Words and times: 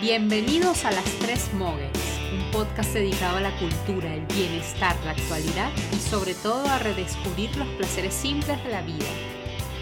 Bienvenidos 0.00 0.84
a 0.84 0.92
Las 0.92 1.04
Tres 1.18 1.52
Mogues, 1.54 1.90
un 2.32 2.50
podcast 2.52 2.94
dedicado 2.94 3.38
a 3.38 3.40
la 3.40 3.58
cultura, 3.58 4.14
el 4.14 4.24
bienestar, 4.26 4.94
la 5.04 5.10
actualidad 5.10 5.72
y 5.92 5.96
sobre 5.96 6.34
todo 6.34 6.68
a 6.68 6.78
redescubrir 6.78 7.54
los 7.56 7.66
placeres 7.70 8.14
simples 8.14 8.62
de 8.62 8.70
la 8.70 8.82
vida. 8.82 9.08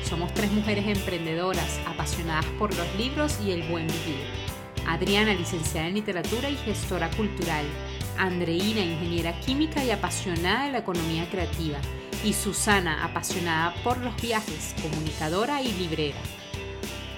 Somos 0.08 0.32
tres 0.32 0.50
mujeres 0.52 0.86
emprendedoras, 0.86 1.78
apasionadas 1.86 2.46
por 2.58 2.74
los 2.74 2.94
libros 2.96 3.38
y 3.44 3.50
el 3.50 3.64
buen 3.64 3.86
vivir. 3.88 4.24
Adriana, 4.88 5.34
licenciada 5.34 5.88
en 5.88 5.94
literatura 5.94 6.48
y 6.48 6.56
gestora 6.56 7.10
cultural. 7.10 7.66
Andreina, 8.18 8.80
ingeniera 8.80 9.38
química 9.40 9.84
y 9.84 9.90
apasionada 9.90 10.66
de 10.66 10.72
la 10.72 10.78
economía 10.78 11.28
creativa. 11.30 11.78
Y 12.24 12.32
Susana, 12.32 13.04
apasionada 13.04 13.74
por 13.82 13.98
los 13.98 14.16
viajes, 14.20 14.74
comunicadora 14.82 15.62
y 15.62 15.72
librera. 15.72 16.18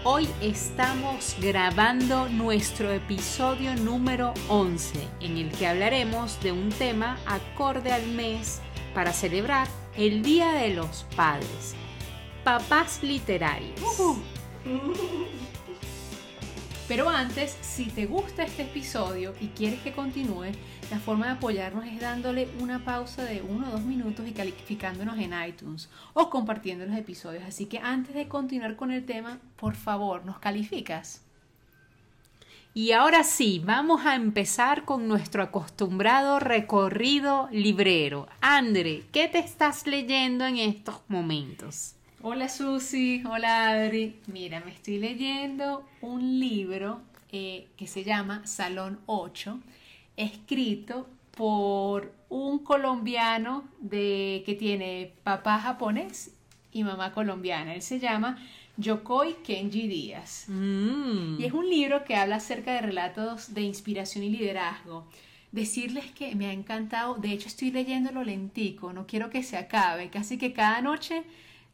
Hoy 0.04 0.28
estamos 0.40 1.36
grabando 1.40 2.28
nuestro 2.28 2.92
episodio 2.92 3.74
número 3.76 4.32
11, 4.48 4.98
en 5.20 5.36
el 5.36 5.50
que 5.50 5.66
hablaremos 5.66 6.40
de 6.40 6.52
un 6.52 6.70
tema 6.70 7.18
acorde 7.26 7.92
al 7.92 8.06
mes 8.06 8.60
para 8.94 9.12
celebrar 9.12 9.68
el 9.96 10.22
Día 10.22 10.52
de 10.52 10.74
los 10.74 11.04
Padres. 11.16 11.74
Papás 12.44 13.02
literarios. 13.02 13.80
Pero 16.88 17.10
antes, 17.10 17.56
si 17.60 17.86
te 17.86 18.06
gusta 18.06 18.44
este 18.44 18.62
episodio 18.62 19.34
y 19.40 19.48
quieres 19.48 19.80
que 19.80 19.92
continúe, 19.92 20.52
la 20.90 20.98
forma 20.98 21.26
de 21.26 21.32
apoyarnos 21.32 21.84
es 21.86 22.00
dándole 22.00 22.48
una 22.60 22.84
pausa 22.84 23.22
de 23.24 23.42
uno 23.42 23.68
o 23.68 23.72
dos 23.72 23.82
minutos 23.82 24.26
y 24.26 24.32
calificándonos 24.32 25.18
en 25.18 25.34
iTunes 25.46 25.90
o 26.14 26.30
compartiendo 26.30 26.86
los 26.86 26.96
episodios. 26.96 27.44
Así 27.46 27.66
que 27.66 27.78
antes 27.78 28.14
de 28.14 28.28
continuar 28.28 28.76
con 28.76 28.90
el 28.90 29.04
tema, 29.04 29.38
por 29.56 29.74
favor, 29.74 30.24
¿nos 30.24 30.38
calificas? 30.38 31.22
Y 32.72 32.92
ahora 32.92 33.24
sí, 33.24 33.60
vamos 33.64 34.06
a 34.06 34.14
empezar 34.14 34.84
con 34.84 35.08
nuestro 35.08 35.42
acostumbrado 35.42 36.38
recorrido 36.38 37.48
librero. 37.50 38.28
Andre, 38.40 39.02
¿qué 39.12 39.28
te 39.28 39.40
estás 39.40 39.86
leyendo 39.86 40.46
en 40.46 40.56
estos 40.58 41.00
momentos? 41.08 41.94
Hola 42.22 42.48
Susi, 42.48 43.22
hola 43.28 43.70
Adri. 43.70 44.16
Mira, 44.26 44.60
me 44.60 44.72
estoy 44.72 44.98
leyendo 44.98 45.84
un 46.00 46.38
libro 46.38 47.00
eh, 47.30 47.66
que 47.76 47.86
se 47.86 48.04
llama 48.04 48.46
Salón 48.46 49.00
8 49.06 49.58
escrito 50.18 51.08
por 51.30 52.12
un 52.28 52.58
colombiano 52.58 53.64
de, 53.80 54.42
que 54.44 54.54
tiene 54.54 55.12
papá 55.22 55.58
japonés 55.60 56.32
y 56.72 56.84
mamá 56.84 57.12
colombiana. 57.12 57.74
Él 57.74 57.82
se 57.82 58.00
llama 58.00 58.36
Yokoi 58.76 59.36
Kenji 59.44 59.86
Díaz. 59.86 60.46
Mm. 60.48 61.40
Y 61.40 61.44
es 61.44 61.52
un 61.52 61.68
libro 61.70 62.04
que 62.04 62.16
habla 62.16 62.36
acerca 62.36 62.74
de 62.74 62.82
relatos 62.82 63.54
de 63.54 63.62
inspiración 63.62 64.24
y 64.24 64.30
liderazgo. 64.30 65.06
Decirles 65.52 66.10
que 66.10 66.34
me 66.34 66.46
ha 66.46 66.52
encantado, 66.52 67.14
de 67.14 67.32
hecho 67.32 67.48
estoy 67.48 67.70
leyéndolo 67.70 68.22
lentico, 68.22 68.92
no 68.92 69.06
quiero 69.06 69.30
que 69.30 69.42
se 69.42 69.56
acabe, 69.56 70.10
casi 70.10 70.36
que 70.36 70.52
cada 70.52 70.82
noche 70.82 71.22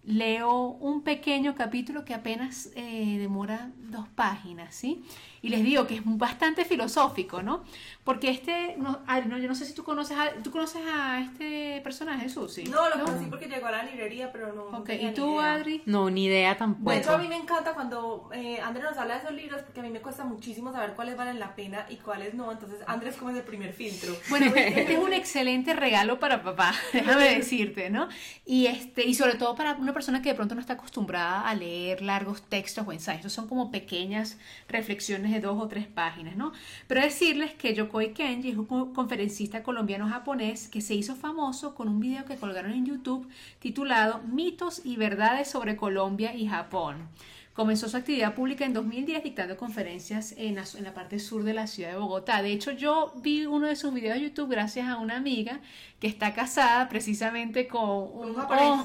leo 0.05 0.69
un 0.81 1.03
pequeño 1.03 1.55
capítulo 1.55 2.05
que 2.05 2.15
apenas 2.15 2.71
eh, 2.77 3.17
demora 3.19 3.71
dos 3.91 4.07
páginas, 4.09 4.75
¿sí? 4.75 5.03
Y 5.45 5.51
les 5.51 5.63
digo 5.63 5.87
que 5.87 5.97
es 5.97 6.01
bastante 6.03 6.65
filosófico, 6.65 7.43
¿no? 7.43 7.65
Porque 8.03 8.31
este, 8.31 8.77
no, 8.79 8.99
yo 9.39 9.47
no 9.47 9.55
sé 9.55 9.67
si 9.67 9.75
tú 9.75 9.85
conoces 9.85 10.17
a, 10.17 10.31
¿tú 10.43 10.51
conoces 10.51 10.81
a 10.91 11.21
este 11.21 11.83
personaje, 11.83 12.31
Susi. 12.31 12.65
No, 12.65 12.89
lo 12.89 13.05
conocí 13.05 13.27
porque 13.27 13.47
llegó 13.47 13.67
a 13.67 13.73
la 13.73 13.83
librería, 13.83 14.33
pero 14.33 14.55
no. 14.55 14.79
Ok, 14.79 14.89
¿y 14.99 15.13
tú, 15.13 15.39
Adri? 15.39 15.83
No, 15.85 16.09
ni 16.09 16.25
idea 16.25 16.57
tampoco. 16.57 16.93
De 16.93 16.97
hecho, 16.97 17.13
a 17.13 17.19
mí 17.19 17.29
me 17.29 17.37
encanta 17.37 17.75
cuando 17.75 18.31
eh, 18.33 18.59
Andrés 18.63 18.85
nos 18.85 18.97
habla 18.97 19.17
de 19.17 19.21
esos 19.21 19.35
libros 19.35 19.61
porque 19.61 19.81
a 19.81 19.83
mí 19.83 19.91
me 19.91 20.01
cuesta 20.01 20.25
muchísimo 20.25 20.73
saber 20.73 20.95
cuáles 20.95 21.15
valen 21.15 21.39
la 21.39 21.55
pena 21.55 21.85
y 21.91 21.97
cuáles 21.97 22.33
no. 22.33 22.51
Entonces, 22.51 22.79
Andrés 22.87 23.17
como 23.17 23.31
es 23.31 23.37
el 23.37 23.43
primer 23.43 23.75
filtro. 23.75 24.17
Bueno, 24.31 24.47
este 24.57 24.95
es 24.95 24.99
un 24.99 25.13
excelente 25.13 25.75
regalo 25.75 26.19
para 26.19 26.43
papá, 26.43 26.73
déjame 26.95 27.35
decirte, 27.35 27.91
¿no? 27.91 28.09
Y, 28.47 28.69
este, 28.69 29.05
y 29.05 29.13
sobre 29.13 29.35
todo 29.35 29.55
para 29.55 29.75
una 29.75 29.93
persona 29.93 30.23
que 30.23 30.31
de 30.31 30.35
pronto 30.35 30.55
no 30.55 30.63
está 30.63 30.73
acostumbrada 30.73 31.47
a 31.47 31.55
leer 31.55 32.01
largos 32.01 32.41
textos 32.41 32.87
o 32.87 32.93
ensayos. 32.93 33.31
son 33.31 33.47
como 33.47 33.71
pequeñas 33.71 34.39
reflexiones 34.69 35.34
de 35.35 35.41
dos 35.41 35.61
o 35.61 35.69
tres 35.69 35.87
páginas, 35.87 36.37
¿no? 36.37 36.53
Pero 36.87 37.01
decirles 37.01 37.55
que 37.55 37.75
Yokoi 37.75 38.13
Kenji 38.13 38.51
es 38.51 38.57
un 38.57 38.93
conferencista 38.93 39.63
colombiano-japonés 39.63 40.69
que 40.69 40.81
se 40.81 40.95
hizo 40.95 41.15
famoso 41.17 41.75
con 41.75 41.89
un 41.89 42.01
video 42.01 42.25
que 42.25 42.37
colgaron 42.37 42.73
en 42.73 42.87
YouTube 42.87 43.29
titulado 43.59 44.21
Mitos 44.23 44.81
y 44.85 44.97
verdades 44.97 45.49
sobre 45.49 45.77
Colombia 45.77 46.35
y 46.35 46.47
Japón. 46.47 47.09
Comenzó 47.55 47.89
su 47.89 47.97
actividad 47.97 48.35
pública 48.35 48.65
en 48.65 48.73
2010 48.73 49.23
dictando 49.23 49.57
conferencias 49.57 50.35
en 50.37 50.57
la, 50.57 50.93
parte 50.93 51.21
sur 51.21 51.45
de 51.45 51.55
la 51.55 51.69
ciudad 51.69 51.93
de 51.93 51.99
Bogotá. 51.99 52.43
De 52.43 52.51
hecho, 52.51 52.73
yo 52.73 53.13
vi 53.23 53.47
uno 53.47 53.69
de 53.69 53.77
sus 53.77 53.95
videos 53.95 54.17
de 54.17 54.23
YouTube 54.23 54.51
gracias 54.51 54.89
a 54.89 54.97
una 54.97 55.17
amiga 55.17 55.61
que 56.01 56.09
está 56.09 56.35
casada 56.35 56.89
precisamente 56.89 57.69
con 57.69 57.89
un, 57.89 58.37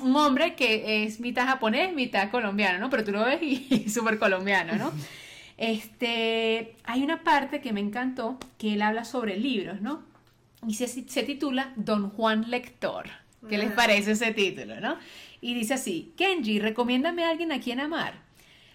un, 0.04 0.16
hombre 0.16 0.54
que 0.54 1.04
es 1.04 1.20
mitad 1.20 1.48
japonés, 1.48 1.96
mitad 1.96 2.30
colombiano, 2.30 2.78
¿no? 2.78 2.92
Pero 2.92 3.04
tú 3.04 3.12
lo 3.12 3.26
ves 3.26 3.42
y, 3.42 3.90
súper 3.90 4.20
colombiano, 4.20 4.76
¿no? 4.76 4.92
Este, 5.60 6.78
hay 6.86 7.04
una 7.04 7.26
parte 7.26 7.60
que 7.60 7.74
me 7.74 7.82
encantó 7.82 8.40
que 8.58 8.74
él 8.76 8.82
habla 8.82 9.04
sobre 9.04 9.36
libros, 9.38 9.82
¿no? 9.82 10.02
Y 10.66 10.76
se, 10.76 10.88
se 10.88 11.24
titula 11.24 11.74
Don 11.76 12.12
Juan 12.12 12.50
Lector. 12.50 13.08
¿Qué 13.50 13.58
les 13.58 13.74
parece 13.74 14.12
ese 14.12 14.32
título, 14.32 14.80
no? 14.80 14.96
Y 15.42 15.56
dice 15.56 15.74
así, 15.74 16.14
Kenji, 16.16 16.60
recomiéndame 16.60 17.26
a 17.26 17.32
alguien 17.32 17.52
a 17.52 17.60
quien 17.60 17.82
amar. 17.82 18.14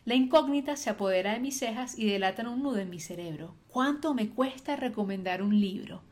La 0.05 0.15
incógnita 0.15 0.77
se 0.77 0.91
apodera 0.91 1.33
de 1.33 1.41
mis 1.41 1.59
cejas 1.59 1.99
y 1.99 2.05
delata 2.05 2.47
un 2.47 2.62
nudo 2.62 2.78
en 2.78 2.91
mi 2.91 3.01
cerebro. 3.01 3.55
¿Cuánto 3.69 4.12
me 4.12 4.28
cuesta 4.28 4.77
recomendar 4.77 5.43
un 5.43 5.59
libro? 5.59 6.03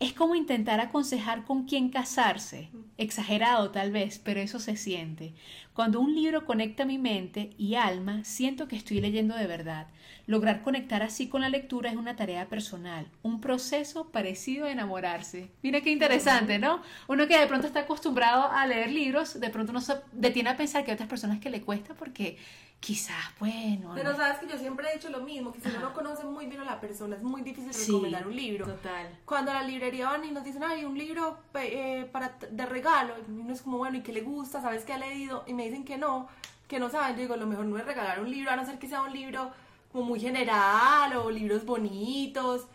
Es 0.00 0.12
como 0.12 0.34
intentar 0.34 0.80
aconsejar 0.80 1.44
con 1.44 1.64
quién 1.64 1.88
casarse. 1.88 2.68
Exagerado 2.98 3.70
tal 3.70 3.92
vez, 3.92 4.18
pero 4.18 4.40
eso 4.40 4.58
se 4.58 4.76
siente. 4.76 5.34
Cuando 5.72 6.00
un 6.00 6.14
libro 6.14 6.44
conecta 6.46 6.84
mi 6.84 6.98
mente 6.98 7.50
y 7.58 7.76
alma, 7.76 8.24
siento 8.24 8.68
que 8.68 8.76
estoy 8.76 9.00
leyendo 9.00 9.36
de 9.36 9.46
verdad. 9.46 9.86
Lograr 10.26 10.62
conectar 10.62 11.02
así 11.02 11.28
con 11.28 11.42
la 11.42 11.48
lectura 11.48 11.90
es 11.90 11.96
una 11.96 12.16
tarea 12.16 12.48
personal, 12.48 13.06
un 13.22 13.40
proceso 13.40 14.10
parecido 14.10 14.66
a 14.66 14.72
enamorarse. 14.72 15.50
Mira 15.62 15.80
qué 15.80 15.90
interesante, 15.90 16.58
¿no? 16.58 16.82
Uno 17.08 17.26
que 17.26 17.38
de 17.38 17.46
pronto 17.46 17.66
está 17.66 17.80
acostumbrado 17.80 18.50
a 18.50 18.66
leer 18.66 18.90
libros, 18.90 19.38
de 19.38 19.50
pronto 19.50 19.72
no 19.72 19.80
se 19.80 19.94
detiene 20.12 20.50
a 20.50 20.56
pensar 20.56 20.84
que 20.84 20.90
hay 20.90 20.94
otras 20.94 21.08
personas 21.08 21.40
que 21.40 21.50
le 21.50 21.60
cuesta 21.60 21.94
porque 21.94 22.38
quizás, 22.84 23.24
bueno. 23.40 23.92
Pero 23.94 24.14
sabes 24.14 24.38
que 24.38 24.46
yo 24.46 24.58
siempre 24.58 24.86
he 24.90 24.94
dicho 24.96 25.08
lo 25.08 25.20
mismo, 25.20 25.52
que 25.52 25.60
si 25.60 25.68
uno 25.70 25.80
no 25.80 25.94
conoce 25.94 26.22
muy 26.24 26.44
bien 26.44 26.60
a 26.60 26.64
la 26.64 26.80
persona 26.80 27.16
es 27.16 27.22
muy 27.22 27.40
difícil 27.40 27.72
recomendar 27.72 28.26
un 28.28 28.36
libro. 28.36 28.66
Total. 28.66 29.18
Cuando 29.24 29.52
a 29.52 29.54
la 29.54 29.62
librería 29.62 30.10
van 30.10 30.22
y 30.22 30.30
nos 30.30 30.44
dicen, 30.44 30.62
ay, 30.62 30.84
un 30.84 30.98
libro 30.98 31.38
eh, 31.54 32.06
para 32.12 32.36
de 32.50 32.66
regalo, 32.66 33.14
y 33.26 33.30
uno 33.30 33.54
es 33.54 33.62
como, 33.62 33.78
bueno, 33.78 33.96
¿y 33.96 34.02
qué 34.02 34.12
le 34.12 34.20
gusta? 34.20 34.60
¿Sabes 34.60 34.84
qué 34.84 34.92
ha 34.92 34.98
leído? 34.98 35.44
Y 35.46 35.54
me 35.54 35.64
dicen 35.64 35.86
que 35.86 35.96
no, 35.96 36.28
que 36.68 36.78
no 36.78 36.90
saben. 36.90 37.16
Yo 37.16 37.22
digo, 37.22 37.36
lo 37.36 37.46
mejor 37.46 37.64
no 37.64 37.78
es 37.78 37.86
regalar 37.86 38.20
un 38.20 38.30
libro, 38.30 38.50
a 38.50 38.56
no 38.56 38.66
ser 38.66 38.78
que 38.78 38.86
sea 38.86 39.00
un 39.00 39.14
libro 39.14 39.50
como 39.90 40.04
muy 40.04 40.20
general 40.20 41.16
o 41.16 41.30
libros 41.30 41.64
bonitos. 41.64 42.66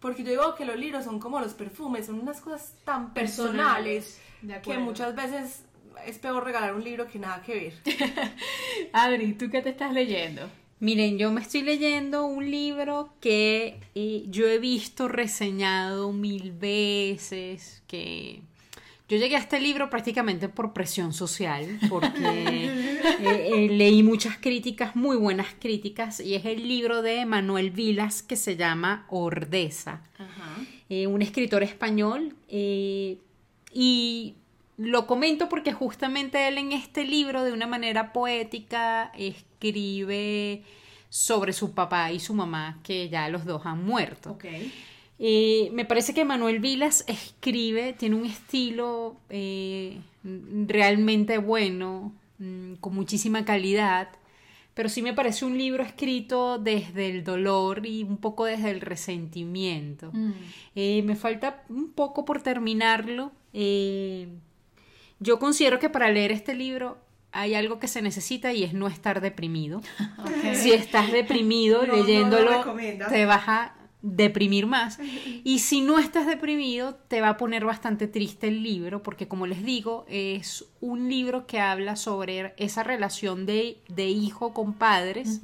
Porque 0.00 0.24
yo 0.24 0.30
digo 0.30 0.54
que 0.54 0.64
los 0.64 0.76
libros 0.76 1.04
son 1.04 1.20
como 1.20 1.40
los 1.40 1.52
perfumes, 1.52 2.06
son 2.06 2.20
unas 2.20 2.40
cosas 2.40 2.72
tan 2.84 3.12
personales, 3.12 4.18
que 4.62 4.78
muchas 4.78 5.14
veces 5.14 5.64
es 6.06 6.18
peor 6.18 6.44
regalar 6.44 6.74
un 6.74 6.84
libro 6.84 7.06
que 7.06 7.18
nada 7.18 7.42
que 7.42 7.54
ver. 7.54 7.74
Adri, 8.92 9.34
¿tú 9.34 9.50
qué 9.50 9.62
te 9.62 9.70
estás 9.70 9.92
leyendo? 9.92 10.48
Miren, 10.80 11.18
yo 11.18 11.32
me 11.32 11.40
estoy 11.40 11.62
leyendo 11.62 12.24
un 12.24 12.48
libro 12.48 13.12
que 13.20 13.80
eh, 13.96 14.24
yo 14.28 14.46
he 14.46 14.58
visto 14.58 15.08
reseñado 15.08 16.12
mil 16.12 16.52
veces, 16.52 17.82
que 17.88 18.42
yo 19.08 19.16
llegué 19.16 19.34
a 19.34 19.40
este 19.40 19.60
libro 19.60 19.90
prácticamente 19.90 20.48
por 20.48 20.72
presión 20.72 21.12
social, 21.12 21.80
porque 21.88 22.08
eh, 22.22 23.00
eh, 23.20 23.68
leí 23.72 24.04
muchas 24.04 24.38
críticas, 24.38 24.94
muy 24.94 25.16
buenas 25.16 25.48
críticas, 25.58 26.20
y 26.20 26.36
es 26.36 26.44
el 26.44 26.68
libro 26.68 27.02
de 27.02 27.26
Manuel 27.26 27.70
Vilas 27.70 28.22
que 28.22 28.36
se 28.36 28.56
llama 28.56 29.04
Ordeza, 29.08 30.02
un 30.88 31.22
escritor 31.22 31.64
español, 31.64 32.36
y 32.48 33.18
lo 34.78 35.06
comento 35.08 35.48
porque 35.48 35.72
justamente 35.72 36.46
él 36.46 36.56
en 36.56 36.72
este 36.72 37.04
libro, 37.04 37.44
de 37.44 37.52
una 37.52 37.66
manera 37.66 38.12
poética, 38.12 39.12
escribe 39.16 40.62
sobre 41.08 41.52
su 41.52 41.72
papá 41.72 42.12
y 42.12 42.20
su 42.20 42.32
mamá, 42.32 42.78
que 42.84 43.08
ya 43.08 43.28
los 43.28 43.44
dos 43.44 43.66
han 43.66 43.84
muerto. 43.84 44.38
Eh, 45.18 45.70
me 45.72 45.84
parece 45.84 46.14
que 46.14 46.24
Manuel 46.24 46.60
Vilas 46.60 47.04
escribe, 47.08 47.92
tiene 47.92 48.14
un 48.14 48.24
estilo 48.24 49.16
eh, 49.30 49.98
realmente 50.22 51.38
bueno, 51.38 52.12
mm, 52.38 52.74
con 52.74 52.94
muchísima 52.94 53.44
calidad, 53.44 54.10
pero 54.74 54.88
sí 54.88 55.02
me 55.02 55.12
parece 55.12 55.44
un 55.44 55.58
libro 55.58 55.82
escrito 55.82 56.58
desde 56.58 57.10
el 57.10 57.24
dolor 57.24 57.84
y 57.84 58.04
un 58.04 58.18
poco 58.18 58.44
desde 58.44 58.70
el 58.70 58.80
resentimiento. 58.80 60.10
Mm. 60.12 60.32
Eh, 60.76 61.02
me 61.02 61.16
falta 61.16 61.64
un 61.68 61.90
poco 61.90 62.24
por 62.24 62.42
terminarlo. 62.42 63.32
Yo 65.20 65.38
considero 65.38 65.78
que 65.78 65.90
para 65.90 66.10
leer 66.10 66.32
este 66.32 66.54
libro 66.54 66.98
hay 67.32 67.54
algo 67.54 67.78
que 67.78 67.88
se 67.88 68.02
necesita 68.02 68.52
y 68.52 68.64
es 68.64 68.72
no 68.72 68.88
estar 68.88 69.20
deprimido. 69.20 69.80
Si 70.54 70.72
estás 70.72 71.12
deprimido 71.12 71.86
No, 71.86 71.94
leyéndolo, 71.94 72.74
te 73.08 73.26
vas 73.26 73.48
a 73.48 73.74
deprimir 74.02 74.66
más. 74.66 74.98
Y 75.44 75.60
si 75.60 75.80
no 75.80 75.98
estás 75.98 76.26
deprimido, 76.26 76.94
te 77.08 77.20
va 77.20 77.30
a 77.30 77.36
poner 77.36 77.64
bastante 77.64 78.06
triste 78.06 78.48
el 78.48 78.62
libro, 78.62 79.02
porque 79.02 79.28
como 79.28 79.46
les 79.46 79.62
digo, 79.62 80.04
es 80.08 80.64
un 80.80 81.08
libro 81.08 81.46
que 81.46 81.60
habla 81.60 81.96
sobre 81.96 82.54
esa 82.56 82.82
relación 82.82 83.46
de, 83.46 83.78
de 83.88 84.08
hijo 84.08 84.52
con 84.52 84.74
padres, 84.74 85.40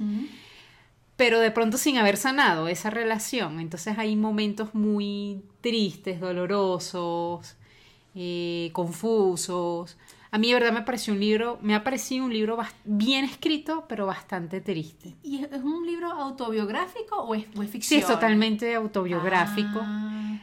pero 1.15 1.39
de 1.39 1.51
pronto 1.51 1.77
sin 1.77 1.97
haber 1.97 2.17
sanado 2.17 2.67
esa 2.67 2.89
relación. 2.89 3.59
Entonces 3.59 3.97
hay 3.97 4.15
momentos 4.15 4.73
muy 4.75 5.41
tristes, 5.61 6.19
dolorosos, 6.19 7.55
eh, 8.15 8.69
confusos. 8.73 9.97
A 10.31 10.37
mí 10.37 10.47
de 10.49 10.55
verdad 10.55 10.73
me 10.73 10.81
pareció 10.81 11.13
un 11.13 11.19
libro, 11.19 11.59
me 11.61 11.75
ha 11.75 11.83
parecido 11.83 12.25
un 12.25 12.33
libro 12.33 12.57
bien 12.83 13.23
escrito, 13.25 13.85
pero 13.87 14.05
bastante 14.05 14.59
triste. 14.61 15.15
¿Y 15.23 15.43
es 15.43 15.63
un 15.63 15.85
libro 15.85 16.11
autobiográfico 16.11 17.15
o 17.17 17.35
es, 17.35 17.45
o 17.55 17.61
es 17.61 17.67
Sí, 17.69 17.73
ficción? 17.73 18.01
es 18.01 18.07
totalmente 18.07 18.75
autobiográfico. 18.75 19.79
Ah, 19.81 20.37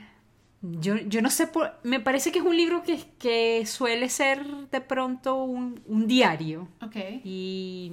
Yo, 0.63 0.97
yo 0.97 1.21
no 1.23 1.29
sé, 1.29 1.47
por, 1.49 1.73
me 1.83 1.99
parece 2.01 2.31
que 2.33 2.39
es 2.39 2.45
un 2.45 2.57
libro 2.57 2.83
que, 2.85 3.01
que 3.19 3.67
suele 3.67 4.09
ser 4.09 4.47
de 4.71 4.81
pronto 4.81 5.43
un, 5.43 5.83
un 5.87 6.07
diario. 6.07 6.69
ok. 6.81 6.97
Y 7.25 7.93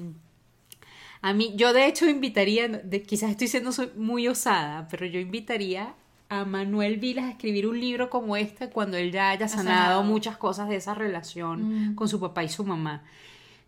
a 1.22 1.34
mí, 1.34 1.54
yo 1.56 1.74
de 1.74 1.86
hecho 1.88 2.08
invitaría, 2.08 2.68
de, 2.70 3.02
quizás 3.04 3.31
estoy 3.31 3.48
siendo 3.48 3.72
muy 3.98 4.28
osada, 4.28 4.88
pero 4.90 5.06
yo 5.06 5.20
invitaría 5.20 5.96
a 6.30 6.46
Manuel 6.46 6.98
Vilas 6.98 7.26
a 7.26 7.30
escribir 7.31 7.68
un 7.68 7.80
libro 7.80 8.10
como 8.10 8.36
este 8.38 8.70
cuando 8.70 8.98
él 8.98 9.12
ya 9.12 9.31
haya 9.31 9.48
sanado, 9.48 9.78
sanado. 9.78 10.04
muchas 10.04 10.38
cosas 10.38 10.70
de 10.70 10.76
esa 10.76 10.94
relación 10.94 11.92
Mm. 11.92 11.96
con 11.96 12.08
su 12.08 12.20
papá 12.20 12.44
y 12.44 12.50
su 12.50 12.64
mamá. 12.64 13.04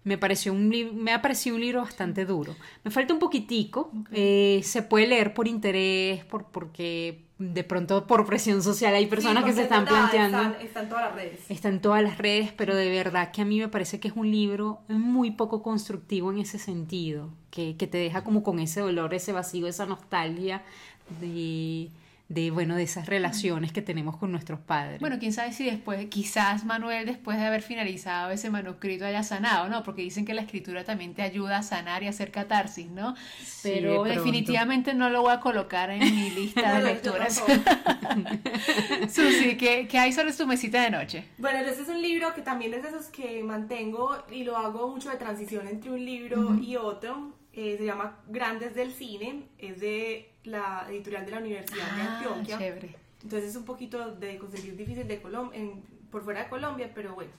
Me, 0.04 0.18
pareció 0.18 0.52
un 0.54 0.70
me 1.04 1.12
ha 1.14 1.22
parecido 1.22 1.56
un 1.56 1.62
libro 1.62 1.82
bastante 1.82 2.26
duro. 2.26 2.56
Me 2.84 2.90
falta 2.92 3.14
un 3.14 3.20
poquitico. 3.20 3.92
eh, 4.12 4.62
se 4.64 4.82
puede 4.82 5.06
leer 5.08 5.34
por 5.34 5.48
interés, 5.48 6.24
por, 6.26 6.46
porque 6.46 7.24
de 7.38 7.64
pronto 7.64 8.06
por 8.08 8.26
presión 8.26 8.62
social 8.64 8.94
hay 8.96 9.06
personas 9.08 9.44
Sí, 9.44 9.50
que 9.50 9.56
se 9.56 9.62
están 9.64 9.86
planteando. 9.86 10.38
Están, 10.42 10.62
están 10.62 10.90
todas 10.90 11.06
las 11.06 11.16
redes. 11.16 11.40
Está 11.50 11.70
en 11.70 11.82
todas 11.82 12.02
las 12.04 12.18
redes, 12.20 12.52
pero 12.56 12.76
de 12.76 12.90
verdad 12.90 13.32
que 13.32 13.42
a 13.42 13.46
mí 13.46 13.60
me 13.60 13.68
parece 13.68 14.00
que 14.00 14.08
es 14.08 14.16
un 14.16 14.30
libro 14.32 14.80
muy 14.88 15.32
poco 15.32 15.62
constructivo 15.64 16.32
en 16.32 16.40
ese 16.40 16.58
sentido, 16.60 17.30
que, 17.52 17.76
que 17.78 17.86
te 17.88 17.98
deja 18.00 18.24
como 18.24 18.42
con 18.44 18.60
ese 18.60 18.82
dolor, 18.82 19.14
ese 19.16 19.32
vacío, 19.34 19.68
esa 19.68 19.86
nostalgia 19.88 20.62
de, 21.20 21.90
de, 22.34 22.50
bueno, 22.50 22.76
de 22.76 22.84
esas 22.84 23.08
relaciones 23.08 23.74
que 23.74 23.82
tenemos 23.82 24.16
con 24.16 24.32
nuestros 24.32 24.60
padres. 24.60 25.00
Bueno, 25.02 25.18
quién 25.20 25.34
sabe 25.34 25.52
si 25.52 25.66
después, 25.66 26.06
quizás 26.08 26.64
Manuel, 26.64 27.06
después 27.06 27.38
de 27.38 27.46
haber 27.46 27.62
finalizado 27.62 28.32
ese 28.32 28.50
manuscrito, 28.50 29.06
haya 29.06 29.24
sanado, 29.24 29.68
¿no? 29.68 29.84
Porque 29.84 30.02
dicen 30.02 30.26
que 30.26 30.34
la 30.34 30.42
escritura 30.42 30.86
también 30.86 31.14
te 31.14 31.24
ayuda 31.24 31.58
a 31.58 31.64
sanar 31.64 32.04
y 32.04 32.08
a 32.08 32.12
hacer 32.12 32.32
catarsis, 32.32 32.90
¿no? 32.90 33.16
Sí, 33.44 33.72
Pero 33.74 34.04
de 34.04 34.16
definitivamente 34.16 34.94
no 34.94 35.10
lo 35.10 35.24
voy 35.24 35.34
a 35.34 35.42
colocar 35.42 35.90
en 35.90 36.00
mi 36.00 36.30
lista 36.30 36.74
de 36.78 36.84
lecturas. 36.84 37.44
Susi, 39.12 39.58
¿qué, 39.58 39.88
¿qué 39.90 40.00
hay 40.00 40.14
sobre 40.14 40.32
tu 40.32 40.48
mesita 40.48 40.82
de 40.82 40.90
noche? 40.90 41.26
Bueno, 41.38 41.60
este 41.60 41.82
es 41.82 41.90
un 41.90 42.02
libro 42.02 42.34
que 42.34 42.42
también 42.42 42.74
es 42.74 42.84
de 42.84 42.90
esos 42.90 43.08
que 43.08 43.44
mantengo 43.44 44.24
y 44.32 44.46
lo 44.46 44.56
hago 44.56 44.88
mucho 44.88 45.10
de 45.10 45.18
transición 45.18 45.68
entre 45.68 45.92
un 45.92 46.06
libro 46.06 46.56
y 46.62 46.78
otro. 46.78 47.34
Eh, 47.54 47.76
se 47.78 47.86
llama 47.86 48.20
Grandes 48.30 48.74
del 48.76 48.94
Cine, 48.94 49.44
es 49.58 49.82
de 49.82 50.31
la 50.44 50.86
editorial 50.90 51.26
de 51.26 51.32
la 51.32 51.38
Universidad 51.40 51.86
de 51.96 52.02
Ah, 52.02 52.18
Antioquia. 52.18 52.58
chévere. 52.58 52.96
Entonces 53.24 53.50
es 53.52 53.56
un 53.56 53.66
poquito 53.66 54.16
de 54.16 54.38
conseguir 54.38 54.76
difícil 54.76 55.08
de 55.08 55.22
Colom 55.22 55.52
en- 55.54 55.84
por 56.10 56.24
fuera 56.24 56.44
de 56.44 56.50
Colombia, 56.50 56.92
pero 56.94 57.14
bueno. 57.14 57.32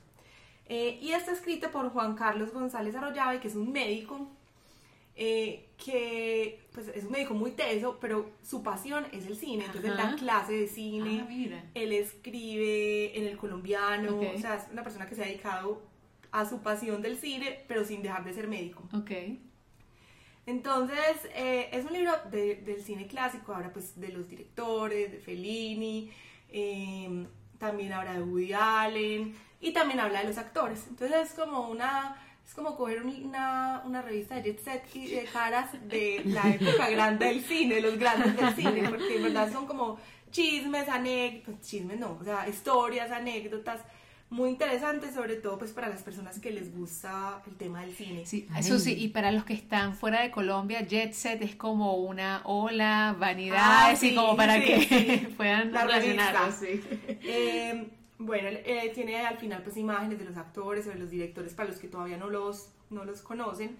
Eh, 0.66 0.98
y 1.02 1.12
está 1.12 1.32
escrito 1.32 1.70
por 1.70 1.90
Juan 1.90 2.14
Carlos 2.14 2.52
González 2.52 2.94
Arroyave, 2.94 3.40
que 3.40 3.48
es 3.48 3.56
un 3.56 3.72
médico, 3.72 4.30
eh, 5.16 5.68
que 5.84 6.60
pues, 6.72 6.88
es 6.88 7.04
un 7.04 7.10
médico 7.10 7.34
muy 7.34 7.50
teso, 7.50 7.98
pero 8.00 8.30
su 8.42 8.62
pasión 8.62 9.04
es 9.12 9.26
el 9.26 9.36
cine. 9.36 9.64
Entonces 9.66 9.90
él 9.90 9.96
da 9.96 10.04
Ajá. 10.08 10.16
clase 10.16 10.52
de 10.52 10.68
cine, 10.68 11.26
Ah, 11.28 11.62
él 11.74 11.92
escribe 11.92 13.18
en 13.18 13.26
el 13.26 13.36
colombiano, 13.36 14.16
Ok. 14.16 14.26
o 14.36 14.38
sea, 14.40 14.54
es 14.56 14.64
una 14.72 14.82
persona 14.82 15.06
que 15.06 15.14
se 15.14 15.22
ha 15.22 15.26
dedicado 15.26 15.82
a 16.30 16.46
su 16.48 16.62
pasión 16.62 17.02
del 17.02 17.18
cine, 17.18 17.62
pero 17.68 17.84
sin 17.84 18.02
dejar 18.02 18.24
de 18.24 18.32
ser 18.32 18.48
médico. 18.48 18.84
Ok. 18.94 19.10
Entonces, 20.46 20.98
eh, 21.34 21.68
es 21.72 21.84
un 21.84 21.92
libro 21.92 22.12
de- 22.30 22.56
del 22.56 22.82
cine 22.82 23.06
clásico, 23.06 23.54
ahora 23.54 23.72
pues 23.72 23.98
de 24.00 24.08
los 24.08 24.28
directores, 24.28 25.12
de 25.12 25.18
Fellini, 25.18 26.10
eh, 26.50 27.26
también 27.58 27.92
habla 27.92 28.14
de 28.14 28.22
Woody 28.22 28.52
Allen 28.52 29.36
y 29.60 29.72
también 29.72 30.00
habla 30.00 30.20
de 30.22 30.28
los 30.28 30.38
actores. 30.38 30.86
Entonces 30.88 31.30
es 31.30 31.34
como 31.34 31.68
una, 31.68 32.16
es 32.44 32.54
como 32.54 32.76
coger 32.76 33.02
un- 33.04 33.24
una, 33.26 33.82
una 33.84 34.02
revista 34.02 34.34
de 34.34 34.42
Jet 34.42 34.58
Set 34.64 34.82
y 34.96 35.06
de 35.08 35.24
caras 35.24 35.70
de 35.86 36.22
la 36.24 36.48
época 36.50 36.90
grande 36.90 37.26
del 37.26 37.42
cine, 37.44 37.80
los 37.80 37.96
grandes 37.96 38.36
del 38.36 38.54
cine, 38.56 38.88
porque 38.88 39.16
en 39.18 39.22
verdad 39.22 39.52
son 39.52 39.66
como 39.66 39.98
chismes, 40.32 40.88
anécdotas, 40.88 41.60
chismes 41.60 42.00
no, 42.00 42.18
o 42.20 42.24
sea, 42.24 42.48
historias, 42.48 43.12
anécdotas 43.12 43.80
muy 44.32 44.48
interesantes, 44.50 45.14
sobre 45.14 45.36
todo 45.36 45.58
pues 45.58 45.72
para 45.72 45.88
las 45.88 46.02
personas 46.02 46.40
que 46.40 46.50
les 46.50 46.74
gusta 46.74 47.42
el 47.46 47.54
tema 47.56 47.82
del 47.82 47.94
cine. 47.94 48.24
Sí, 48.24 48.48
Ay. 48.50 48.62
Susi, 48.62 48.92
y 48.92 49.08
para 49.08 49.30
los 49.30 49.44
que 49.44 49.52
están 49.52 49.94
fuera 49.94 50.22
de 50.22 50.30
Colombia, 50.30 50.80
Jet 50.86 51.12
Set 51.12 51.42
es 51.42 51.54
como 51.54 51.96
una 51.96 52.40
ola, 52.44 53.14
vanidad, 53.18 53.58
Ah, 53.60 53.88
así 53.90 54.08
sí, 54.08 54.14
como 54.14 54.34
para 54.34 54.54
sí, 54.54 54.64
que 54.64 54.80
sí. 54.80 55.26
puedan 55.36 55.70
La 55.72 56.50
sí. 56.50 56.80
Eh, 57.08 57.88
bueno, 58.18 58.48
eh, 58.50 58.90
tiene 58.94 59.18
al 59.20 59.36
final 59.36 59.62
pues 59.62 59.76
imágenes 59.76 60.18
de 60.18 60.24
los 60.24 60.36
actores 60.38 60.86
o 60.86 60.90
de 60.90 60.96
los 60.96 61.10
directores 61.10 61.52
para 61.52 61.68
los 61.68 61.78
que 61.78 61.88
todavía 61.88 62.16
no 62.16 62.30
los, 62.30 62.70
no 62.88 63.04
los 63.04 63.20
conocen. 63.20 63.76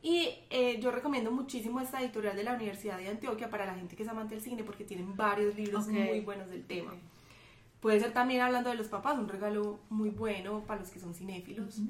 Y 0.00 0.28
eh, 0.50 0.78
yo 0.80 0.92
recomiendo 0.92 1.32
muchísimo 1.32 1.80
esta 1.80 2.00
editorial 2.00 2.36
de 2.36 2.44
la 2.44 2.52
Universidad 2.54 2.98
de 2.98 3.08
Antioquia 3.08 3.50
para 3.50 3.66
la 3.66 3.74
gente 3.74 3.96
que 3.96 4.04
es 4.04 4.08
amante 4.08 4.36
del 4.36 4.44
cine 4.44 4.62
porque 4.62 4.84
tienen 4.84 5.16
varios 5.16 5.56
libros 5.56 5.86
Ok. 5.86 5.92
muy 5.92 6.20
buenos 6.20 6.48
del 6.50 6.64
tema. 6.64 6.92
Puede 7.80 8.00
ser 8.00 8.12
también 8.12 8.40
hablando 8.40 8.70
de 8.70 8.76
los 8.76 8.88
papás, 8.88 9.16
un 9.18 9.28
regalo 9.28 9.78
muy 9.88 10.10
bueno 10.10 10.64
para 10.66 10.80
los 10.80 10.90
que 10.90 10.98
son 10.98 11.14
cinéfilos, 11.14 11.80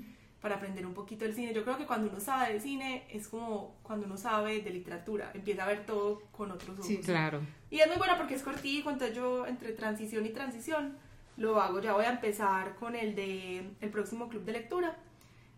para 0.43 0.57
aprender 0.57 0.85
un 0.87 0.95
poquito 0.95 1.25
del 1.25 1.35
cine. 1.35 1.55
Yo 1.55 1.65
creo 1.65 1.79
que 1.79 1.87
cuando 1.87 2.11
uno 2.11 2.21
sabe 2.21 2.53
de 2.53 2.61
cine 2.61 3.05
es 3.11 3.29
como 3.29 3.77
cuando 3.83 4.07
uno 4.07 4.17
sabe 4.17 4.61
de 4.61 4.71
literatura, 4.71 5.31
empieza 5.35 5.65
a 5.65 5.67
ver 5.67 5.87
todo 5.87 6.23
con 6.31 6.51
otros 6.51 6.79
ojos. 6.79 6.87
Sí, 6.87 6.99
Claro. 6.99 7.41
Y 7.71 7.81
es 7.81 7.87
muy 7.87 7.97
bueno 7.97 8.15
porque 8.17 8.35
es 8.35 8.43
cortico, 8.43 8.91
entonces 8.91 9.17
yo 9.17 9.47
entre 9.47 9.73
transición 9.73 10.25
y 10.27 10.31
transición 10.31 10.97
lo 11.37 11.61
hago. 11.61 11.81
Ya 11.81 11.93
voy 11.95 12.05
a 12.05 12.11
empezar 12.11 12.75
con 12.77 12.95
el 12.95 13.15
de 13.15 13.71
el 13.81 13.91
próximo 13.91 14.29
club 14.29 14.45
de 14.45 14.53
lectura, 14.53 14.97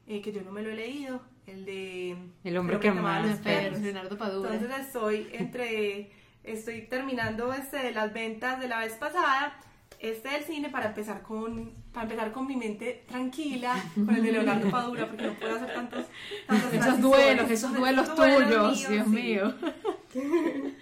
eh, 0.06 0.20
que 0.20 0.32
yo 0.32 0.42
no 0.42 0.52
me 0.52 0.62
lo 0.62 0.70
he 0.70 0.76
leído, 0.76 1.20
el 1.46 1.64
de 1.64 2.16
El 2.44 2.56
hombre 2.56 2.78
que 2.78 2.88
amaba 2.88 3.26
los 3.26 3.38
perros. 3.38 3.80
Leonardo 3.80 4.16
Padura. 4.16 4.54
Entonces 4.54 4.86
estoy 4.86 5.28
entre, 5.32 6.10
estoy 6.44 6.82
terminando 6.82 7.52
este 7.52 7.78
de 7.78 7.92
las 7.92 8.12
ventas 8.12 8.60
de 8.60 8.68
la 8.68 8.80
vez 8.80 8.94
pasada, 8.94 9.58
este 10.00 10.30
del 10.30 10.44
cine 10.44 10.70
para 10.70 10.88
empezar 10.88 11.22
con, 11.22 11.72
para 11.92 12.04
empezar 12.04 12.32
con 12.32 12.46
mi 12.46 12.56
mente 12.56 13.04
tranquila, 13.06 13.74
con 13.94 14.14
el 14.14 14.22
de 14.22 14.32
Leonardo 14.32 14.70
Padura, 14.70 15.06
porque 15.06 15.26
no 15.26 15.34
puedo 15.34 15.56
hacer 15.56 15.74
tantos, 15.74 16.06
tantas 16.46 16.72
Esos 16.72 17.00
duelos, 17.00 17.50
esos 17.50 17.74
duelos 17.74 18.14
tuyos, 18.14 18.88
Dios 18.88 19.04
sí. 19.04 19.10
mío. 19.10 19.54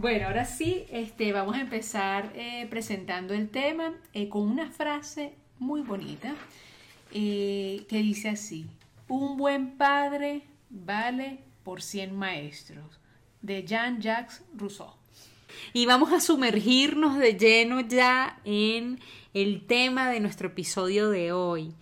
Bueno, 0.00 0.28
ahora 0.28 0.44
sí, 0.44 0.86
este, 0.92 1.32
vamos 1.32 1.56
a 1.56 1.60
empezar 1.60 2.30
eh, 2.36 2.68
presentando 2.70 3.34
el 3.34 3.50
tema 3.50 3.94
eh, 4.12 4.28
con 4.28 4.42
una 4.42 4.70
frase 4.70 5.34
muy 5.58 5.80
bonita 5.80 6.36
eh, 7.10 7.84
que 7.88 7.96
dice 7.96 8.28
así: 8.28 8.68
Un 9.08 9.36
buen 9.36 9.76
padre 9.76 10.42
vale 10.70 11.40
por 11.64 11.82
100 11.82 12.16
maestros, 12.16 13.00
de 13.42 13.64
Jean-Jacques 13.64 14.44
Rousseau. 14.54 14.94
Y 15.72 15.86
vamos 15.86 16.12
a 16.12 16.20
sumergirnos 16.20 17.18
de 17.18 17.34
lleno 17.34 17.80
ya 17.80 18.38
en 18.44 19.00
el 19.34 19.66
tema 19.66 20.10
de 20.10 20.20
nuestro 20.20 20.48
episodio 20.48 21.10
de 21.10 21.32
hoy. 21.32 21.74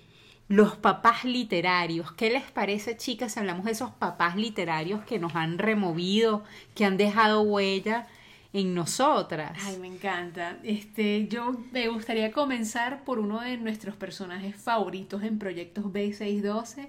Los 0.49 0.76
papás 0.76 1.25
literarios. 1.25 2.12
¿Qué 2.12 2.30
les 2.30 2.50
parece, 2.50 2.97
chicas, 2.97 3.33
si 3.33 3.40
hablamos 3.40 3.64
de 3.64 3.73
esos 3.73 3.90
papás 3.90 4.37
literarios 4.37 5.04
que 5.04 5.18
nos 5.18 5.35
han 5.35 5.59
removido, 5.59 6.45
que 6.75 6.85
han 6.85 6.97
dejado 6.97 7.42
huella 7.42 8.06
en 8.52 8.75
nosotras? 8.75 9.59
Ay, 9.64 9.76
me 9.78 9.88
encanta. 9.88 10.59
Este, 10.62 11.26
yo 11.28 11.56
me 11.73 11.88
gustaría 11.88 12.30
comenzar 12.30 13.04
por 13.04 13.18
uno 13.18 13.40
de 13.40 13.56
nuestros 13.56 13.97
personajes 13.97 14.56
favoritos 14.56 15.23
en 15.25 15.38
Proyectos 15.38 15.85
B612, 15.87 16.88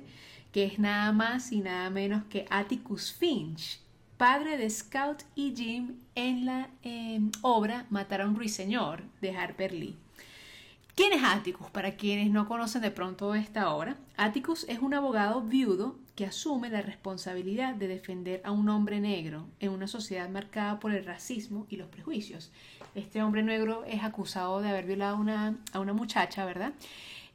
que 0.52 0.66
es 0.66 0.80
nada 0.80 1.12
más 1.12 1.52
y 1.52 1.62
nada 1.62 1.90
menos 1.90 2.24
que 2.30 2.46
Atticus 2.50 3.12
Finch, 3.12 3.80
padre 4.18 4.58
de 4.58 4.70
Scout 4.70 5.24
y 5.36 5.54
Jim 5.56 6.00
en 6.16 6.46
la 6.46 6.70
eh, 6.84 7.22
obra 7.42 7.86
Matar 7.92 8.22
a 8.22 8.28
un 8.28 8.36
ruiseñor 8.36 9.04
de 9.22 9.36
Harper 9.36 9.72
Lee. 9.72 9.96
¿Quién 10.96 11.14
es 11.14 11.22
Atticus? 11.24 11.70
Para 11.70 11.96
quienes 11.96 12.32
no 12.32 12.48
conocen 12.48 12.82
de 12.82 12.90
pronto 12.90 13.36
esta 13.36 13.72
obra, 13.72 13.96
Atticus 14.18 14.66
es 14.68 14.80
un 14.80 14.96
abogado 14.96 15.42
viudo 15.42 15.96
que 16.16 16.26
asume 16.26 16.72
la 16.72 16.82
responsabilidad 16.82 17.76
de 17.76 17.88
defender 17.88 18.42
a 18.44 18.52
un 18.52 18.68
hombre 18.70 19.00
negro 19.00 19.46
en 19.60 19.70
una 19.70 19.88
sociedad 19.88 20.28
marcada 20.30 20.80
por 20.80 20.92
el 20.92 21.06
racismo 21.06 21.68
y 21.70 21.76
los 21.76 21.88
prejuicios. 21.88 22.52
Este 22.96 23.22
hombre 23.22 23.44
negro 23.44 23.84
es 23.86 24.04
acusado 24.04 24.60
de 24.62 24.70
haber 24.70 24.88
violado 24.88 25.18
una, 25.18 25.56
a 25.72 25.80
una 25.80 25.94
muchacha, 25.94 26.44
¿verdad? 26.46 26.74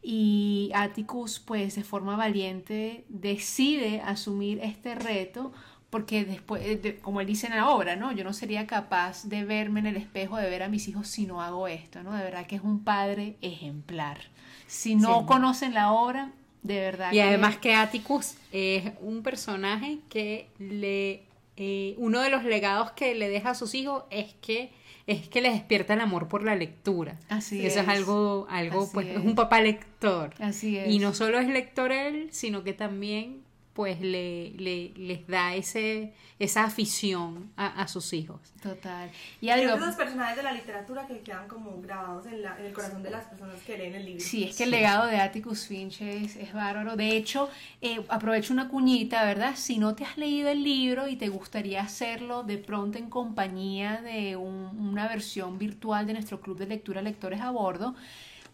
y 0.03 0.73
Atticus 0.75 1.39
pues 1.39 1.77
de 1.77 1.85
forma 1.85 2.17
valiente 2.17 3.05
decide 3.09 4.01
asumir 4.01 4.59
este 4.61 4.97
reto 4.97 5.53
porque 5.93 6.25
después, 6.25 6.63
como 7.03 7.21
él 7.21 7.27
dice 7.27 7.49
en 7.49 7.55
la 7.55 7.69
obra, 7.69 7.97
¿no? 7.97 8.13
Yo 8.13 8.25
no 8.25 8.33
sería 8.33 8.67
capaz 8.67 9.25
de 9.25 9.45
verme 9.45 9.81
en 9.81 9.87
el 9.87 9.99
espejo, 9.99 10.39
de 10.39 10.49
ver 10.49 10.63
a 10.63 10.69
mis 10.69 10.89
hijos 10.89 11.07
si 11.07 11.27
no 11.27 11.43
hago 11.43 11.69
esto, 11.69 12.03
¿no? 12.03 12.15
De 12.15 12.25
verdad 12.25 12.47
que 12.47 12.57
es 12.57 12.63
un 12.63 12.83
padre 12.83 13.37
ejemplar. 13.43 14.23
Si 14.67 14.97
no 14.97 15.27
conocen 15.27 15.75
la 15.75 15.93
obra, 15.93 16.33
de 16.63 16.81
verdad. 16.81 17.13
Y 17.13 17.21
además 17.21 17.59
que 17.59 17.75
Atticus 17.75 18.37
es 18.53 18.91
un 19.03 19.23
personaje 19.23 19.99
que 20.09 20.49
le... 20.59 21.25
Eh, 21.59 21.95
uno 21.99 22.23
de 22.23 22.31
los 22.31 22.43
legados 22.45 22.93
que 22.93 23.15
le 23.15 23.29
deja 23.29 23.51
a 23.51 23.55
sus 23.55 23.75
hijos 23.75 24.05
es 24.09 24.33
que 24.41 24.73
es 25.07 25.29
que 25.29 25.43
le 25.43 25.51
despierta 25.51 25.93
el 25.93 26.01
amor 26.01 26.27
por 26.27 26.43
la 26.43 26.55
lectura. 26.55 27.19
Así 27.29 27.67
Eso 27.67 27.81
es, 27.81 27.89
algo, 27.89 28.47
algo 28.49 28.89
pues, 28.91 29.09
es. 29.09 29.19
un 29.19 29.35
papá 29.35 29.61
lector. 29.61 30.33
Así 30.39 30.79
es. 30.79 30.89
Y 30.89 31.01
no 31.01 31.13
solo 31.13 31.39
es 31.39 31.49
lector 31.49 31.93
él, 31.93 32.29
sino 32.31 32.65
que 32.65 32.73
también 32.73 33.43
pues 33.73 34.01
le, 34.01 34.51
le, 34.51 34.93
les 34.97 35.27
da 35.27 35.55
ese, 35.55 36.13
esa 36.39 36.65
afición 36.65 37.51
a, 37.57 37.89
sus 37.89 38.13
hijos. 38.13 38.41
Total. 38.63 39.11
Y 39.41 39.49
algo... 39.49 39.77
esos 39.77 39.95
personajes 39.95 40.37
de 40.37 40.43
la 40.43 40.53
literatura 40.53 41.07
que 41.07 41.21
quedan 41.21 41.49
como 41.49 41.81
grabados 41.81 42.27
en, 42.27 42.43
la, 42.43 42.59
en, 42.59 42.67
el 42.67 42.73
corazón 42.73 43.03
de 43.03 43.11
las 43.11 43.25
personas 43.25 43.61
que 43.63 43.79
leen 43.79 43.95
el 43.95 44.05
libro. 44.05 44.23
Sí, 44.23 44.45
es 44.45 44.57
que 44.57 44.65
el 44.65 44.71
legado 44.71 45.07
de 45.07 45.17
Atticus 45.17 45.67
Finch 45.67 46.03
es, 46.03 46.53
bárbaro. 46.53 46.97
De 46.97 47.17
hecho, 47.17 47.49
eh, 47.81 48.05
aprovecho 48.09 48.53
una 48.53 48.69
cuñita, 48.69 49.25
¿verdad? 49.25 49.55
Si 49.57 49.79
no 49.79 49.95
te 49.95 50.05
has 50.05 50.19
leído 50.19 50.51
el 50.51 50.63
libro 50.63 51.09
y 51.09 51.17
te 51.17 51.29
gustaría 51.29 51.81
hacerlo 51.81 52.43
de 52.43 52.59
pronto 52.59 52.99
en 52.99 53.09
compañía 53.09 54.03
de 54.03 54.37
una 54.37 55.09
versión 55.09 55.59
virtual 55.59 56.07
de 56.07 56.13
nuestro 56.13 56.41
club 56.41 56.59
de 56.59 56.67
lectura 56.67 57.01
Lectores 57.01 57.41
a 57.41 57.51
Bordo, 57.51 57.95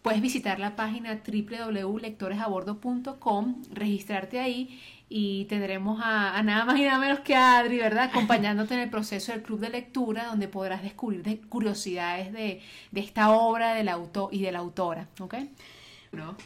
puedes 0.01 0.21
visitar 0.21 0.59
la 0.59 0.75
página 0.75 1.21
www.lectoresabordo.com, 1.25 3.63
registrarte 3.73 4.39
ahí 4.39 4.79
y 5.09 5.45
tendremos 5.45 5.99
a, 6.03 6.41
nada 6.43 6.65
más 6.65 6.77
y 6.77 6.83
nada 6.83 6.99
menos 6.99 7.19
que 7.21 7.35
a 7.35 7.57
Adri, 7.57 7.77
¿verdad? 7.79 8.03
Acompañándote 8.11 8.75
en 8.75 8.81
el 8.81 8.89
proceso 8.91 9.31
del 9.31 9.41
club 9.41 9.59
de 9.59 9.69
lectura, 9.69 10.25
donde 10.25 10.47
podrás 10.47 10.83
descubrir 10.83 11.41
curiosidades 11.49 12.31
de, 12.31 12.61
esta 12.93 13.31
obra 13.31 13.73
del 13.73 13.89
autor 13.89 14.33
y 14.33 14.43
de 14.43 14.51
la 14.51 14.59
autora, 14.59 15.07
¿ok? 15.19 15.35
¿No? 16.11 16.37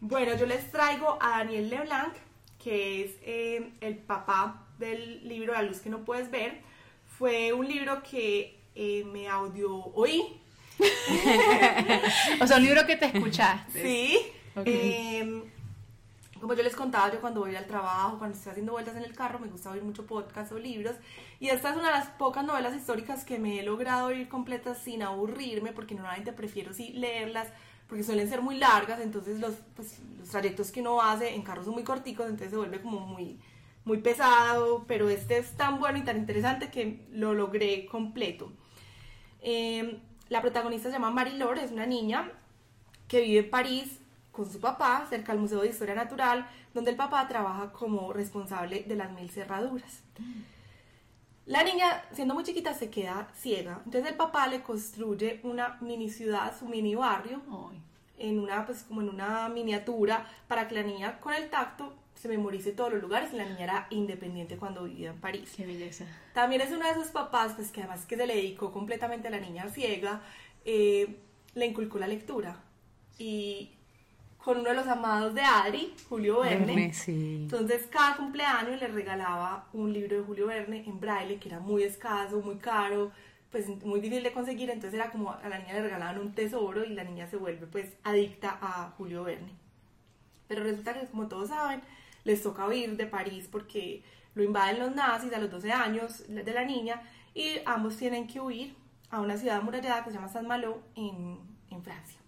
Bueno, 0.00 0.36
yo 0.36 0.46
les 0.46 0.70
traigo 0.72 1.18
a 1.20 1.38
Daniel 1.38 1.70
Leblanc, 1.70 2.14
que 2.62 3.04
es 3.04 3.12
eh, 3.22 3.72
el 3.80 3.96
papá 3.96 4.66
del 4.78 5.26
libro 5.28 5.52
La 5.52 5.62
luz 5.62 5.78
que 5.78 5.90
no 5.90 6.04
puedes 6.04 6.30
ver. 6.30 6.60
Fue 7.18 7.52
un 7.52 7.68
libro 7.68 8.02
que 8.02 8.58
eh, 8.74 9.04
me 9.04 9.28
audio 9.28 9.72
oí. 9.94 10.40
o 12.40 12.46
sea, 12.46 12.56
un 12.56 12.62
libro 12.62 12.86
que 12.86 12.96
te 12.96 13.06
escuchaste. 13.06 13.82
Sí. 13.82 14.18
Em, 14.64 15.42
como 16.40 16.54
yo 16.54 16.62
les 16.62 16.74
contaba, 16.74 17.12
yo 17.12 17.20
cuando 17.20 17.40
voy 17.40 17.54
al 17.54 17.66
trabajo, 17.66 18.18
cuando 18.18 18.36
estoy 18.36 18.50
haciendo 18.50 18.72
vueltas 18.72 18.96
en 18.96 19.04
el 19.04 19.14
carro, 19.14 19.38
me 19.38 19.48
gusta 19.48 19.70
oír 19.70 19.82
mucho 19.82 20.06
podcast 20.06 20.52
o 20.52 20.58
libros. 20.58 20.96
Y 21.38 21.48
esta 21.48 21.70
es 21.70 21.76
una 21.76 21.86
de 21.86 21.92
las 21.92 22.08
pocas 22.08 22.44
novelas 22.44 22.74
históricas 22.74 23.24
que 23.24 23.38
me 23.38 23.60
he 23.60 23.62
logrado 23.62 24.08
oír 24.08 24.28
completas 24.28 24.78
sin 24.78 25.02
aburrirme, 25.02 25.72
porque 25.72 25.94
normalmente 25.94 26.32
prefiero 26.32 26.72
sí 26.72 26.92
leerlas, 26.94 27.48
porque 27.86 28.02
suelen 28.02 28.28
ser 28.28 28.40
muy 28.40 28.56
largas, 28.56 29.00
entonces 29.00 29.40
los, 29.40 29.54
pues, 29.76 29.98
los 30.18 30.28
trayectos 30.28 30.70
que 30.70 30.80
uno 30.80 31.02
hace 31.02 31.34
en 31.34 31.42
carros 31.42 31.66
son 31.66 31.74
muy 31.74 31.84
corticos, 31.84 32.26
entonces 32.26 32.50
se 32.50 32.56
vuelve 32.56 32.80
como 32.80 33.00
muy, 33.00 33.38
muy 33.84 33.98
pesado, 33.98 34.84
pero 34.86 35.08
este 35.10 35.38
es 35.38 35.56
tan 35.56 35.78
bueno 35.78 35.98
y 35.98 36.02
tan 36.02 36.16
interesante 36.16 36.70
que 36.70 37.06
lo 37.12 37.34
logré 37.34 37.86
completo. 37.86 38.52
Em, 39.42 39.98
la 40.28 40.40
protagonista 40.40 40.88
se 40.88 40.94
llama 40.94 41.10
Marie-Laure, 41.10 41.64
es 41.64 41.72
una 41.72 41.86
niña 41.86 42.32
que 43.08 43.20
vive 43.20 43.40
en 43.40 43.50
París 43.50 43.99
con 44.32 44.50
su 44.50 44.60
papá 44.60 45.06
cerca 45.08 45.32
al 45.32 45.38
Museo 45.38 45.60
de 45.60 45.68
Historia 45.68 45.94
Natural, 45.94 46.48
donde 46.72 46.90
el 46.90 46.96
papá 46.96 47.26
trabaja 47.28 47.72
como 47.72 48.12
responsable 48.12 48.84
de 48.84 48.96
las 48.96 49.10
mil 49.12 49.30
cerraduras. 49.30 50.02
La 51.46 51.64
niña, 51.64 52.04
siendo 52.12 52.34
muy 52.34 52.44
chiquita, 52.44 52.74
se 52.74 52.90
queda 52.90 53.28
ciega. 53.34 53.82
Entonces 53.84 54.12
el 54.12 54.16
papá 54.16 54.46
le 54.46 54.62
construye 54.62 55.40
una 55.42 55.78
mini 55.80 56.08
ciudad, 56.08 56.56
su 56.56 56.66
mini 56.66 56.94
barrio, 56.94 57.40
en 58.18 58.38
una, 58.38 58.66
pues, 58.66 58.84
como 58.84 59.00
en 59.00 59.08
una 59.08 59.48
miniatura, 59.48 60.26
para 60.46 60.68
que 60.68 60.74
la 60.74 60.82
niña 60.82 61.18
con 61.20 61.34
el 61.34 61.50
tacto 61.50 61.94
se 62.14 62.28
memorice 62.28 62.72
todos 62.72 62.92
los 62.92 63.00
lugares 63.00 63.32
y 63.32 63.36
la 63.36 63.46
niña 63.46 63.64
era 63.64 63.86
independiente 63.90 64.58
cuando 64.58 64.84
vivía 64.84 65.10
en 65.10 65.20
París. 65.20 65.54
Qué 65.56 65.64
belleza. 65.64 66.04
También 66.34 66.60
es 66.60 66.70
uno 66.70 66.84
de 66.84 66.92
esos 66.92 67.08
papás, 67.08 67.54
pues 67.54 67.72
que 67.72 67.80
además 67.80 68.04
que 68.04 68.16
se 68.16 68.26
le 68.26 68.36
dedicó 68.36 68.70
completamente 68.72 69.28
a 69.28 69.30
la 69.30 69.40
niña 69.40 69.68
ciega, 69.70 70.20
eh, 70.64 71.18
le 71.54 71.66
inculcó 71.66 71.98
la 71.98 72.06
lectura. 72.06 72.62
Y 73.18 73.70
con 74.44 74.58
uno 74.58 74.70
de 74.70 74.74
los 74.74 74.86
amados 74.86 75.34
de 75.34 75.42
Adri, 75.42 75.94
Julio 76.08 76.40
Verne. 76.40 76.92
Entonces 77.06 77.86
cada 77.90 78.16
cumpleaños 78.16 78.80
le 78.80 78.88
regalaba 78.88 79.66
un 79.72 79.92
libro 79.92 80.16
de 80.16 80.22
Julio 80.22 80.46
Verne 80.46 80.84
en 80.86 80.98
braille 80.98 81.38
que 81.38 81.48
era 81.48 81.60
muy 81.60 81.82
escaso, 81.82 82.40
muy 82.40 82.56
caro, 82.56 83.12
pues 83.50 83.68
muy 83.84 84.00
difícil 84.00 84.22
de 84.22 84.32
conseguir, 84.32 84.70
entonces 84.70 84.98
era 84.98 85.10
como 85.10 85.32
a 85.32 85.48
la 85.48 85.58
niña 85.58 85.74
le 85.74 85.82
regalaban 85.82 86.18
un 86.18 86.32
tesoro 86.32 86.84
y 86.84 86.94
la 86.94 87.04
niña 87.04 87.26
se 87.26 87.36
vuelve 87.36 87.66
pues 87.66 87.92
adicta 88.02 88.58
a 88.62 88.92
Julio 88.96 89.24
Verne. 89.24 89.52
Pero 90.48 90.62
resulta 90.62 90.94
que 90.94 91.06
como 91.06 91.28
todos 91.28 91.50
saben, 91.50 91.82
les 92.24 92.42
toca 92.42 92.66
huir 92.66 92.96
de 92.96 93.06
París 93.06 93.48
porque 93.50 94.02
lo 94.34 94.42
invaden 94.42 94.78
los 94.78 94.94
nazis 94.94 95.32
a 95.34 95.38
los 95.38 95.50
12 95.50 95.72
años 95.72 96.24
de 96.28 96.52
la 96.52 96.64
niña 96.64 97.02
y 97.34 97.58
ambos 97.66 97.96
tienen 97.96 98.26
que 98.26 98.40
huir 98.40 98.74
a 99.10 99.20
una 99.20 99.36
ciudad 99.36 99.58
amurallada 99.58 100.04
que 100.04 100.10
se 100.10 100.16
llama 100.16 100.28
Saint-Malo 100.28 100.80
en, 100.94 101.38
en 101.70 101.82
Francia. 101.82 102.18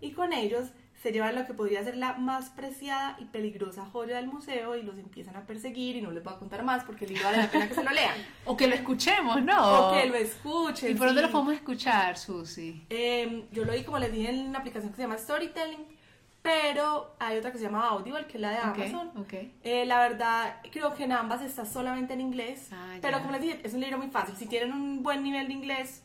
Y 0.00 0.12
con 0.12 0.32
ellos 0.32 0.70
se 1.02 1.12
llevan 1.12 1.34
lo 1.34 1.46
que 1.46 1.54
podría 1.54 1.84
ser 1.84 1.96
la 1.96 2.14
más 2.14 2.50
preciada 2.50 3.16
y 3.20 3.26
peligrosa 3.26 3.84
joya 3.86 4.16
del 4.16 4.28
museo 4.28 4.76
y 4.76 4.82
los 4.82 4.98
empiezan 4.98 5.36
a 5.36 5.46
perseguir 5.46 5.96
y 5.96 6.00
no 6.00 6.10
les 6.10 6.24
voy 6.24 6.34
a 6.34 6.38
contar 6.38 6.64
más 6.64 6.84
porque 6.84 7.04
el 7.04 7.12
libro 7.12 7.26
vale 7.26 7.38
la 7.38 7.50
pena 7.50 7.68
que 7.68 7.74
se 7.74 7.84
lo 7.84 7.90
lean. 7.90 8.16
o 8.44 8.56
que 8.56 8.66
lo 8.66 8.74
escuchemos, 8.74 9.42
¿no? 9.42 9.88
O 9.88 9.94
que 9.94 10.06
lo 10.06 10.14
escuchen. 10.14 10.90
¿Y 10.90 10.94
por 10.94 11.08
dónde 11.08 11.22
lo 11.22 11.30
podemos 11.30 11.54
escuchar, 11.54 12.16
Susi? 12.16 12.86
Em, 12.88 13.44
yo 13.52 13.64
lo 13.64 13.72
vi, 13.72 13.84
como 13.84 13.98
les 13.98 14.12
dije, 14.12 14.30
en 14.30 14.48
una 14.48 14.58
aplicación 14.58 14.90
que 14.90 14.96
se 14.96 15.02
llama 15.02 15.18
Storytelling, 15.18 15.84
pero 16.42 17.16
hay 17.18 17.38
otra 17.38 17.52
que 17.52 17.58
se 17.58 17.64
llama 17.64 17.88
Audible, 17.88 18.26
que 18.26 18.38
es 18.38 18.40
la 18.40 18.50
de 18.50 18.58
Amazon. 18.58 19.10
Okay. 19.18 19.52
Eh, 19.64 19.84
la 19.84 19.98
verdad, 19.98 20.60
creo 20.70 20.94
que 20.94 21.04
en 21.04 21.12
ambas 21.12 21.42
está 21.42 21.66
solamente 21.66 22.14
en 22.14 22.20
inglés, 22.20 22.68
ah, 22.72 22.96
pero 23.02 23.18
como 23.18 23.32
les 23.32 23.42
dije, 23.42 23.60
es 23.64 23.74
un 23.74 23.80
libro 23.80 23.98
muy 23.98 24.08
fácil. 24.08 24.36
Si 24.36 24.46
tienen 24.46 24.72
un 24.72 25.02
buen 25.02 25.22
nivel 25.22 25.48
de 25.48 25.54
inglés, 25.54 26.04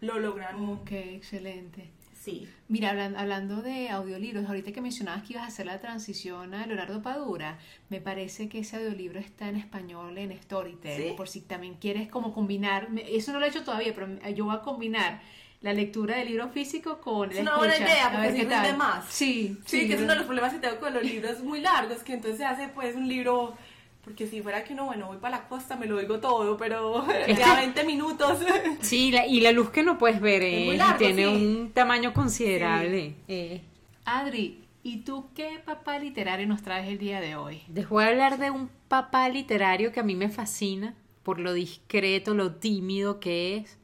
lo 0.00 0.18
logran. 0.18 0.68
Ok, 0.70 0.90
excelente. 0.90 1.90
Sí. 2.24 2.48
Mira, 2.68 2.90
hablando 3.18 3.60
de 3.60 3.90
audiolibros, 3.90 4.46
ahorita 4.46 4.72
que 4.72 4.80
mencionabas 4.80 5.24
que 5.24 5.34
ibas 5.34 5.44
a 5.44 5.48
hacer 5.48 5.66
la 5.66 5.78
transición 5.78 6.54
a 6.54 6.66
Leonardo 6.66 7.02
Padura, 7.02 7.58
me 7.90 8.00
parece 8.00 8.48
que 8.48 8.60
ese 8.60 8.76
audiolibro 8.76 9.20
está 9.20 9.50
en 9.50 9.56
español 9.56 10.16
en 10.16 10.32
Storytel, 10.40 11.14
por 11.16 11.28
si 11.28 11.42
también 11.42 11.74
quieres 11.74 12.08
como 12.08 12.32
combinar, 12.32 12.88
eso 13.10 13.30
no 13.32 13.40
lo 13.40 13.44
he 13.44 13.50
hecho 13.50 13.62
todavía, 13.62 13.94
pero 13.94 14.08
yo 14.30 14.46
voy 14.46 14.56
a 14.56 14.60
combinar 14.60 15.20
la 15.60 15.74
lectura 15.74 16.16
del 16.16 16.28
libro 16.28 16.48
físico 16.48 16.98
con 17.02 17.30
el 17.30 17.36
Es 17.36 17.42
una 17.42 17.58
buena 17.58 17.76
idea, 17.76 18.10
porque 18.10 18.32
sirve 18.32 18.58
de 18.58 18.72
más. 18.72 19.04
Sí, 19.10 19.58
sí, 19.66 19.80
sí, 19.80 19.86
que 19.86 19.94
es 19.94 20.00
uno 20.00 20.12
de 20.12 20.16
los 20.16 20.24
problemas 20.24 20.54
que 20.54 20.60
tengo 20.60 20.80
con 20.80 20.94
los 20.94 21.02
libros 21.02 21.40
muy 21.40 21.60
largos, 21.60 22.02
que 22.02 22.14
entonces 22.14 22.38
se 22.38 22.46
hace 22.46 22.68
pues 22.68 22.96
un 22.96 23.06
libro 23.06 23.54
porque 24.04 24.26
si 24.26 24.42
fuera 24.42 24.64
que 24.64 24.74
uno, 24.74 24.84
bueno, 24.84 25.06
voy 25.06 25.16
para 25.16 25.38
la 25.38 25.48
costa, 25.48 25.76
me 25.76 25.86
lo 25.86 25.98
digo 25.98 26.20
todo, 26.20 26.56
pero 26.56 27.06
ya 27.26 27.56
20 27.56 27.84
minutos. 27.86 28.38
Sí, 28.80 29.14
y 29.28 29.40
la 29.40 29.52
luz 29.52 29.70
que 29.70 29.82
no 29.82 29.96
puedes 29.96 30.20
ver 30.20 30.42
eh, 30.42 30.78
tiene 30.98 31.26
un 31.28 31.72
tamaño 31.72 32.12
considerable. 32.12 33.16
Eh. 33.28 33.62
Adri, 34.04 34.62
¿y 34.82 34.98
tú 34.98 35.30
qué 35.34 35.58
papá 35.64 35.98
literario 35.98 36.46
nos 36.46 36.62
traes 36.62 36.88
el 36.88 36.98
día 36.98 37.20
de 37.20 37.36
hoy? 37.36 37.62
Les 37.72 37.88
voy 37.88 38.04
a 38.04 38.08
hablar 38.08 38.38
de 38.38 38.50
un 38.50 38.68
papá 38.88 39.28
literario 39.30 39.90
que 39.90 40.00
a 40.00 40.04
mí 40.04 40.14
me 40.14 40.28
fascina 40.28 40.94
por 41.22 41.40
lo 41.40 41.54
discreto, 41.54 42.34
lo 42.34 42.56
tímido 42.56 43.18
que 43.18 43.56
es, 43.56 43.78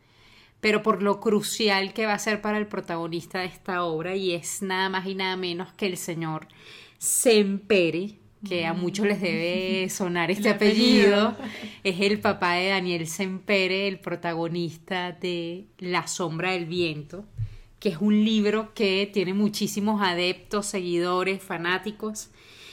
pero 0.61 0.83
por 0.83 1.03
lo 1.03 1.21
crucial 1.21 1.95
que 1.95 2.05
va 2.05 2.12
a 2.12 2.19
ser 2.19 2.43
para 2.43 2.59
el 2.59 2.67
protagonista 2.67 3.41
de 3.41 3.47
esta 3.47 3.83
obra 3.83 4.15
y 4.15 4.35
es 4.35 4.61
nada 4.61 4.91
más 4.91 5.07
y 5.07 5.15
nada 5.15 5.37
menos 5.37 5.73
que 5.73 5.87
el 5.87 5.97
señor 5.97 6.47
Semperi 6.99 8.20
que 8.47 8.66
a 8.66 8.73
muchos 8.73 9.06
les 9.06 9.20
debe 9.20 9.88
sonar 9.90 10.30
este 10.30 10.49
apellido. 10.49 11.37
es 11.85 12.00
el 12.00 12.20
papá 12.20 12.54
de 12.54 12.68
Daniel 12.68 13.06
Sempere, 13.06 13.88
el 13.88 13.99
protagonista 13.99 15.12
de 15.12 15.66
La 15.78 16.06
sombra 16.06 16.52
del 16.52 16.66
viento, 16.66 17.25
que 17.78 17.90
es 17.90 17.99
un 17.99 18.25
libro 18.25 18.73
que 18.75 19.11
tiene 19.12 19.35
muchísimos 19.35 20.02
adeptos, 20.02 20.66
seguidores, 20.66 21.42
fanáticos, 21.42 22.30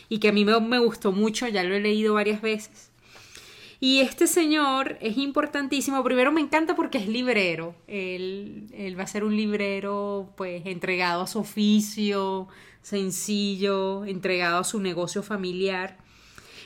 y 0.09 0.19
que 0.19 0.29
a 0.29 0.31
mí 0.31 0.45
me, 0.45 0.79
gustó 0.79 1.11
mucho, 1.11 1.47
ya 1.47 1.63
lo 1.63 1.75
he 1.75 1.81
leído 1.81 2.13
varias 2.13 2.41
veces. 2.41 2.91
Y 3.79 3.99
este 3.99 4.25
señor 4.25 4.97
es 5.01 5.17
importantísimo. 5.17 6.03
Primero 6.03 6.31
me 6.31 6.41
encanta 6.41 6.75
porque 6.75 6.97
es 6.97 7.07
librero. 7.07 7.75
Él, 7.87 8.67
él, 8.73 8.97
va 8.97 9.03
a 9.03 9.07
ser 9.07 9.23
un 9.23 9.35
librero 9.35 10.33
pues 10.35 10.65
entregado 10.65 11.21
a 11.21 11.27
su 11.27 11.39
oficio, 11.39 12.47
sencillo, 12.87 14.05
entregado 14.05 14.59
a 14.59 14.63
su 14.63 14.79
negocio 14.79 15.21
familiar. 15.21 15.97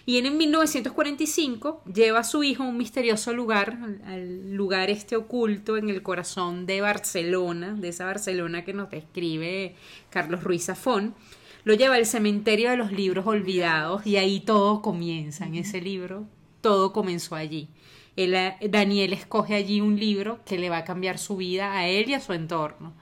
Y 0.05 0.17
en 0.17 0.37
1945 0.37 1.81
lleva 1.91 2.19
a 2.19 2.23
su 2.23 2.43
hijo 2.43 2.61
a 2.61 2.67
un 2.67 2.77
misterioso 2.77 3.33
lugar, 3.33 3.79
al 4.05 4.53
lugar 4.53 4.91
este 4.91 5.15
oculto 5.15 5.77
en 5.77 5.89
el 5.89 6.03
corazón 6.03 6.67
de 6.67 6.81
Barcelona, 6.81 7.73
de 7.73 7.89
esa 7.89 8.05
Barcelona 8.05 8.63
que 8.63 8.73
nos 8.73 8.91
describe 8.91 9.75
Carlos 10.11 10.43
Ruiz 10.43 10.65
Zafón, 10.65 11.15
lo 11.63 11.73
lleva 11.73 11.95
al 11.95 12.05
cementerio 12.05 12.69
de 12.69 12.77
los 12.77 12.91
libros 12.91 13.25
olvidados 13.25 14.05
y 14.05 14.17
ahí 14.17 14.41
todo 14.41 14.83
comienza 14.83 15.45
en 15.45 15.55
ese 15.55 15.81
libro, 15.81 16.27
todo 16.61 16.93
comenzó 16.93 17.33
allí. 17.33 17.67
Eh, 18.15 18.53
Daniel 18.69 19.13
escoge 19.13 19.55
allí 19.55 19.81
un 19.81 19.99
libro 19.99 20.39
que 20.45 20.59
le 20.59 20.69
va 20.69 20.77
a 20.77 20.83
cambiar 20.83 21.17
su 21.17 21.37
vida 21.37 21.73
a 21.73 21.87
él 21.87 22.09
y 22.09 22.13
a 22.13 22.21
su 22.21 22.33
entorno. 22.33 22.93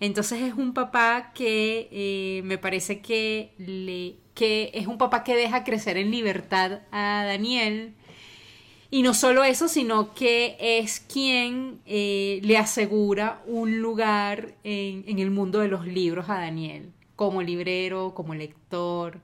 Entonces 0.00 0.40
es 0.40 0.54
un 0.54 0.72
papá 0.72 1.32
que 1.34 1.88
eh, 1.92 2.42
me 2.44 2.56
parece 2.56 3.00
que, 3.00 3.52
le, 3.58 4.16
que 4.34 4.70
es 4.72 4.86
un 4.86 4.96
papá 4.96 5.22
que 5.22 5.36
deja 5.36 5.62
crecer 5.62 5.98
en 5.98 6.10
libertad 6.10 6.80
a 6.90 7.24
Daniel. 7.26 7.94
Y 8.90 9.02
no 9.02 9.12
solo 9.12 9.44
eso, 9.44 9.68
sino 9.68 10.14
que 10.14 10.56
es 10.58 11.00
quien 11.00 11.80
eh, 11.86 12.40
le 12.42 12.56
asegura 12.56 13.42
un 13.46 13.80
lugar 13.80 14.54
en, 14.64 15.04
en, 15.06 15.18
el 15.20 15.30
mundo 15.30 15.60
de 15.60 15.68
los 15.68 15.86
libros 15.86 16.28
a 16.28 16.40
Daniel, 16.40 16.90
como 17.14 17.42
librero, 17.42 18.14
como 18.14 18.34
lector. 18.34 19.20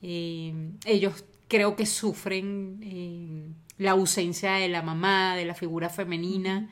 ellos 0.00 1.24
creo 1.46 1.76
que 1.76 1.86
sufren 1.86 3.54
la 3.78 3.92
ausencia 3.92 4.54
de 4.54 4.68
la 4.68 4.82
mamá, 4.82 5.36
de 5.36 5.44
la 5.44 5.54
figura 5.54 5.90
femenina. 5.90 6.70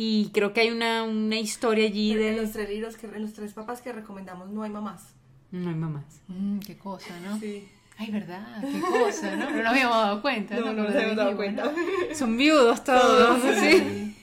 Y 0.00 0.30
creo 0.32 0.52
que 0.52 0.60
hay 0.60 0.70
una, 0.70 1.02
una 1.02 1.40
historia 1.40 1.86
allí 1.86 2.12
Pero 2.12 2.22
de... 2.22 2.30
En 2.30 2.36
los, 2.36 2.52
tres 2.52 2.70
libros 2.70 2.96
que, 2.96 3.06
en 3.08 3.20
los 3.20 3.32
tres 3.32 3.52
papás 3.52 3.80
que 3.80 3.92
recomendamos 3.92 4.48
no 4.48 4.62
hay 4.62 4.70
mamás. 4.70 5.02
No 5.50 5.70
hay 5.70 5.74
mamás. 5.74 6.04
Mm, 6.28 6.60
qué 6.60 6.78
cosa, 6.78 7.18
¿no? 7.18 7.36
Sí. 7.40 7.66
Ay, 7.96 8.12
verdad, 8.12 8.62
qué 8.62 8.80
cosa, 8.80 9.34
¿no? 9.34 9.50
No 9.50 9.56
nos 9.56 9.66
habíamos 9.66 9.96
dado 9.96 10.22
cuenta. 10.22 10.54
No, 10.54 10.72
no 10.72 10.84
nos 10.84 10.94
habíamos 10.94 11.16
dado 11.16 11.36
cuenta. 11.36 11.72
Son 12.14 12.36
viudos 12.36 12.84
todos, 12.84 13.42
¿sí? 13.58 14.14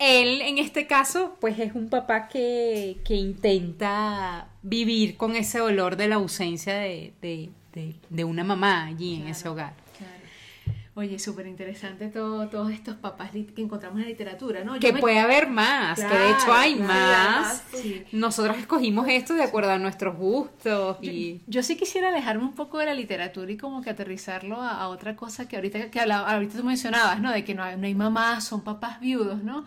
Él, 0.00 0.42
en 0.42 0.58
este 0.58 0.88
caso, 0.88 1.36
pues 1.40 1.60
es 1.60 1.76
un 1.76 1.88
papá 1.88 2.26
que, 2.26 2.96
que 3.04 3.14
intenta 3.14 4.48
vivir 4.62 5.16
con 5.16 5.36
ese 5.36 5.60
dolor 5.60 5.94
de 5.94 6.08
la 6.08 6.16
ausencia 6.16 6.74
de, 6.74 7.12
de, 7.22 7.50
de, 7.72 7.94
de 8.10 8.24
una 8.24 8.42
mamá 8.42 8.86
allí 8.86 9.14
en 9.14 9.28
ese 9.28 9.48
hogar. 9.48 9.85
Claro. 10.96 11.08
Oye, 11.08 11.18
súper 11.18 11.46
interesante 11.46 12.08
todo, 12.08 12.48
todos 12.48 12.72
estos 12.72 12.96
papás 12.96 13.30
que 13.32 13.60
encontramos 13.62 13.98
en 13.98 14.04
la 14.04 14.08
literatura, 14.08 14.64
¿no? 14.64 14.74
Yo 14.76 14.80
Que 14.80 14.94
me- 14.94 15.00
puede 15.00 15.18
haber 15.18 15.46
más, 15.48 15.98
que 15.98 16.04
de 16.04 16.08
Claro, 16.10 16.36
hecho 16.38 16.52
hay 16.54 16.74
claro, 16.76 17.40
más. 17.42 17.64
sí. 17.74 18.02
Nosotros 18.12 18.56
escogimos 18.56 19.06
esto 19.08 19.34
de 19.34 19.42
acuerdo 19.42 19.72
a 19.72 19.78
nuestros 19.78 20.16
gustos 20.16 20.96
y... 21.02 21.42
Yo 21.46 21.62
sí 21.62 21.76
quisiera 21.76 22.08
alejarme 22.08 22.44
un 22.44 22.54
poco 22.54 22.78
de 22.78 22.86
la 22.86 22.94
literatura 22.94 23.50
y 23.52 23.58
como 23.58 23.82
que 23.82 23.90
aterrizarlo 23.90 24.60
a, 24.62 24.70
a 24.80 24.88
otra 24.88 25.16
cosa 25.16 25.46
que 25.46 25.56
ahorita 25.56 25.90
que 25.90 26.00
hablaba, 26.00 26.32
ahorita 26.32 26.56
tú 26.58 26.64
mencionabas, 26.64 27.20
¿no? 27.20 27.30
De 27.30 27.44
que 27.44 27.54
no 27.54 27.62
hay, 27.62 27.76
no 27.76 27.86
hay 27.86 27.94
mamás, 27.94 28.44
son 28.44 28.62
papás 28.62 28.98
viudos, 28.98 29.42
¿no? 29.44 29.64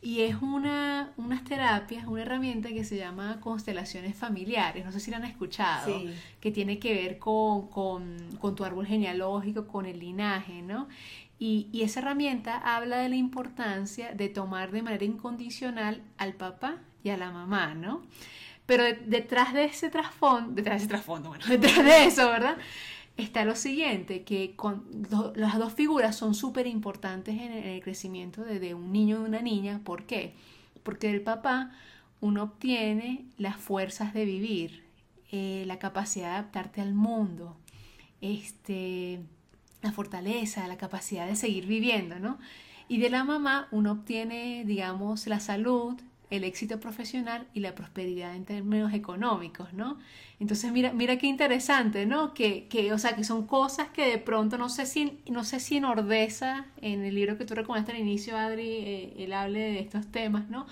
Y 0.00 0.20
es 0.22 0.36
una, 0.40 1.12
unas 1.16 1.42
terapias, 1.42 2.06
una 2.06 2.22
herramienta 2.22 2.68
que 2.68 2.84
se 2.84 2.96
llama 2.96 3.38
constelaciones 3.40 4.14
familiares, 4.16 4.84
no 4.84 4.92
sé 4.92 5.00
si 5.00 5.10
la 5.10 5.16
han 5.16 5.24
escuchado, 5.24 5.98
Sí. 5.98 6.10
que 6.40 6.52
tiene 6.52 6.78
que 6.78 6.94
ver 6.94 7.18
con, 7.18 7.68
con, 7.68 8.16
con 8.40 8.54
tu 8.54 8.64
árbol 8.64 8.86
genealógico, 8.86 9.66
con 9.66 9.86
el 9.86 9.98
linaje, 9.98 10.62
¿no? 10.62 10.88
Y, 11.40 11.68
y 11.72 11.82
esa 11.82 12.00
herramienta 12.00 12.58
habla 12.58 12.98
de 12.98 13.08
la 13.08 13.16
importancia 13.16 14.12
de 14.12 14.28
tomar 14.28 14.70
de 14.70 14.82
manera 14.82 15.04
incondicional 15.04 16.02
al 16.16 16.34
papá 16.34 16.76
y 17.02 17.10
a 17.10 17.16
la 17.16 17.30
mamá, 17.32 17.74
¿no? 17.74 18.02
Pero 18.66 18.84
de- 18.84 19.00
detrás 19.06 19.52
de 19.54 19.64
ese 19.64 19.88
trasfondo, 19.90 20.52
detrás 20.52 20.74
de 20.74 20.78
ese 20.84 20.88
trasfondo, 20.88 21.30
bueno, 21.30 21.44
detrás 21.48 21.84
de 21.84 22.04
eso, 22.06 22.28
¿verdad? 22.30 22.56
Está 23.18 23.44
lo 23.44 23.54
siguiente, 23.56 24.22
que 24.22 24.54
con, 24.56 24.84
las 25.34 25.58
dos 25.58 25.72
figuras 25.74 26.14
son 26.16 26.34
súper 26.34 26.66
importantes 26.68 27.34
en, 27.34 27.52
el- 27.52 27.64
en 27.64 27.70
el 27.70 27.82
crecimiento 27.82 28.44
de, 28.44 28.60
de 28.60 28.74
un 28.74 28.92
niño 28.92 29.20
y 29.20 29.24
una 29.24 29.42
niña. 29.42 29.80
¿Por 29.84 30.04
qué? 30.06 30.34
Porque 30.84 31.08
del 31.08 31.20
papá 31.22 31.72
uno 32.20 32.44
obtiene 32.44 33.24
las 33.36 33.56
fuerzas 33.56 34.14
de 34.14 34.24
vivir, 34.24 34.84
eh, 35.32 35.64
la 35.66 35.78
capacidad 35.80 36.28
de 36.30 36.34
adaptarte 36.36 36.80
al 36.80 36.94
mundo, 36.94 37.56
este, 38.20 39.20
la 39.82 39.92
fortaleza, 39.92 40.68
la 40.68 40.76
capacidad 40.78 41.26
de 41.26 41.36
seguir 41.36 41.66
viviendo, 41.66 42.18
¿no? 42.20 42.38
Y 42.88 42.98
de 42.98 43.10
la 43.10 43.24
mamá 43.24 43.68
uno 43.72 43.92
obtiene, 43.92 44.64
digamos, 44.64 45.26
la 45.26 45.40
salud, 45.40 45.96
el 46.30 46.44
éxito 46.44 46.78
profesional 46.80 47.46
y 47.54 47.60
la 47.60 47.74
prosperidad 47.74 48.34
en 48.36 48.44
términos 48.44 48.92
económicos, 48.92 49.72
¿no? 49.72 49.98
Entonces 50.40 50.70
mira, 50.72 50.92
mira 50.92 51.18
qué 51.18 51.26
interesante, 51.26 52.06
¿no? 52.06 52.34
Que, 52.34 52.68
que, 52.68 52.92
o 52.92 52.98
sea, 52.98 53.16
que 53.16 53.24
son 53.24 53.46
cosas 53.46 53.88
que 53.88 54.06
de 54.06 54.18
pronto 54.18 54.58
no 54.58 54.68
sé 54.68 54.86
si, 54.86 55.18
no 55.28 55.44
sé 55.44 55.60
si 55.60 55.78
en 55.78 55.84
Ordeza, 55.84 56.66
en 56.80 57.04
el 57.04 57.14
libro 57.14 57.38
que 57.38 57.44
tú 57.44 57.54
recomendaste 57.54 57.92
al 57.92 57.98
inicio, 57.98 58.36
Adri, 58.36 58.68
eh, 58.68 59.14
él 59.18 59.32
hable 59.32 59.60
de 59.60 59.80
estos 59.80 60.06
temas, 60.08 60.48
¿no? 60.50 60.66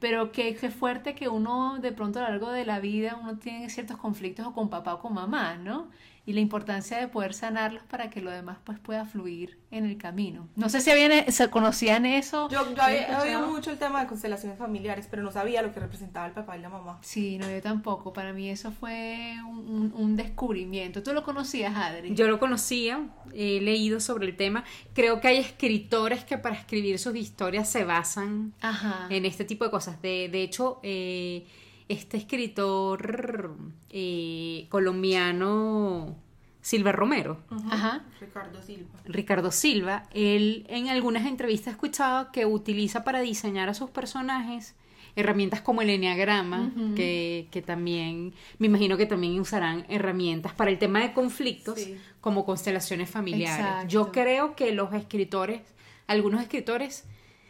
Pero 0.00 0.30
que, 0.30 0.54
que 0.54 0.70
fuerte 0.70 1.14
que 1.14 1.28
uno 1.28 1.78
de 1.80 1.92
pronto 1.92 2.20
a 2.20 2.22
lo 2.22 2.28
largo 2.28 2.50
de 2.50 2.64
la 2.64 2.78
vida 2.80 3.18
uno 3.20 3.38
tiene 3.38 3.68
ciertos 3.70 3.96
conflictos 3.96 4.46
o 4.46 4.52
con 4.52 4.68
papá 4.70 4.94
o 4.94 5.00
con 5.00 5.14
mamá, 5.14 5.56
¿no? 5.56 5.88
Y 6.28 6.34
la 6.34 6.40
importancia 6.40 6.98
de 6.98 7.08
poder 7.08 7.32
sanarlos 7.32 7.82
para 7.84 8.10
que 8.10 8.20
lo 8.20 8.30
demás 8.30 8.58
pues 8.64 8.78
pueda 8.78 9.06
fluir 9.06 9.58
en 9.70 9.86
el 9.86 9.96
camino. 9.96 10.46
No 10.56 10.68
sé 10.68 10.82
si 10.82 10.90
habían, 10.90 11.32
se 11.32 11.48
conocían 11.48 12.04
eso. 12.04 12.50
Yo, 12.50 12.74
yo 12.74 13.22
oído 13.22 13.46
mucho 13.46 13.70
el 13.70 13.78
tema 13.78 14.02
de 14.02 14.08
constelaciones 14.08 14.58
familiares, 14.58 15.08
pero 15.10 15.22
no 15.22 15.32
sabía 15.32 15.62
lo 15.62 15.72
que 15.72 15.80
representaba 15.80 16.26
el 16.26 16.32
papá 16.32 16.58
y 16.58 16.60
la 16.60 16.68
mamá. 16.68 16.98
Sí, 17.00 17.38
no, 17.38 17.50
yo 17.50 17.62
tampoco. 17.62 18.12
Para 18.12 18.34
mí 18.34 18.50
eso 18.50 18.70
fue 18.72 19.36
un, 19.48 19.58
un- 19.70 19.92
un 19.96 20.16
descubrimiento. 20.16 21.02
¿Tú 21.02 21.14
lo 21.14 21.24
conocías, 21.24 21.74
Adri? 21.74 22.14
Yo 22.14 22.28
lo 22.28 22.38
conocía, 22.38 23.08
he 23.32 23.60
leído 23.62 23.98
sobre 23.98 24.26
el 24.26 24.36
tema. 24.36 24.64
Creo 24.92 25.22
que 25.22 25.28
hay 25.28 25.38
escritores 25.38 26.24
que 26.24 26.36
para 26.36 26.56
escribir 26.56 26.98
sus 26.98 27.16
historias 27.16 27.70
se 27.70 27.84
basan 27.84 28.52
Ajá. 28.60 29.06
en 29.08 29.24
este 29.24 29.46
tipo 29.46 29.64
de 29.64 29.70
cosas. 29.70 30.02
De, 30.02 30.28
de 30.30 30.42
hecho, 30.42 30.78
eh, 30.82 31.46
este 31.88 32.16
escritor 32.16 33.60
eh, 33.90 34.66
colombiano, 34.68 36.16
Silva 36.60 36.92
Romero, 36.92 37.38
Ajá. 37.70 38.04
Ricardo 38.20 38.60
Silva. 38.62 38.90
Ricardo 39.06 39.50
Silva, 39.50 40.04
él 40.12 40.66
en 40.68 40.88
algunas 40.88 41.26
entrevistas 41.26 41.68
he 41.68 41.70
escuchado 41.72 42.30
que 42.32 42.44
utiliza 42.46 43.04
para 43.04 43.20
diseñar 43.20 43.68
a 43.68 43.74
sus 43.74 43.90
personajes 43.90 44.74
herramientas 45.16 45.62
como 45.62 45.82
el 45.82 45.90
enneagrama, 45.90 46.70
que, 46.94 47.48
que 47.50 47.60
también, 47.62 48.34
me 48.58 48.66
imagino 48.68 48.96
que 48.96 49.06
también 49.06 49.40
usarán 49.40 49.84
herramientas 49.88 50.52
para 50.52 50.70
el 50.70 50.78
tema 50.78 51.00
de 51.00 51.12
conflictos 51.12 51.80
Sí. 51.80 51.96
como 52.20 52.44
constelaciones 52.44 53.10
familiares. 53.10 53.58
Exacto. 53.66 53.88
Yo 53.88 54.12
creo 54.12 54.54
que 54.54 54.70
los 54.72 54.92
escritores, 54.92 55.62
algunos 56.06 56.40
escritores, 56.42 57.04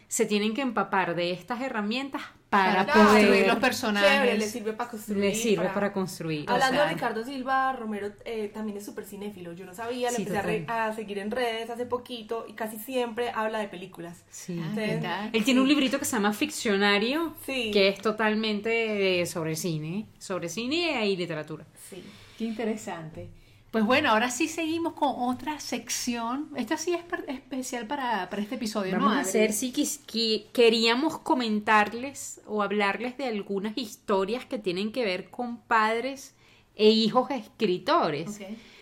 se 0.07 0.24
tienen 0.24 0.55
que 0.55 0.62
empapar 0.62 1.14
de 1.14 1.33
estas 1.33 1.61
herramientas 1.61 2.22
para, 2.50 2.87
Para 2.87 2.92
poder... 2.94 3.06
construir 3.26 3.46
los 3.46 3.56
personajes. 3.58 4.11
Chévere, 4.11 4.38
le 4.38 4.46
sirve 4.46 4.72
para 4.72 4.90
construir. 4.90 5.20
les 5.24 5.42
sirve 5.42 5.68
para, 5.68 5.92
construir. 5.92 6.48
o 6.48 6.52
Hablando 6.52 6.76
sea, 6.78 6.87
de 6.88 6.94
Ricardo 6.94 7.24
Silva, 7.24 7.72
Romero 7.74 8.11
eh, 8.24 8.50
también 8.54 8.78
es 8.78 8.84
súper 8.87 9.04
cinéfilo. 9.04 9.52
Yo 9.52 9.66
no 9.66 9.74
sabía, 9.74 10.11
le 10.11 10.16
Sí, 10.16 10.22
empecé 10.22 10.38
a, 10.38 10.42
re- 10.42 10.64
a 10.66 10.92
seguir 10.94 11.18
en 11.18 11.30
redes 11.30 11.68
hace 11.68 11.84
poquito 11.84 12.46
y 12.48 12.54
casi 12.54 12.78
siempre 12.78 13.30
habla 13.34 13.58
de 13.58 13.68
películas. 13.68 14.24
sí. 14.30 14.58
Ah. 15.04 15.28
Él 15.32 15.44
tiene 15.44 15.61
un 15.61 15.68
librito 15.68 15.98
que 15.98 16.04
se 16.06 16.16
llama 16.16 16.32
Ficcionario, 16.32 17.34
Sí. 17.44 17.70
que 17.70 17.88
es 17.88 18.00
totalmente 18.00 19.24
sobre 19.26 19.54
cine, 19.54 20.06
sobre 20.18 20.48
cine 20.48 21.06
y 21.06 21.16
literatura. 21.16 21.64
Sí. 21.90 22.02
Qué 22.38 22.44
interesante. 22.44 23.28
Pues 23.70 23.85
bueno, 23.85 24.11
ahora 24.11 24.31
sí 24.31 24.48
seguimos 24.48 24.94
con 24.94 25.11
otra 25.16 25.61
sección. 25.61 26.48
Esta 26.57 26.78
sí 26.78 26.94
es 26.94 27.00
especial 27.28 27.87
para, 27.87 28.31
para 28.31 28.40
este 28.40 28.54
episodio, 28.54 28.92
Vamos 28.92 29.11
¿no? 29.11 29.18
a 29.18 29.20
hacer, 29.20 29.52
sí, 29.52 29.72
que 30.07 30.46
queríamos 30.54 31.18
comentarles 31.18 32.40
o 32.46 32.62
hablarles 32.62 33.18
de 33.18 33.26
algunas 33.26 33.76
historias 33.76 34.46
que 34.46 34.59
tienen 34.59 34.90
que 34.90 35.04
ver 35.04 35.28
con 35.28 35.59
padres 35.59 36.35
e 36.76 36.88
hijos 36.88 37.31
escritores. 37.31 38.40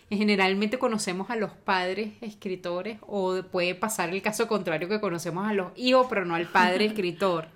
Generalmente 0.08 0.78
conocemos 0.78 1.30
a 1.30 1.36
los 1.36 1.50
padres 1.50 2.12
escritores 2.20 2.98
o 3.08 3.42
puede 3.50 3.74
pasar 3.74 4.10
el 4.10 4.22
caso 4.22 4.46
contrario 4.46 4.88
que 4.88 5.00
conocemos 5.00 5.48
a 5.48 5.52
los 5.52 5.72
hijos 5.74 6.06
pero 6.08 6.24
no 6.24 6.36
al 6.36 6.46
padre 6.46 6.84
escritor. 6.86 7.48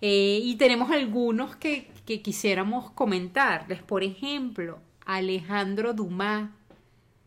Eh, 0.00 0.40
y 0.42 0.56
tenemos 0.56 0.90
algunos 0.90 1.54
que, 1.56 1.90
que 2.06 2.22
quisiéramos 2.22 2.90
comentarles. 2.92 3.82
Por 3.82 4.02
ejemplo, 4.02 4.80
Alejandro 5.04 5.92
Dumas, 5.92 6.50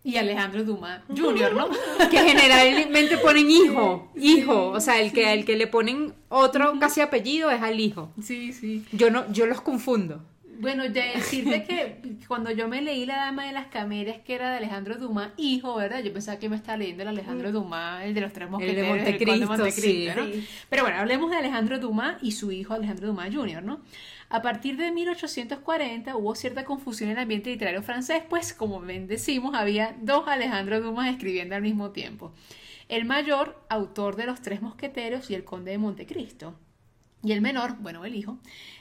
Y 0.06 0.18
Alejandro 0.18 0.64
Dumas 0.64 1.02
Jr., 1.10 1.54
¿no? 1.54 1.68
que 2.10 2.18
generalmente 2.20 3.18
ponen 3.18 3.50
hijo, 3.50 4.12
hijo, 4.16 4.70
o 4.70 4.80
sea, 4.80 5.02
el 5.02 5.12
que 5.12 5.34
el 5.34 5.44
que 5.44 5.58
le 5.58 5.68
ponen 5.68 6.14
otro 6.30 6.80
casi 6.80 7.02
apellido 7.02 7.50
es 7.50 7.62
al 7.62 7.80
hijo. 7.80 8.12
sí, 8.22 8.54
sí. 8.54 8.86
Yo 8.92 9.10
no, 9.10 9.30
yo 9.34 9.48
los 9.48 9.62
confundo. 9.62 10.22
Bueno, 10.60 10.84
de 10.84 11.02
decirte 11.16 11.64
que 11.64 12.18
cuando 12.28 12.52
yo 12.52 12.68
me 12.68 12.82
leí 12.82 13.06
La 13.06 13.18
Dama 13.18 13.46
de 13.46 13.52
las 13.52 13.68
Camelias, 13.68 14.20
que 14.26 14.36
era 14.36 14.52
de 14.52 14.58
Alejandro 14.58 14.96
Dumas, 14.96 15.32
hijo, 15.38 15.76
¿verdad? 15.76 16.02
Yo 16.02 16.14
pensaba 16.14 16.40
que 16.40 16.50
me 16.50 16.56
estaba 16.56 16.78
leyendo 16.78 17.04
el 17.04 17.10
Alejandro 17.10 17.52
Dumas, 17.52 18.04
el 18.04 18.14
de 18.14 18.22
los 18.22 18.32
tres 18.32 18.50
mosqueteros. 18.50 18.90
Montecristo, 18.96 19.48
conde 19.48 19.72
sí. 19.72 20.08
¿no? 20.16 20.26
Sí. 20.26 20.48
Pero 20.70 20.84
bueno, 20.84 20.98
hablemos 21.00 21.30
de 21.32 21.38
Alejandro 21.38 21.80
Dumas 21.80 22.18
y 22.22 22.32
su 22.32 22.52
hijo 22.52 22.74
Alejandro 22.74 23.08
Dumas 23.08 23.34
Jr., 23.34 23.64
¿no? 23.64 23.82
A 24.36 24.42
partir 24.42 24.76
de 24.76 24.92
1840 24.92 26.18
hubo 26.18 26.36
cierta 26.36 26.66
confusión 26.66 27.10
en 27.10 27.16
el 27.16 27.22
ambiente 27.22 27.52
literario 27.52 27.82
francés, 27.82 28.22
pues 28.28 28.54
como 28.54 28.82
bien 28.82 29.08
decimos, 29.08 29.56
había 29.56 29.96
dos 30.02 30.28
Alejandro 30.28 30.82
Dumas 30.82 31.08
escribiendo 31.08 31.56
al 31.56 31.62
mismo 31.62 31.92
tiempo. 31.92 32.34
El 32.90 33.06
mayor, 33.06 33.66
autor 33.70 34.18
de 34.18 34.26
Los 34.26 34.42
Tres 34.42 34.62
Mosqueteros 34.62 35.32
y 35.32 35.36
El 35.36 35.46
Conde 35.46 35.72
de 35.72 35.78
Montecristo. 35.78 36.54
Y 37.24 37.32
el 37.32 37.40
menor, 37.40 37.78
bueno, 37.78 38.04
el 38.04 38.14
hijo, 38.14 38.38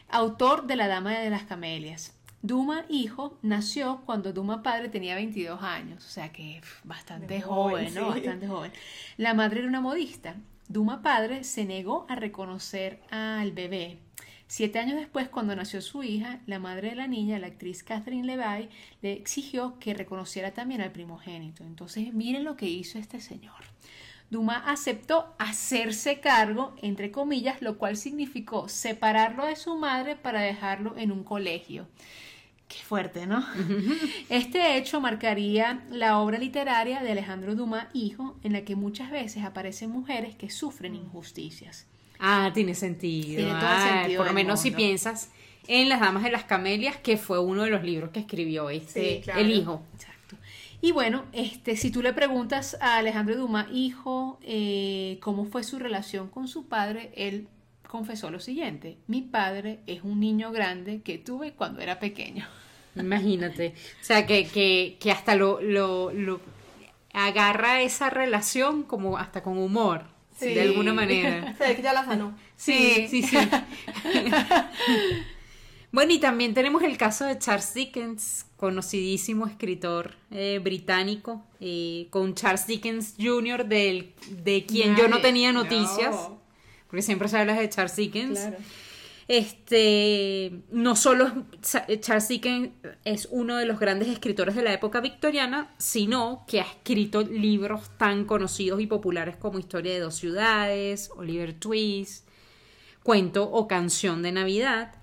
autor 0.09 0.67
de 0.67 0.75
La 0.75 0.88
Dama 0.88 1.17
de 1.17 1.31
las 1.31 1.45
Camelias. 1.45 2.19
Duma 2.43 2.85
hijo 2.88 3.38
nació 3.43 4.03
cuando 4.07 4.33
Duma 4.33 4.61
padre 4.64 4.88
tenía 4.88 5.14
22 5.14 5.62
años, 5.62 6.05
o 6.05 6.09
sea 6.09 6.33
que 6.33 6.62
bastante 6.83 7.40
joven, 7.40 7.90
joven, 7.90 7.95
¿no? 7.95 8.12
sí. 8.12 8.19
Bastante 8.19 8.49
joven. 8.49 8.73
La 9.19 9.35
madre 9.35 9.61
era 9.61 9.69
una 9.69 9.81
modista. 9.81 10.35
Duma 10.67 11.01
padre 11.01 11.45
se 11.45 11.64
negó 11.64 12.07
a 12.09 12.17
reconocer 12.17 13.01
al 13.12 13.53
bebé. 13.53 14.01
Siete 14.46 14.78
años 14.78 14.96
después, 14.96 15.28
cuando 15.28 15.57
nació 15.57 15.80
su 15.80 16.02
hija, 16.02 16.40
la 16.46 16.59
madre 16.59 16.90
de 16.90 16.96
la 16.96 17.07
niña, 17.07 17.38
la 17.38 17.46
actriz 17.46 17.83
Catherine 17.83 18.26
Levy, 18.26 18.68
le 19.02 19.12
exigió 19.14 19.78
que 19.78 19.94
reconociera 19.94 20.52
también 20.52 20.80
al 20.80 20.92
primogénito. 20.92 21.64
Entonces, 21.64 22.12
miren 22.12 22.44
lo 22.44 22.57
que 22.57 22.68
hizo 22.68 22.98
este 22.98 23.20
señor. 23.20 23.64
Duma 24.30 24.57
aceptó 24.66 25.35
hacerse 25.38 26.20
cargo, 26.20 26.74
entre 26.83 27.11
comillas, 27.11 27.62
lo 27.62 27.78
cual 27.78 27.96
significó 27.96 28.68
separarlo 28.68 29.46
de 29.46 29.57
su 29.57 29.76
madre 29.76 30.16
para 30.16 30.40
dejarlo 30.40 30.96
en 30.96 31.12
un 31.12 31.24
colegio. 31.24 31.87
Qué 32.68 32.78
fuerte, 32.78 33.26
¿no? 33.26 33.46
Este 34.28 34.76
hecho 34.76 35.00
marcaría 35.00 35.85
la 35.90 36.18
obra 36.18 36.38
literaria 36.38 37.00
de 37.02 37.12
Alejandro 37.12 37.54
Dumas, 37.54 37.87
hijo, 37.92 38.37
en 38.42 38.52
la 38.52 38.64
que 38.64 38.74
muchas 38.74 39.11
veces 39.11 39.44
aparecen 39.44 39.90
mujeres 39.90 40.35
que 40.35 40.50
sufren 40.50 40.94
injusticias. 40.94 41.87
Ah, 42.26 42.50
tiene 42.54 42.74
sentido. 42.74 43.37
Tiene 43.37 43.50
todo 43.50 43.58
el 43.60 43.66
Ah, 43.66 43.98
sentido 44.00 44.18
Por 44.18 44.26
lo 44.28 44.32
menos 44.32 44.60
si 44.60 44.70
piensas 44.70 45.30
en 45.66 45.88
Las 45.88 46.00
Damas 46.00 46.22
de 46.22 46.30
las 46.30 46.44
Camelias, 46.44 46.96
que 46.96 47.16
fue 47.16 47.38
uno 47.38 47.62
de 47.64 47.70
los 47.70 47.82
libros 47.82 48.10
que 48.10 48.20
escribió 48.20 48.70
este, 48.70 49.16
Sí, 49.16 49.20
claro. 49.22 49.40
el 49.40 49.50
hijo. 49.50 49.82
Exacto. 49.94 50.37
Y 50.80 50.92
bueno, 50.92 51.24
este, 51.32 51.76
si 51.76 51.90
tú 51.90 52.02
le 52.02 52.12
preguntas 52.12 52.76
a 52.80 52.96
Alejandro 52.98 53.37
Dumas, 53.37 53.66
hijo, 53.72 54.38
eh, 54.42 55.18
cómo 55.22 55.44
fue 55.46 55.64
su 55.64 55.78
relación 55.78 56.28
con 56.28 56.48
su 56.48 56.66
padre, 56.66 57.10
él 57.16 57.48
confesó 57.88 58.30
lo 58.30 58.40
siguiente: 58.40 58.96
Mi 59.06 59.22
padre 59.22 59.80
es 59.87 60.02
un 60.02 60.20
niño 60.20 60.50
grande 60.52 61.00
que 61.02 61.18
tuve 61.18 61.52
cuando 61.52 61.80
era 61.80 61.98
pequeño. 61.98 62.46
Imagínate. 62.96 63.74
O 64.00 64.04
sea, 64.04 64.24
que, 64.26 64.46
que, 64.46 64.96
que 65.00 65.10
hasta 65.10 65.34
lo, 65.37 65.60
lo, 65.60 66.12
lo 66.12 66.40
agarra 67.12 67.80
esa 67.82 68.10
relación 68.10 68.82
como 68.82 69.16
hasta 69.18 69.42
con 69.42 69.58
humor, 69.58 70.04
Sí. 70.35 70.55
de 70.55 70.62
alguna 70.62 70.92
manera. 70.92 71.55
Se 71.59 71.68
ve 71.68 71.77
que 71.77 71.83
ya 71.83 71.92
la 71.92 72.05
sanó. 72.05 72.37
Sí, 72.57 73.07
sí, 73.09 73.23
sí. 73.23 73.37
bueno, 75.92 76.12
y 76.12 76.18
también 76.18 76.55
tenemos 76.55 76.83
el 76.83 76.97
caso 76.97 77.25
de 77.25 77.38
Charles 77.38 77.75
Dickens, 77.75 78.47
conocidísimo 78.57 79.47
escritor 79.47 80.16
eh, 80.31 80.61
británico, 80.62 81.44
eh, 81.61 82.09
con 82.11 82.35
Charles 82.35 82.66
Dickens 82.66 83.14
Jr., 83.18 83.66
del, 83.66 84.14
de 84.31 84.64
quien 84.66 84.97
yo 84.97 85.09
no 85.09 85.20
tenía 85.20 85.53
noticias, 85.53 86.14
no. 86.14 86.40
porque 86.88 87.03
siempre 87.03 87.29
se 87.29 87.38
habla 87.38 87.55
de 87.55 87.68
Charles 87.68 87.97
Dickens. 87.97 88.40
Claro. 88.40 88.57
Este, 89.26 90.62
no 90.70 90.96
solo 90.96 91.46
es- 91.62 92.00
Charles 92.00 92.28
Dickens 92.28 92.70
es 93.04 93.28
uno 93.30 93.56
de 93.56 93.66
los 93.66 93.80
grandes 93.80 94.08
escritores 94.08 94.54
de 94.54 94.62
la 94.62 94.72
época 94.72 95.00
victoriana, 95.00 95.74
sino 95.78 96.44
que 96.46 96.60
ha 96.60 96.64
escrito 96.64 97.22
libros 97.22 97.90
tan 97.96 98.24
conocidos 98.26 98.80
y 98.80 98.87
populares 98.87 99.37
como 99.37 99.58
Historia 99.58 99.92
de 99.94 100.00
dos 100.00 100.14
ciudades, 100.16 101.10
Oliver 101.16 101.54
Twist, 101.54 102.28
Cuento 103.02 103.50
o 103.50 103.66
Canción 103.68 104.22
de 104.22 104.32
Navidad. 104.32 104.94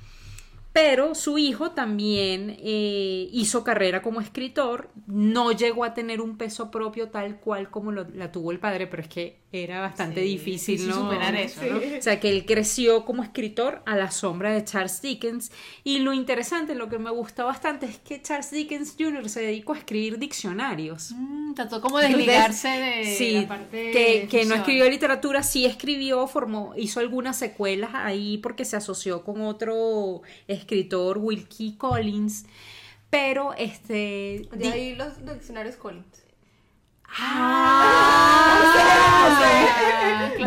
Pero 0.74 1.16
su 1.16 1.38
hijo 1.38 1.72
también 1.72 2.56
eh, 2.64 3.28
hizo 3.34 3.62
carrera 3.66 4.02
como 4.02 4.22
escritor, 4.22 4.90
no 5.06 5.52
llegó 5.52 5.84
a 5.84 5.94
tener 5.94 6.22
un 6.22 6.38
peso 6.38 6.72
propio 6.72 7.10
tal 7.10 7.42
cual 7.42 7.70
como 7.70 7.92
lo- 7.92 8.08
la 8.14 8.32
tuvo 8.32 8.52
el 8.52 8.60
padre, 8.60 8.88
pero 8.88 9.02
es 9.04 9.10
que 9.10 9.42
era 9.52 9.82
bastante 9.82 10.22
Sí, 10.22 10.28
difícil 10.30 10.78
sí, 10.80 10.86
sí, 10.86 10.90
¿no? 10.90 10.96
superar 10.96 11.36
eso, 11.36 11.62
¿no? 11.66 11.78
O 11.78 12.02
sea, 12.02 12.22
que 12.22 12.30
él 12.30 12.46
creció 12.46 13.04
como 13.04 13.22
escritor 13.22 13.82
a 13.86 13.98
la 13.98 14.12
sombra 14.12 14.54
de 14.54 14.64
Charles 14.64 15.02
Dickens. 15.02 15.52
Y 15.84 16.00
lo 16.00 16.14
interesante, 16.14 16.74
lo 16.74 16.88
que 16.88 16.98
me 17.00 17.10
gusta 17.12 17.44
bastante, 17.44 17.86
es 17.88 17.98
que 18.00 18.22
Charles 18.22 18.52
Dickens 18.52 18.96
Jr. 18.98 19.28
se 19.28 19.42
dedicó 19.42 19.74
a 19.74 19.78
escribir 19.80 20.20
diccionarios. 20.20 21.12
Mm, 21.12 21.54
trató 21.54 21.82
como 21.82 22.00
de 22.00 22.08
desligarse 22.08 22.70
de 22.70 23.16
Sí, 23.18 23.32
la 23.42 23.48
parte 23.50 23.92
que, 23.92 24.28
que 24.32 24.46
no 24.46 24.56
escribió 24.56 24.90
literatura, 24.90 25.44
sí 25.44 25.66
escribió, 25.66 26.28
formó, 26.28 26.74
hizo 26.78 27.02
algunas 27.02 27.38
secuelas 27.38 27.92
ahí 27.94 28.38
porque 28.38 28.64
se 28.64 28.78
asoció 28.78 29.24
con 29.26 29.42
otro 29.42 30.22
escritor, 30.48 30.61
Wilkie 31.18 31.78
Collins. 31.78 32.46
Pero 33.10 33.54
este. 33.54 34.48
De 34.54 34.68
ahí 34.70 34.96
los 34.96 35.26
diccionarios 35.26 35.76
Collins. 35.76 36.24
Ah, 37.18 38.72
de 40.40 40.46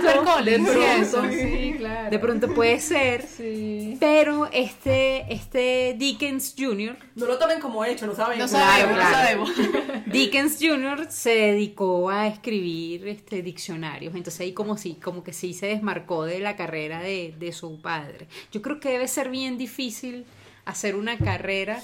pronto, 0.00 0.42
de 0.42 0.56
sí, 0.56 0.64
pronto. 0.64 1.30
sí, 1.30 1.74
claro. 1.78 2.10
de 2.10 2.18
pronto 2.18 2.54
puede 2.54 2.80
ser. 2.80 3.22
Sí. 3.26 3.96
Pero 4.00 4.48
este, 4.52 5.32
este 5.32 5.94
Dickens 5.98 6.54
Jr. 6.58 6.96
No 7.14 7.26
lo 7.26 7.38
tomen 7.38 7.60
como 7.60 7.84
hecho, 7.84 8.06
no 8.06 8.14
saben. 8.14 8.38
No 8.38 8.48
sabemos, 8.48 8.96
claro. 8.96 9.40
no 9.40 9.46
sabemos. 9.46 10.06
Dickens 10.06 10.58
Jr. 10.60 11.06
se 11.10 11.30
dedicó 11.30 12.10
a 12.10 12.26
escribir 12.26 13.08
este, 13.08 13.42
diccionarios, 13.42 14.14
entonces 14.14 14.40
ahí 14.40 14.52
como, 14.52 14.76
si, 14.76 14.94
como 14.94 15.22
que 15.22 15.32
sí 15.32 15.54
se 15.54 15.66
desmarcó 15.66 16.24
de 16.24 16.40
la 16.40 16.56
carrera 16.56 17.00
de, 17.00 17.34
de 17.38 17.52
su 17.52 17.80
padre. 17.80 18.28
Yo 18.50 18.62
creo 18.62 18.80
que 18.80 18.90
debe 18.90 19.08
ser 19.08 19.28
bien 19.28 19.58
difícil 19.58 20.24
hacer 20.64 20.96
una 20.96 21.18
carrera 21.18 21.82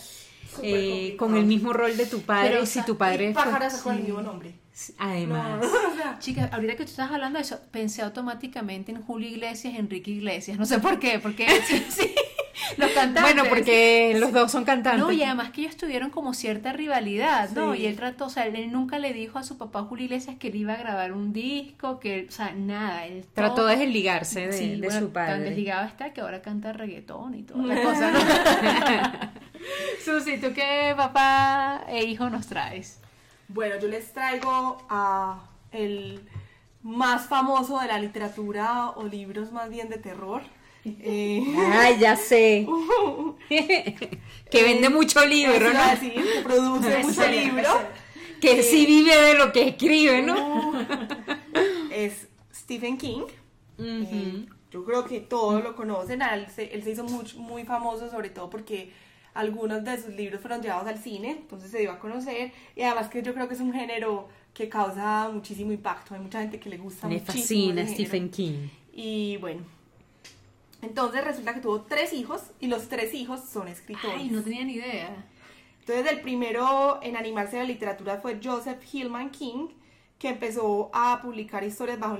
eh, 0.62 1.16
con 1.18 1.36
el 1.36 1.44
mismo 1.44 1.72
rol 1.72 1.96
de 1.96 2.06
tu 2.06 2.22
padre, 2.22 2.50
Pero, 2.50 2.62
o 2.62 2.66
si 2.66 2.72
sea, 2.74 2.84
tu 2.84 2.96
padre 2.96 3.34
fue- 3.34 3.82
con 3.82 3.96
el 3.96 4.02
mismo 4.02 4.22
nombre. 4.22 4.54
además. 4.98 5.60
O 5.92 5.96
sea, 6.00 6.18
Chicas, 6.20 6.52
ahorita 6.52 6.72
que 6.76 6.84
tú 6.84 6.90
estás 6.90 7.10
hablando 7.10 7.38
de 7.38 7.42
eso, 7.44 7.58
pensé 7.72 8.02
automáticamente 8.02 8.92
en 8.92 9.02
Julio 9.02 9.28
Iglesias 9.28 9.74
y 9.74 9.76
Enrique 9.76 10.10
Iglesias. 10.12 10.58
No 10.58 10.64
sé 10.66 10.78
por 10.78 10.98
qué, 11.00 11.18
porque 11.18 11.46
sí, 11.66 11.84
sí, 11.88 12.14
los 12.76 12.90
cantantes. 12.92 13.22
Bueno, 13.22 13.44
porque 13.48 14.16
los 14.18 14.32
dos 14.32 14.52
son 14.52 14.64
cantantes. 14.64 15.00
No, 15.00 15.10
y 15.10 15.22
además 15.24 15.50
que 15.50 15.62
ellos 15.62 15.76
tuvieron 15.76 16.10
como 16.10 16.34
cierta 16.34 16.72
rivalidad, 16.72 17.50
¿no? 17.50 17.74
Sí. 17.74 17.80
Y 17.82 17.86
él 17.86 17.96
trató, 17.96 18.26
o 18.26 18.30
sea, 18.30 18.46
él 18.46 18.70
nunca 18.70 18.98
le 19.00 19.12
dijo 19.12 19.38
a 19.40 19.42
su 19.42 19.58
papá 19.58 19.82
Julio 19.82 20.04
Iglesias 20.04 20.36
que 20.38 20.48
él 20.48 20.56
iba 20.56 20.74
a 20.74 20.76
grabar 20.76 21.12
un 21.12 21.32
disco, 21.32 21.98
que, 21.98 22.26
o 22.28 22.32
sea, 22.32 22.52
nada. 22.52 23.06
Él 23.06 23.24
Trató 23.34 23.54
todo- 23.56 23.66
de 23.66 23.76
desligarse 23.76 24.46
de, 24.46 24.52
Sí, 24.52 24.70
de 24.76 24.86
bueno, 24.86 25.00
su 25.00 25.06
Tan 25.06 25.26
padre. 25.26 25.40
desligado 25.40 25.86
está 25.88 26.12
que 26.12 26.20
ahora 26.20 26.40
canta 26.42 26.72
reggaetón 26.72 27.34
y 27.34 27.42
toda 27.42 27.64
la 27.66 27.82
cosa, 27.82 28.10
¿no? 28.12 28.18
Susi, 30.04 30.38
¿tú 30.38 30.52
qué 30.54 30.94
papá 30.96 31.84
e 31.88 32.04
hijo 32.04 32.30
nos 32.30 32.46
traes? 32.46 33.00
Bueno, 33.48 33.76
yo 33.80 33.88
les 33.88 34.12
traigo 34.12 34.84
a 34.88 35.40
el 35.72 36.20
más 36.82 37.26
famoso 37.26 37.78
de 37.80 37.88
la 37.88 37.98
literatura 37.98 38.90
o 38.90 39.04
libros 39.04 39.52
más 39.52 39.68
bien 39.68 39.88
de 39.88 39.98
terror. 39.98 40.42
Eh, 40.84 41.44
Ay, 41.72 41.98
ya 41.98 42.16
sé. 42.16 42.66
que 43.48 44.62
vende 44.62 44.88
mucho 44.88 45.24
libro, 45.26 45.72
¿no? 45.72 45.80
que 46.00 46.40
produce 46.42 46.98
mucho 46.98 47.26
libro. 47.26 47.68
Que 48.40 48.62
sí 48.62 48.86
vive 48.86 49.16
de 49.16 49.34
lo 49.34 49.52
que 49.52 49.68
escribe, 49.68 50.22
¿no? 50.22 50.72
Es 51.90 52.28
Stephen 52.54 52.96
King. 52.96 53.22
Eh, 53.78 54.46
yo 54.70 54.84
creo 54.84 55.04
que 55.04 55.20
todos 55.20 55.62
lo 55.64 55.74
conocen. 55.74 56.22
Él 56.22 56.46
se, 56.54 56.72
él 56.72 56.84
se 56.84 56.92
hizo 56.92 57.04
muy, 57.04 57.24
muy 57.36 57.64
famoso, 57.64 58.08
sobre 58.08 58.30
todo 58.30 58.48
porque 58.48 58.92
algunos 59.34 59.84
de 59.84 60.00
sus 60.00 60.14
libros 60.14 60.40
fueron 60.40 60.60
llevados 60.62 60.86
al 60.86 60.98
cine, 60.98 61.30
entonces 61.32 61.70
se 61.70 61.78
dio 61.78 61.92
a 61.92 61.98
conocer. 61.98 62.52
Y 62.74 62.82
además 62.82 63.08
que 63.08 63.22
yo 63.22 63.34
creo 63.34 63.48
que 63.48 63.54
es 63.54 63.60
un 63.60 63.72
género 63.72 64.28
que 64.54 64.68
causa 64.68 65.28
muchísimo 65.32 65.72
impacto. 65.72 66.14
Hay 66.14 66.20
mucha 66.20 66.40
gente 66.40 66.58
que 66.58 66.68
le 66.68 66.78
gusta 66.78 67.06
Me 67.06 67.14
muchísimo. 67.20 67.74
fascina. 67.74 67.86
Stephen 67.86 68.30
King. 68.30 68.68
Y 68.92 69.36
bueno, 69.36 69.62
entonces 70.82 71.24
resulta 71.24 71.54
que 71.54 71.60
tuvo 71.60 71.82
tres 71.82 72.12
hijos 72.12 72.42
y 72.60 72.66
los 72.66 72.88
tres 72.88 73.14
hijos 73.14 73.40
son 73.48 73.68
escritores. 73.68 74.16
Ay, 74.18 74.30
no 74.30 74.42
tenía 74.42 74.64
ni 74.64 74.74
idea. 74.74 75.24
Entonces 75.80 76.12
el 76.12 76.20
primero 76.20 77.00
en 77.02 77.16
animarse 77.16 77.56
a 77.56 77.62
la 77.62 77.68
literatura 77.68 78.18
fue 78.20 78.38
Joseph 78.42 78.82
Hillman 78.92 79.30
King, 79.30 79.68
que 80.18 80.28
empezó 80.28 80.90
a 80.92 81.20
publicar 81.22 81.64
historias 81.64 81.98
bajo 81.98 82.16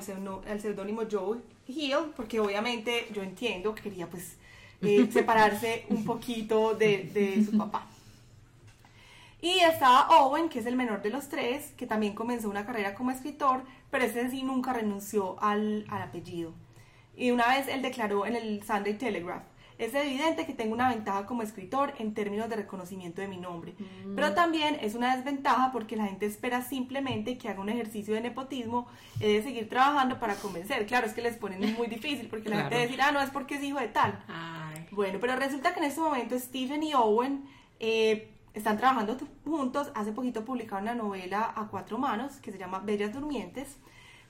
el 0.47 0.61
seudónimo 0.61 1.03
Joe 1.11 1.39
Hill, 1.67 2.13
porque 2.17 2.41
obviamente 2.41 3.09
yo 3.13 3.23
entiendo 3.23 3.75
que 3.75 3.83
quería 3.83 4.09
pues 4.09 4.37
eh, 4.83 5.09
separarse 5.11 5.87
un 5.89 6.05
poquito 6.05 6.75
de, 6.75 7.45
su 7.45 7.57
papá. 7.57 7.87
Y 9.41 9.61
estaba 9.61 10.09
Owen, 10.21 10.49
que 10.49 10.59
es 10.59 10.67
el 10.67 10.77
menor 10.77 11.03
de 11.03 11.11
los 11.11 11.29
tres, 11.29 11.73
que 11.77 11.87
también 11.87 12.15
comenzó 12.15 12.51
una 12.51 12.67
carrera 12.67 12.95
como 12.95 13.11
escritor, 13.11 13.63
pero 13.91 14.05
ese 14.05 14.29
sí 14.31 14.43
nunca 14.43 14.73
renunció 14.73 15.37
al, 15.41 15.85
al 15.89 16.03
apellido. 16.03 16.53
Y 17.17 17.31
una 17.31 17.49
vez 17.49 17.69
él 17.69 17.83
declaró 17.83 18.27
en 18.27 18.37
el 18.37 18.63
Sunday 18.65 18.95
Telegraph, 18.95 19.45
es 19.79 19.95
evidente 19.95 20.45
que 20.45 20.53
tengo 20.55 20.75
una 20.75 20.89
ventaja 20.89 21.25
como 21.25 21.43
escritor 21.43 21.95
en 21.99 22.13
términos 22.13 22.49
de 22.49 22.57
reconocimiento 22.57 23.21
de 23.21 23.29
mi 23.29 23.37
nombre, 23.39 23.75
pero 24.17 24.35
también 24.35 24.77
es 24.81 24.95
una 24.95 25.15
desventaja 25.17 25.71
porque 25.73 25.97
la 25.97 26.07
gente 26.07 26.27
espera 26.27 26.63
simplemente 26.63 27.39
que 27.39 27.49
haga 27.49 27.61
un 27.61 27.69
ejercicio 27.69 28.13
de 28.15 28.21
nepotismo 28.21 28.89
y 29.21 29.33
de 29.33 29.43
seguir 29.43 29.69
trabajando 29.69 30.19
para 30.19 30.35
convencer. 30.35 30.85
Claro, 30.87 31.07
es 31.07 31.13
que 31.15 31.23
les 31.23 31.37
ponen 31.37 31.75
muy 31.75 31.87
difícil 31.97 32.27
porque 32.29 32.49
la 32.49 32.57
gente 32.57 32.71
Claro. 32.71 32.83
decir, 32.83 33.01
ah, 33.03 33.13
no, 33.13 33.21
es 33.21 33.31
porque 33.31 33.55
es 33.57 33.63
hijo 33.63 33.79
de 33.79 33.89
tal. 33.89 34.23
Ay. 34.29 34.87
Bueno, 34.91 35.19
pero 35.21 35.37
resulta 35.37 35.73
que 35.73 35.81
en 35.81 35.87
este 35.87 36.01
momento 36.01 36.39
Stephen 36.39 36.83
y 36.83 36.95
Owen 36.95 37.45
eh, 37.79 38.33
están 38.55 38.77
trabajando 38.79 39.17
juntos. 39.45 39.93
Hace 39.95 40.11
poquito 40.13 40.45
publicaron 40.45 40.83
una 40.85 40.95
novela 40.97 41.53
a 41.55 41.69
cuatro 41.69 41.99
manos 41.99 42.39
que 42.39 42.51
se 42.51 42.59
llama 42.59 42.81
Bellas 42.81 43.13
Durmientes. 43.13 43.77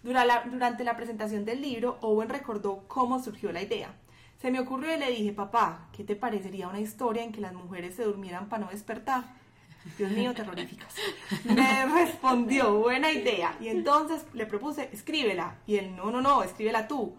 La- 0.03 0.43
durante 0.45 0.85
la 0.85 0.97
presentación 0.97 1.45
del 1.47 1.63
libro, 1.63 1.97
Owen 2.03 2.29
recordó 2.29 2.85
cómo 2.89 3.23
surgió 3.23 3.51
la 3.53 3.63
idea. 3.63 3.95
Se 4.40 4.51
me 4.51 4.61
ocurrió 4.61 4.94
y 4.94 4.98
le 4.98 5.11
dije, 5.11 5.33
papá, 5.33 5.88
¿qué 5.92 6.05
te 6.05 6.14
parecería 6.14 6.68
una 6.68 6.81
historia 6.81 7.24
en 7.24 7.33
que 7.33 7.40
las 7.40 7.55
mujeres 7.55 7.96
se 7.96 8.05
durmieran 8.05 8.48
para 8.48 8.64
no 8.66 8.70
despertar? 8.70 9.24
Dios 9.96 10.11
mío, 10.12 10.35
terroríficas. 10.35 10.94
Me 11.44 11.87
respondió, 11.87 12.74
buena 12.79 13.11
idea. 13.11 13.57
Y 13.61 13.68
entonces 13.68 14.24
le 14.35 14.46
propuse, 14.46 14.90
escríbela. 14.92 15.57
Y 15.66 15.77
él, 15.77 15.96
no, 15.96 16.11
no, 16.11 16.20
no, 16.20 16.42
escríbela 16.42 16.87
tú. 16.87 17.16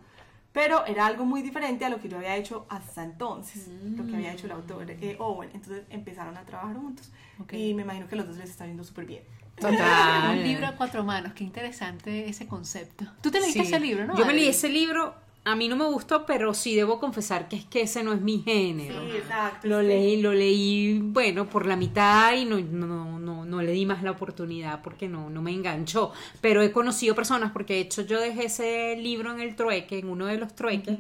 Pero 0.54 0.86
era 0.86 1.06
algo 1.06 1.26
muy 1.26 1.42
diferente 1.42 1.86
a 1.86 1.90
lo 1.90 2.00
que 2.00 2.10
yo 2.10 2.18
había 2.18 2.36
hecho 2.36 2.66
hasta 2.70 3.04
entonces, 3.04 3.68
lo 3.68 4.06
que 4.08 4.16
había 4.16 4.34
hecho 4.34 4.48
el 4.48 4.52
autor 4.54 4.90
eh, 4.90 5.16
Owen. 5.20 5.52
Entonces 5.54 5.84
empezaron 5.90 6.38
a 6.38 6.44
trabajar 6.44 6.76
juntos. 6.76 7.12
Ok. 7.40 7.54
Y 7.54 7.74
me 7.74 7.84
imagino 7.84 8.08
que 8.08 8.16
los 8.16 8.28
dos 8.28 8.38
les 8.38 8.50
está 8.50 8.66
yendo 8.66 8.84
súper 8.84 9.06
bien. 9.06 9.24
Total. 9.56 10.38
Un 10.38 10.44
libro 10.44 10.68
a 10.68 10.72
cuatro 10.76 11.04
manos, 11.04 11.34
qué 11.34 11.44
interesante 11.44 12.30
ese 12.30 12.48
concepto. 12.48 13.06
Tú 13.22 13.30
te 13.30 13.42
leíste 13.42 13.62
Sí. 13.62 13.68
ese 13.68 13.80
libro, 13.80 14.06
¿no? 14.08 14.18
Yo 14.18 14.26
me 14.26 14.34
leí 14.34 14.48
ese 14.48 14.70
libro, 14.70 15.14
a 15.50 15.56
mí 15.56 15.68
no 15.68 15.76
me 15.76 15.86
gustó, 15.86 16.26
pero 16.26 16.54
sí 16.54 16.76
debo 16.76 17.00
confesar 17.00 17.48
que 17.50 17.56
es 17.58 17.66
que 17.66 17.82
ese 17.82 18.04
no 18.04 18.14
es 18.14 18.22
mi 18.22 18.40
género. 18.42 19.02
Sí, 19.02 19.18
exacto. 19.18 19.68
Lo 19.68 19.82
sí. 19.82 19.88
leí, 19.88 20.22
lo 20.22 20.34
leí, 20.34 21.00
bueno, 21.02 21.48
por 21.50 21.66
la 21.66 21.76
mitad 21.76 22.34
y 22.36 22.46
no, 22.46 22.60
no, 22.60 23.20
no, 23.20 23.46
no 23.46 23.62
le 23.62 23.72
di 23.72 23.86
más 23.86 24.04
la 24.04 24.12
oportunidad 24.12 24.82
porque 24.82 25.08
no, 25.08 25.30
no 25.30 25.42
me 25.42 25.52
enganchó. 25.52 26.12
Pero 26.42 26.62
he 26.62 26.72
conocido 26.72 27.16
personas, 27.16 27.52
porque 27.52 27.74
de 27.74 27.80
hecho 27.82 28.02
yo 28.04 28.20
dejé 28.20 28.46
ese 28.46 28.96
libro 28.98 29.32
en 29.34 29.40
el 29.42 29.56
trueque, 29.56 30.00
en 30.00 30.10
uno 30.10 30.26
de 30.28 30.38
los 30.38 30.56
trueques, 30.56 30.98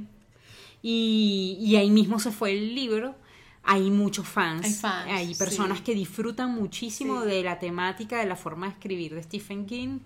y, 0.81 1.57
y 1.61 1.75
ahí 1.75 1.89
mismo 1.89 2.19
se 2.19 2.31
fue 2.31 2.51
el 2.51 2.73
libro. 2.75 3.15
Hay 3.63 3.91
muchos 3.91 4.27
fans, 4.27 4.65
Hay 4.65 4.73
fans, 4.73 5.11
hay 5.11 5.35
personas 5.35 5.79
sí. 5.79 5.83
que 5.83 5.93
disfrutan 5.93 6.55
muchísimo 6.55 7.21
Sí. 7.23 7.27
de 7.29 7.43
la 7.43 7.59
temática, 7.59 8.17
de 8.19 8.25
la 8.25 8.35
forma 8.35 8.67
de 8.67 8.73
escribir 8.73 9.13
de 9.13 9.21
Stephen 9.21 9.65
King. 9.65 9.99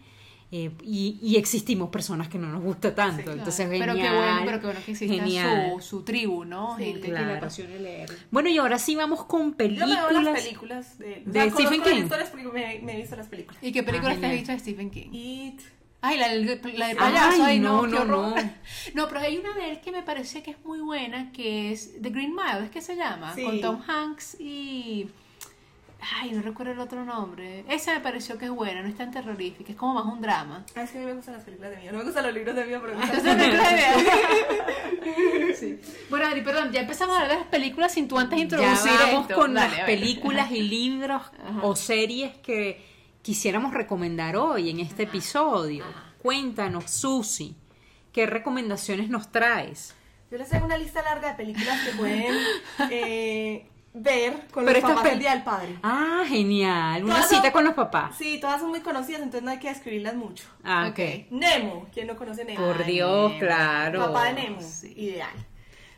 Eh, 0.56 0.70
y, 0.84 1.18
y 1.20 1.38
existimos 1.38 1.90
personas 1.90 2.28
que 2.28 2.38
no 2.38 2.48
nos 2.48 2.62
gusta 2.62 2.94
tanto. 2.94 3.18
Sí, 3.18 3.24
claro. 3.24 3.40
Entonces, 3.40 3.68
Pero 3.72 3.94
genial. 3.94 4.12
qué 4.12 4.16
bueno, 4.18 4.42
pero 4.46 4.60
qué 4.60 4.66
bueno 4.68 4.80
que 4.86 4.92
exista 4.92 5.16
genial. 5.16 5.72
su, 5.82 5.82
su 5.82 6.04
tribu, 6.04 6.46
¿no? 6.46 6.78
Sí, 6.78 6.84
Gente 6.84 7.02
que 7.02 7.12
le 7.12 7.34
apasione 7.38 7.80
leer. 7.80 8.10
Bueno, 8.30 8.50
y 8.50 8.58
ahora 8.60 8.78
sí 8.78 8.96
vamos 8.96 9.26
con 9.26 9.52
Yo 9.52 9.58
películas. 9.58 9.90
me 9.90 10.10
veo 10.14 10.22
las 10.22 10.42
películas 10.44 10.98
de, 11.00 11.24
o 11.28 11.32
de 11.32 11.42
sea, 11.42 11.52
Stephen 11.52 11.82
King. 11.82 12.04
me, 12.54 12.80
me 12.84 12.94
he 12.94 12.98
visto 12.98 13.16
las 13.16 13.28
películas. 13.28 13.64
¿Y 13.64 13.72
qué 13.72 13.82
películas 13.82 14.18
Ah, 14.18 14.20
te 14.20 14.26
has 14.28 14.32
visto 14.34 14.52
de 14.52 14.60
Stephen 14.60 14.90
King? 14.92 15.10
It, 15.12 15.60
Ay, 16.06 16.18
la, 16.20 16.28
de 16.28 16.60
Ay, 16.84 16.96
payaso, 16.96 17.44
ay, 17.46 17.60
no, 17.60 17.88
no, 17.88 18.04
no, 18.06 18.30
no. 18.32 18.36
No, 18.94 19.08
pero 19.08 19.22
hay 19.22 19.38
una 19.38 19.54
de 19.56 19.72
él 19.72 19.80
que 19.82 19.92
me 19.92 20.04
parece 20.04 20.44
que 20.44 20.52
es 20.52 20.58
muy 20.66 20.82
buena, 20.82 21.32
que 21.32 21.72
es 21.72 21.94
The 22.02 22.10
Green 22.10 22.36
Mile, 22.36 22.66
¿es 22.66 22.70
que 22.72 22.82
se 22.82 22.96
llama? 22.98 23.34
Sí. 23.34 23.44
Con 23.44 23.60
Tom 23.62 23.82
Hanks 23.88 24.36
y... 24.40 25.08
Ay, 26.20 26.32
no 26.32 26.42
recuerdo 26.42 26.74
el 26.74 26.80
otro 26.80 27.06
nombre. 27.06 27.64
Esa 27.70 27.94
me 27.94 28.00
pareció 28.02 28.38
que 28.38 28.46
es 28.46 28.52
buena, 28.52 28.82
no 28.82 28.88
es 28.90 28.98
tan 28.98 29.12
terrorífica, 29.12 29.72
es 29.72 29.78
como 29.78 29.94
más 29.94 30.06
un 30.06 30.22
drama. 30.22 30.66
ah, 30.76 30.84
es 30.84 30.92
que 30.92 30.98
a 30.98 31.02
mí 31.02 31.08
me 31.08 31.14
gustan 31.14 31.36
las 31.36 31.44
películas 31.44 31.72
de 31.72 31.78
miedo. 31.78 31.92
No 31.94 32.00
me 32.00 32.04
gustan 32.06 32.26
los 32.26 32.34
libros 32.34 32.56
de 32.56 32.66
miedo, 32.66 32.82
pero 32.82 32.96
me 32.98 33.06
gustan 33.06 33.26
las 33.26 33.26
es 33.26 33.38
la 33.38 33.46
películas 33.46 33.72
idea. 33.74 33.94
Sí. 35.60 35.80
Bueno, 36.10 36.28
Adri, 36.28 36.42
perdón, 36.42 36.72
ya 36.72 36.82
empezamos 36.82 37.16
a 37.16 37.22
hablar 37.22 37.38
de 37.38 37.44
las 37.44 37.52
películas 37.52 37.94
sin 37.94 38.08
tú 38.08 38.18
antes 38.18 38.38
Ya 38.38 38.44
introducir 38.44 38.92
vamos 39.00 39.22
esto. 39.30 39.36
con 39.40 39.54
Dale, 39.54 39.78
las 39.78 39.86
películas 39.86 40.52
y 40.52 40.62
libros 40.64 41.22
o 41.62 41.76
series 41.76 42.36
que 42.38 42.84
quisiéramos 43.22 43.74
recomendar 43.74 44.36
hoy 44.36 44.70
en 44.72 44.80
este 44.80 45.04
episodio. 45.04 45.86
Cuéntanos, 46.22 46.90
Susi, 46.90 47.56
¿qué 48.12 48.26
recomendaciones 48.26 49.10
nos 49.10 49.32
traes? 49.32 49.96
Yo 50.32 50.38
les 50.38 50.50
traigo 50.50 50.66
una 50.66 50.78
lista 50.78 51.02
larga 51.04 51.30
de 51.30 51.36
películas 51.36 51.80
que 51.82 51.92
pueden 51.98 52.36
eh, 52.92 53.68
ver 53.94 54.48
con 54.52 54.66
Pero 54.66 54.80
los 54.82 54.90
papás 54.92 55.12
el 55.12 55.20
Día 55.20 55.32
del 55.32 55.44
Padre. 55.44 55.78
Ah, 55.84 56.24
genial. 56.28 57.04
Una 57.04 57.14
Todas 57.16 57.30
cita 57.30 57.42
son- 57.44 57.52
con 57.52 57.64
los 57.66 57.74
papás. 57.76 58.16
Sí, 58.18 58.40
todas 58.40 58.60
son 58.60 58.70
muy 58.70 58.80
conocidas, 58.82 59.22
entonces 59.22 59.44
no 59.44 59.52
hay 59.52 59.60
que 59.60 59.70
describirlas 59.70 60.16
mucho. 60.16 60.46
Ah, 60.64 60.88
Ok. 60.90 61.00
ok. 61.00 61.32
Nemo, 61.32 61.88
¿quién 61.94 62.08
no 62.08 62.16
conoce 62.16 62.44
Nemo? 62.46 62.66
Por 62.66 62.84
Dios, 62.86 63.30
Nemo. 63.32 63.40
claro. 63.40 64.00
Papá 64.08 64.26
de 64.26 64.34
Nemo, 64.34 64.62
Sí. 64.62 64.94
ideal. 64.98 65.30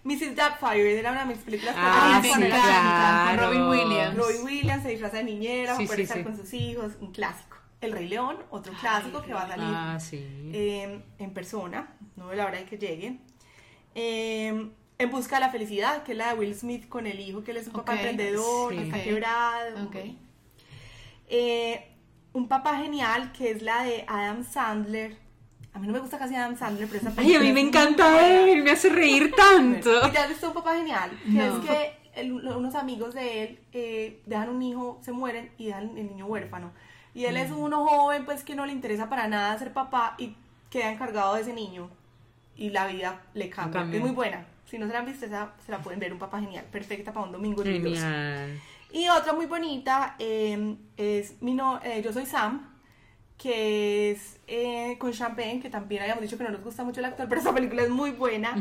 Mrs. 0.03 0.35
Doubtfire 0.35 0.99
era 0.99 1.11
una 1.11 1.21
de 1.21 1.33
mis 1.33 1.37
películas 1.43 1.73
Ah, 1.77 2.19
me 2.21 2.27
sí, 2.31 2.39
claro. 2.39 3.37
con 3.41 3.47
Robin 3.47 3.67
Williams. 3.69 4.15
Roy 4.17 4.35
Williams 4.43 4.83
se 4.83 4.89
disfraza 4.89 5.17
de 5.17 5.23
niñera 5.23 5.75
Sí, 5.77 5.87
sí, 5.87 6.01
estar 6.03 6.17
sí. 6.17 6.23
con 6.23 6.37
sus 6.37 6.53
hijos, 6.53 6.91
un 7.01 7.11
clásico. 7.11 7.57
El 7.81 7.91
Rey 7.91 8.07
León, 8.07 8.37
otro 8.51 8.71
clásico 8.73 9.21
que 9.23 9.33
va 9.33 9.43
a 9.43 9.47
salir 9.47 9.65
Ah, 9.67 9.97
sí. 9.99 10.17
eh, 10.53 11.01
en 11.17 11.33
persona, 11.33 11.95
no 12.17 12.27
de 12.29 12.35
la 12.35 12.45
hora 12.45 12.57
de 12.59 12.65
que 12.65 12.77
llegue. 12.77 13.17
Eh, 13.95 14.69
en 14.97 15.11
busca 15.11 15.35
de 15.35 15.41
la 15.41 15.49
felicidad, 15.49 16.03
que 16.03 16.13
es 16.13 16.17
la 16.17 16.33
de 16.33 16.39
Will 16.39 16.55
Smith 16.55 16.87
con 16.87 17.05
el 17.07 17.19
hijo, 17.19 17.43
que 17.43 17.51
él 17.51 17.57
es 17.57 17.67
un 17.67 17.73
papá 17.73 17.93
Ok, 17.93 17.97
emprendedor, 17.99 18.71
sí. 18.71 18.77
que 18.79 18.83
está 18.85 19.03
quebrado. 19.03 19.83
ok. 19.85 19.95
Eh, 21.27 21.91
un 22.33 22.47
papá 22.47 22.77
genial, 22.77 23.31
que 23.31 23.51
es 23.51 23.61
la 23.61 23.83
de 23.83 24.05
Adam 24.07 24.43
Sandler. 24.43 25.17
A 25.73 25.79
mí 25.79 25.87
no 25.87 25.93
me 25.93 25.99
gusta 25.99 26.17
casi 26.17 26.35
Adam 26.35 26.57
Sandler, 26.57 26.87
pero 26.87 26.99
esa 27.01 27.13
Ay, 27.19 27.35
a 27.35 27.39
mí 27.39 27.47
es 27.47 27.53
me 27.53 27.61
encanta 27.61 28.27
él, 28.27 28.63
me 28.63 28.71
hace 28.71 28.89
reír 28.89 29.33
tanto. 29.35 29.89
¿Y 30.13 30.15
has 30.17 30.29
visto 30.29 30.47
un 30.49 30.53
papá 30.53 30.75
genial? 30.77 31.11
Que 31.23 31.31
No. 31.31 31.57
es 31.61 31.65
que 31.69 31.97
el- 32.21 32.31
unos 32.33 32.75
amigos 32.75 33.13
de 33.13 33.43
él 33.43 33.59
eh, 33.73 34.21
dejan 34.25 34.49
un 34.49 34.61
hijo, 34.61 34.99
se 35.03 35.11
mueren 35.11 35.51
y 35.57 35.65
dejan 35.67 35.97
el 35.97 36.07
niño 36.07 36.25
huérfano. 36.27 36.71
Y 37.13 37.25
él 37.25 37.37
es 37.37 37.49
Mm. 37.51 37.57
uno 37.59 37.85
joven, 37.87 38.25
pues 38.25 38.43
que 38.43 38.55
no 38.55 38.65
le 38.65 38.71
interesa 38.73 39.09
para 39.09 39.27
nada 39.27 39.57
ser 39.57 39.73
papá 39.73 40.15
y 40.17 40.35
queda 40.69 40.91
encargado 40.91 41.35
de 41.35 41.41
ese 41.41 41.53
niño. 41.53 41.89
Y 42.57 42.69
la 42.69 42.87
vida 42.87 43.21
le 43.33 43.49
cambia. 43.49 43.81
Cambia. 43.81 43.97
Es 43.97 44.05
muy 44.05 44.13
buena. 44.13 44.45
Si 44.65 44.77
no 44.77 44.87
se 44.87 44.93
la 44.93 44.99
han 44.99 45.05
visto, 45.05 45.25
esa 45.25 45.53
se 45.65 45.71
la 45.71 45.79
pueden 45.79 45.99
ver. 45.99 46.11
Un 46.13 46.19
papá 46.19 46.39
genial. 46.39 46.65
Perfecta 46.71 47.13
para 47.13 47.25
un 47.25 47.31
domingo 47.31 47.63
lluvioso. 47.63 48.01
Genial. 48.01 48.59
Y 48.91 49.09
otra 49.09 49.33
muy 49.33 49.45
bonita 49.45 50.15
eh, 50.19 50.75
es 50.97 51.41
mi 51.41 51.53
no, 51.53 51.79
eh, 51.83 52.01
Yo 52.03 52.13
Soy 52.13 52.25
Sam, 52.25 52.73
que 53.37 54.11
es 54.11 54.39
eh, 54.47 54.95
con 54.97 55.11
Champagne, 55.11 55.59
que 55.59 55.69
también 55.69 56.01
habíamos 56.01 56.21
dicho 56.21 56.37
que 56.37 56.45
no 56.45 56.51
nos 56.51 56.63
gusta 56.63 56.83
mucho 56.83 57.01
el 57.01 57.05
actor, 57.05 57.27
pero 57.29 57.41
esa 57.41 57.53
película 57.53 57.83
es 57.83 57.89
muy 57.89 58.11
buena, 58.11 58.55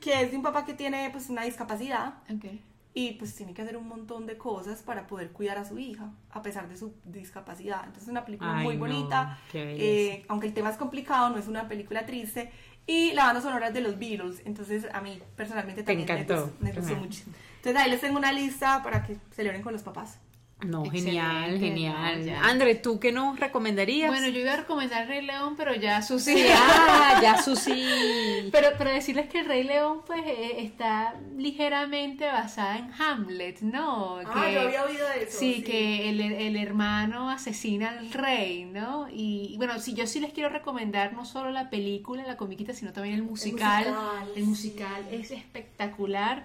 que 0.00 0.22
es 0.22 0.30
de 0.30 0.36
un 0.36 0.42
papá 0.42 0.64
que 0.64 0.74
tiene 0.74 1.10
pues 1.10 1.28
una 1.28 1.42
discapacidad 1.42 2.14
Ok. 2.34 2.46
y 2.94 3.12
pues 3.12 3.34
tiene 3.34 3.52
que 3.52 3.60
hacer 3.60 3.76
un 3.76 3.86
montón 3.86 4.24
de 4.26 4.38
cosas 4.38 4.82
para 4.82 5.06
poder 5.06 5.32
cuidar 5.32 5.58
a 5.58 5.64
su 5.66 5.78
hija, 5.78 6.10
a 6.30 6.40
pesar 6.40 6.66
de 6.68 6.78
su 6.78 6.94
discapacidad. 7.04 7.80
Entonces 7.80 8.04
es 8.04 8.08
una 8.08 8.24
película 8.24 8.56
Ay, 8.56 8.64
muy 8.64 8.74
no, 8.76 8.80
bonita, 8.80 9.38
eh, 9.52 10.24
aunque 10.28 10.46
el 10.46 10.54
tema 10.54 10.70
es 10.70 10.78
complicado, 10.78 11.28
no 11.28 11.36
es 11.36 11.46
una 11.46 11.68
película 11.68 12.06
triste. 12.06 12.50
Y 12.86 13.12
la 13.12 13.24
banda 13.26 13.40
sonora 13.40 13.70
de 13.70 13.80
los 13.80 13.98
Beatles, 13.98 14.42
entonces 14.44 14.86
a 14.92 15.00
mí 15.00 15.20
personalmente 15.36 15.82
Te 15.82 15.86
también 15.92 16.06
me 16.06 16.20
encantó. 16.20 16.42
gustó- 16.46 16.64
me 16.64 16.72
gustó 16.72 16.96
mucho. 16.96 17.22
Entonces 17.56 17.82
ahí 17.82 17.90
les 17.90 18.00
tengo 18.00 18.18
una 18.18 18.30
lista 18.32 18.82
para 18.82 19.02
que 19.02 19.16
celebren 19.34 19.62
con 19.62 19.72
los 19.72 19.82
papás. 19.82 20.18
No, 20.62 20.84
Excelente, 20.86 21.10
genial, 21.10 21.58
genial. 21.58 22.24
ya. 22.24 22.40
André, 22.44 22.74
¿tú 22.76 22.98
qué 22.98 23.12
nos 23.12 23.38
recomendarías? 23.38 24.08
Bueno, 24.08 24.28
yo 24.28 24.40
iba 24.40 24.54
a 24.54 24.56
recomendar 24.56 25.02
el 25.02 25.08
Rey 25.08 25.22
León, 25.26 25.56
pero 25.58 25.74
ya 25.74 26.00
Susi. 26.00 26.32
Sí, 26.34 26.46
ah, 26.56 27.18
ya 27.20 27.42
Susi. 27.42 27.84
Pero, 28.52 28.68
pero 28.78 28.90
decirles 28.90 29.28
que 29.28 29.40
el 29.40 29.46
Rey 29.46 29.64
León 29.64 30.00
pues 30.06 30.22
eh, 30.24 30.62
está 30.64 31.14
ligeramente 31.36 32.26
basada 32.26 32.78
en 32.78 32.90
Hamlet, 32.98 33.60
¿no? 33.62 34.18
Ah, 34.24 34.44
Que- 34.46 34.54
yo 34.54 34.60
había 34.62 34.84
oído 34.84 35.06
de 35.08 35.24
eso. 35.24 35.38
Sí, 35.38 35.62
que 35.62 36.08
el, 36.08 36.20
el 36.20 36.56
hermano 36.56 37.30
asesina 37.30 37.90
al 37.90 38.10
rey, 38.12 38.64
¿no? 38.64 39.08
Y, 39.10 39.54
bueno, 39.58 39.78
sí, 39.80 39.94
yo 39.94 40.06
sí 40.06 40.20
les 40.20 40.32
quiero 40.32 40.48
recomendar 40.50 41.12
no 41.14 41.24
solo 41.24 41.50
la 41.50 41.68
película, 41.68 42.22
la 42.26 42.36
comiquita, 42.36 42.72
sino 42.72 42.92
también 42.92 43.16
el 43.16 43.22
musical. 43.22 43.84
musical, 43.86 44.28
El 44.36 44.44
musical 44.44 45.04
es 45.10 45.30
espectacular. 45.30 46.44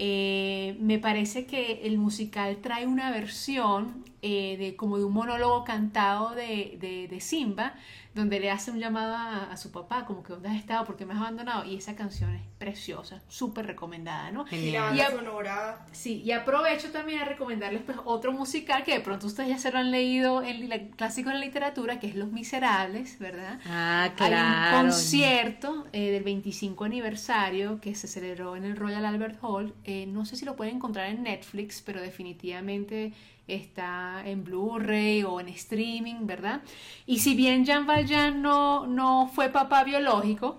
Eh, 0.00 0.76
me 0.80 1.00
parece 1.00 1.44
que 1.44 1.80
el 1.82 1.98
musical 1.98 2.58
trae 2.62 2.86
una 2.86 3.10
versión 3.10 4.04
eh, 4.22 4.56
de 4.58 4.76
como 4.76 4.98
de 4.98 5.04
un 5.04 5.12
monólogo 5.12 5.64
cantado 5.64 6.34
de, 6.34 6.76
de, 6.80 7.08
de 7.08 7.20
Simba, 7.20 7.74
donde 8.14 8.40
le 8.40 8.50
hace 8.50 8.72
un 8.72 8.80
llamado 8.80 9.14
a, 9.14 9.52
a 9.52 9.56
su 9.56 9.70
papá, 9.70 10.04
como 10.04 10.22
que 10.24 10.32
¿dónde 10.32 10.48
has 10.48 10.56
estado? 10.56 10.84
¿Por 10.84 10.96
qué 10.96 11.06
me 11.06 11.12
has 11.14 11.20
abandonado? 11.20 11.64
Y 11.64 11.76
esa 11.76 11.94
canción 11.94 12.34
es 12.34 12.42
preciosa, 12.58 13.22
súper 13.28 13.66
recomendada, 13.66 14.32
¿no? 14.32 14.44
Y 14.50 14.72
la 14.72 14.88
Genial. 14.88 14.96
banda 14.96 15.08
Y 15.12 15.16
sonora. 15.16 15.86
Sí, 15.92 16.22
y 16.24 16.32
aprovecho 16.32 16.90
también 16.90 17.20
a 17.20 17.24
recomendarles 17.26 17.82
pues 17.82 17.96
otro 18.04 18.32
musical 18.32 18.82
que 18.82 18.94
de 18.94 19.00
pronto 19.00 19.28
ustedes 19.28 19.50
ya 19.50 19.58
se 19.58 19.70
lo 19.70 19.78
han 19.78 19.92
leído 19.92 20.42
en 20.42 20.68
la, 20.68 20.78
clásico 20.96 21.28
de 21.28 21.36
la 21.36 21.40
literatura, 21.44 22.00
que 22.00 22.08
es 22.08 22.16
Los 22.16 22.32
Miserables, 22.32 23.20
¿verdad? 23.20 23.60
Ah, 23.66 24.04
Hay 24.04 24.10
claro. 24.10 24.78
un 24.80 24.84
concierto 24.86 25.86
eh, 25.92 26.10
del 26.10 26.24
25 26.24 26.84
aniversario 26.84 27.80
que 27.80 27.94
se 27.94 28.08
celebró 28.08 28.56
en 28.56 28.64
el 28.64 28.74
Royal 28.76 29.04
Albert 29.04 29.38
Hall. 29.42 29.74
Eh, 29.84 30.06
no 30.08 30.24
sé 30.24 30.34
si 30.34 30.44
lo 30.44 30.56
pueden 30.56 30.76
encontrar 30.76 31.08
en 31.08 31.22
Netflix, 31.22 31.82
pero 31.86 32.00
definitivamente 32.00 33.12
está 33.48 34.22
en 34.24 34.44
Blu-ray 34.44 35.22
o 35.24 35.40
en 35.40 35.48
streaming, 35.48 36.26
¿verdad? 36.26 36.62
Y 37.06 37.18
si 37.20 37.34
bien 37.34 37.64
Jean 37.64 37.86
Valjean 37.86 38.42
no, 38.42 38.86
no 38.86 39.30
fue 39.34 39.48
papá 39.48 39.84
biológico, 39.84 40.58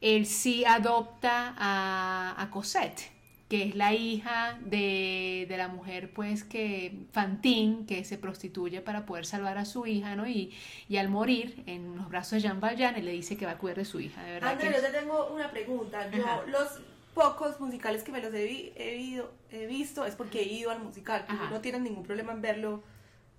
él 0.00 0.26
sí 0.26 0.64
adopta 0.64 1.54
a, 1.58 2.34
a 2.40 2.50
Cosette, 2.50 3.10
que 3.48 3.62
es 3.64 3.74
la 3.74 3.94
hija 3.94 4.58
de, 4.60 5.46
de 5.48 5.56
la 5.56 5.68
mujer, 5.68 6.12
pues, 6.12 6.44
que 6.44 6.92
Fantine, 7.12 7.86
que 7.86 8.04
se 8.04 8.18
prostituye 8.18 8.80
para 8.82 9.06
poder 9.06 9.24
salvar 9.26 9.56
a 9.58 9.64
su 9.64 9.86
hija, 9.86 10.14
¿no? 10.16 10.28
Y, 10.28 10.52
y 10.88 10.98
al 10.98 11.08
morir 11.08 11.62
en 11.66 11.96
los 11.96 12.08
brazos 12.10 12.32
de 12.32 12.40
Jean 12.40 12.60
Valjean, 12.60 12.94
él 12.96 13.06
le 13.06 13.12
dice 13.12 13.36
que 13.36 13.46
va 13.46 13.52
a 13.52 13.58
cuidar 13.58 13.78
de 13.78 13.84
su 13.86 14.00
hija, 14.00 14.22
de 14.22 14.32
verdad. 14.34 14.52
André, 14.52 14.68
que- 14.68 14.74
yo 14.74 14.80
te 14.82 14.92
tengo 14.92 15.28
una 15.34 15.50
pregunta. 15.50 16.10
Yo, 16.10 16.24
Ajá. 16.24 16.42
los 16.46 16.80
pocos 17.18 17.58
musicales 17.60 18.02
que 18.04 18.12
me 18.12 18.20
los 18.22 18.32
he, 18.32 18.44
vi- 18.44 18.72
he 18.76 18.96
ido- 18.96 19.32
he 19.50 19.66
visto 19.66 20.04
es 20.04 20.14
porque 20.14 20.40
he 20.40 20.44
ido 20.44 20.70
al 20.70 20.80
musical. 20.80 21.24
Ajá. 21.28 21.50
no 21.50 21.60
tienen 21.60 21.82
ningún 21.82 22.04
problema 22.04 22.32
en 22.32 22.40
verlo 22.42 22.82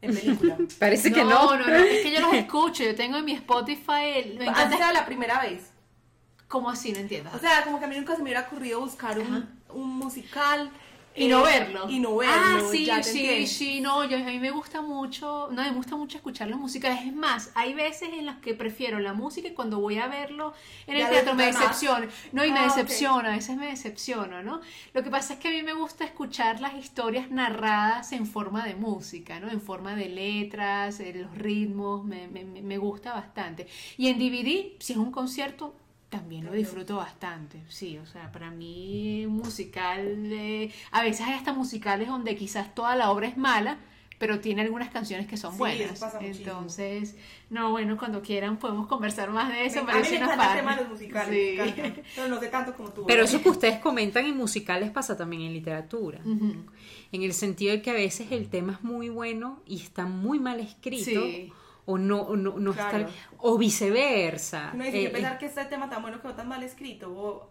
en 0.02 0.13
película. 0.15 0.58
Parece 0.80 1.12
que 1.13 1.24
no, 1.24 1.56
no. 1.56 1.58
no, 1.58 1.68
no, 1.68 1.76
es 1.76 2.04
que 2.04 2.12
yo 2.12 2.20
los 2.22 2.34
escucho, 2.34 2.84
yo 2.84 2.96
tengo 2.96 3.18
en 3.18 3.26
mi 3.26 3.34
Spotify, 3.34 4.04
el- 4.15 4.38
me 4.38 4.48
Antes 4.48 4.63
encanta 4.65 4.76
era 4.78 4.94
la 4.94 5.06
primera 5.06 5.42
vez. 5.42 5.72
¿Cómo 6.50 6.70
así? 6.70 6.92
No 6.92 7.00
entiendo. 7.00 7.30
O 7.34 7.39
sea, 7.39 7.63
como 7.63 7.80
que 7.80 7.86
a 7.86 7.88
mí 7.88 7.96
nunca 7.96 8.13
se 8.13 8.18
me 8.20 8.24
hubiera 8.24 8.42
ocurrido 8.48 8.80
buscar 8.82 9.20
un, 9.20 9.48
un 9.74 9.89
musical. 9.98 10.72
Y 11.15 11.28
no 11.28 11.39
eh, 11.39 11.43
verlo. 11.43 11.89
Y 11.89 12.00
no 12.00 12.15
verlo. 12.17 12.34
Ah, 12.34 12.62
sí, 12.72 12.86
ya 12.86 13.02
te 13.02 13.12
sí, 13.12 13.19
entiendo. 13.19 13.48
sí, 13.48 13.82
no, 13.82 14.04
yo, 14.06 14.17
a 14.17 14.22
mí 14.22 14.39
me 14.39 14.52
gusta 14.52 14.82
mucho, 14.82 15.50
no, 15.52 15.62
me 15.63 15.72
gusta 15.72 15.95
mucho 15.95 16.17
escuchar 16.17 16.48
los 16.50 16.60
musicales. 16.60 17.00
Es 17.06 17.13
más, 17.13 17.52
hay 17.56 17.74
veces 17.74 18.10
en 18.13 18.26
las 18.26 18.38
que 18.38 18.54
prefiero 18.54 19.00
la 19.00 19.13
música 19.13 19.48
y 19.48 19.54
cuando 19.54 19.80
voy 19.80 19.98
a 19.98 20.08
verlo 20.08 20.54
en 20.88 20.95
el 20.95 21.02
Ya 21.02 21.10
teatro 21.10 21.36
me 21.36 21.45
decepciona. 21.48 22.08
No, 22.32 22.45
y 22.45 22.52
me 22.52 22.60
Ah, 22.60 22.63
decepciona, 22.65 23.30
a 23.30 23.36
veces 23.36 23.58
me 23.58 23.67
decepciona, 23.67 24.43
¿no? 24.43 24.62
Lo 24.93 25.04
que 25.04 25.10
pasa 25.10 25.34
es 25.34 25.39
que 25.39 25.48
a 25.50 25.52
mí 25.52 25.63
me 25.63 25.74
gusta 25.74 26.06
escuchar 26.06 26.62
las 26.62 26.76
historias 26.76 27.32
narradas 27.32 28.12
en 28.13 28.26
forma 28.26 28.65
de 28.65 28.76
música, 28.76 29.39
¿no? 29.39 29.50
En 29.50 29.62
forma 29.62 29.95
de 29.95 30.10
letras, 30.10 31.00
eh, 31.00 31.13
los 31.15 31.36
ritmos, 31.38 32.06
me, 32.06 32.28
me- 32.28 32.45
me- 32.45 32.62
me 32.62 32.78
gusta 32.78 33.13
bastante. 33.13 33.67
Y 33.98 34.08
en 34.08 34.19
DVD, 34.19 34.76
si 34.80 34.93
es 34.93 35.00
un 35.00 35.12
concierto, 35.12 35.74
también 36.10 36.45
lo 36.45 36.52
disfruto 36.54 36.95
bastante, 36.98 37.62
sí, 37.69 37.98
o 38.00 38.06
sea, 38.08 38.32
para 38.32 38.50
mí 38.52 39.26
musical, 39.28 40.32
eh, 40.32 40.72
a 40.91 41.04
veces 41.04 41.28
hay 41.28 41.34
hasta 41.34 41.54
musicales 41.54 42.08
donde 42.08 42.36
quizás 42.36 42.74
toda 42.74 42.95
la 42.95 43.12
obra 43.12 43.28
es 43.28 43.38
mala, 43.38 43.78
pero 44.17 44.39
tiene 44.41 44.63
algunas 44.63 44.89
canciones 44.89 45.28
que 45.28 45.38
son 45.38 45.54
Sí, 45.54 45.60
buenas. 45.60 45.91
eso 45.91 46.00
pasa 46.06 46.19
muchísimo. 46.19 46.50
Entonces, 46.50 47.15
no, 47.50 47.72
bueno, 47.72 47.95
cuando 47.98 48.22
quieran 48.22 48.58
podemos 48.58 48.86
conversar 48.88 49.30
más 49.30 49.50
de 49.50 49.65
eso. 49.65 49.84
Me- 49.86 49.93
a 49.93 49.95
mí 49.95 50.04
sí 50.04 50.17
me 50.19 50.28
tema 50.28 50.76
de 50.76 50.82
los 50.82 50.89
musicales, 50.91 51.30
Sí. 51.76 51.82
me. 51.82 52.04
Pero 52.15 52.28
no 52.28 52.38
sé 52.39 52.48
tanto 52.48 52.74
como 52.76 52.89
tú. 52.89 53.06
Pero 53.06 53.19
¿verdad? 53.22 53.34
eso 53.36 53.41
que 53.41 53.50
ustedes 53.50 53.80
comentan 53.80 54.26
en 54.26 54.36
musicales 54.36 54.91
pasa 54.91 55.15
también 55.15 55.43
en 55.43 55.54
literatura. 55.54 56.19
En 56.26 57.24
el 57.24 57.34
sentido 57.34 57.72
de 57.72 57.82
que 57.82 57.91
a 57.91 57.93
veces 57.93 58.32
el 58.32 58.50
tema 58.50 58.74
es 58.74 58.84
muy 58.84 59.08
bueno 59.10 59.62
y 59.65 59.78
está 59.82 60.06
muy 60.06 60.38
mal 60.39 60.60
escrito. 60.60 61.24
Sí. 61.26 61.54
O 61.91 61.97
no, 61.97 62.21
o 62.21 62.36
no, 62.36 62.60
no 62.60 62.73
Claro. 62.73 62.99
está. 63.08 63.12
O 63.39 63.58
viceversa. 63.58 64.73
No 64.73 64.84
dice 64.84 64.99
Eh, 65.02 65.04
que 65.06 65.10
pensar 65.10 65.38
que 65.39 65.45
este 65.47 65.65
tema 65.65 65.89
tan 65.89 66.02
bueno 66.02 66.21
que 66.21 66.28
no 66.28 66.36
tan 66.36 66.47
mal 66.47 66.62
escrito. 66.63 67.10
O... 67.12 67.49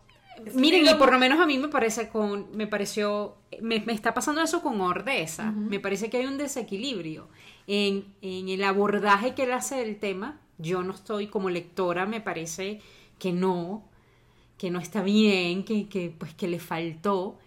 Miren, 0.55 0.87
y 0.87 0.94
por 0.94 1.11
lo 1.12 1.18
menos 1.18 1.40
a 1.40 1.46
mí 1.46 1.59
me 1.59 1.66
parece 1.68 2.09
con, 2.09 2.46
me 2.57 2.66
pareció, 2.68 3.37
me, 3.61 3.81
me 3.81 3.92
está 3.92 4.14
pasando 4.14 4.40
eso 4.40 4.62
con 4.62 4.81
Ordeza. 4.81 5.51
Me 5.51 5.81
parece 5.81 6.09
que 6.11 6.18
hay 6.18 6.27
un 6.27 6.38
desequilibrio 6.38 7.29
en, 7.66 8.05
en 8.22 8.48
el 8.48 8.62
abordaje 8.62 9.35
que 9.35 9.42
él 9.44 9.53
hace 9.53 9.77
del 9.77 9.98
tema. 9.98 10.38
Yo 10.59 10.83
no 10.85 10.92
estoy 10.94 11.27
como 11.27 11.51
lectora, 11.51 12.07
me 12.07 12.20
parece 12.20 12.81
que 13.18 13.33
no, 13.33 13.83
que 14.59 14.70
no 14.70 14.79
está 14.79 15.03
bien, 15.03 15.64
que, 15.64 15.88
que 15.88 16.14
pues 16.16 16.35
que 16.35 16.46
le 16.46 16.61
faltó, 16.61 17.38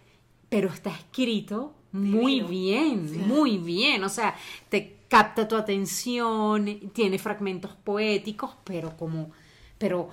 pero 0.49 0.67
está 0.67 0.89
escrito 0.89 1.73
muy 1.93 2.41
Divino. 2.41 2.47
bien, 2.49 3.27
muy 3.27 3.57
bien. 3.57 4.03
O 4.03 4.09
sea, 4.09 4.35
te 4.69 4.97
capta 5.11 5.45
tu 5.45 5.57
atención, 5.57 6.89
tiene 6.93 7.19
fragmentos 7.19 7.71
poéticos, 7.83 8.51
pero 8.63 8.95
como, 8.95 9.31
pero, 9.77 10.07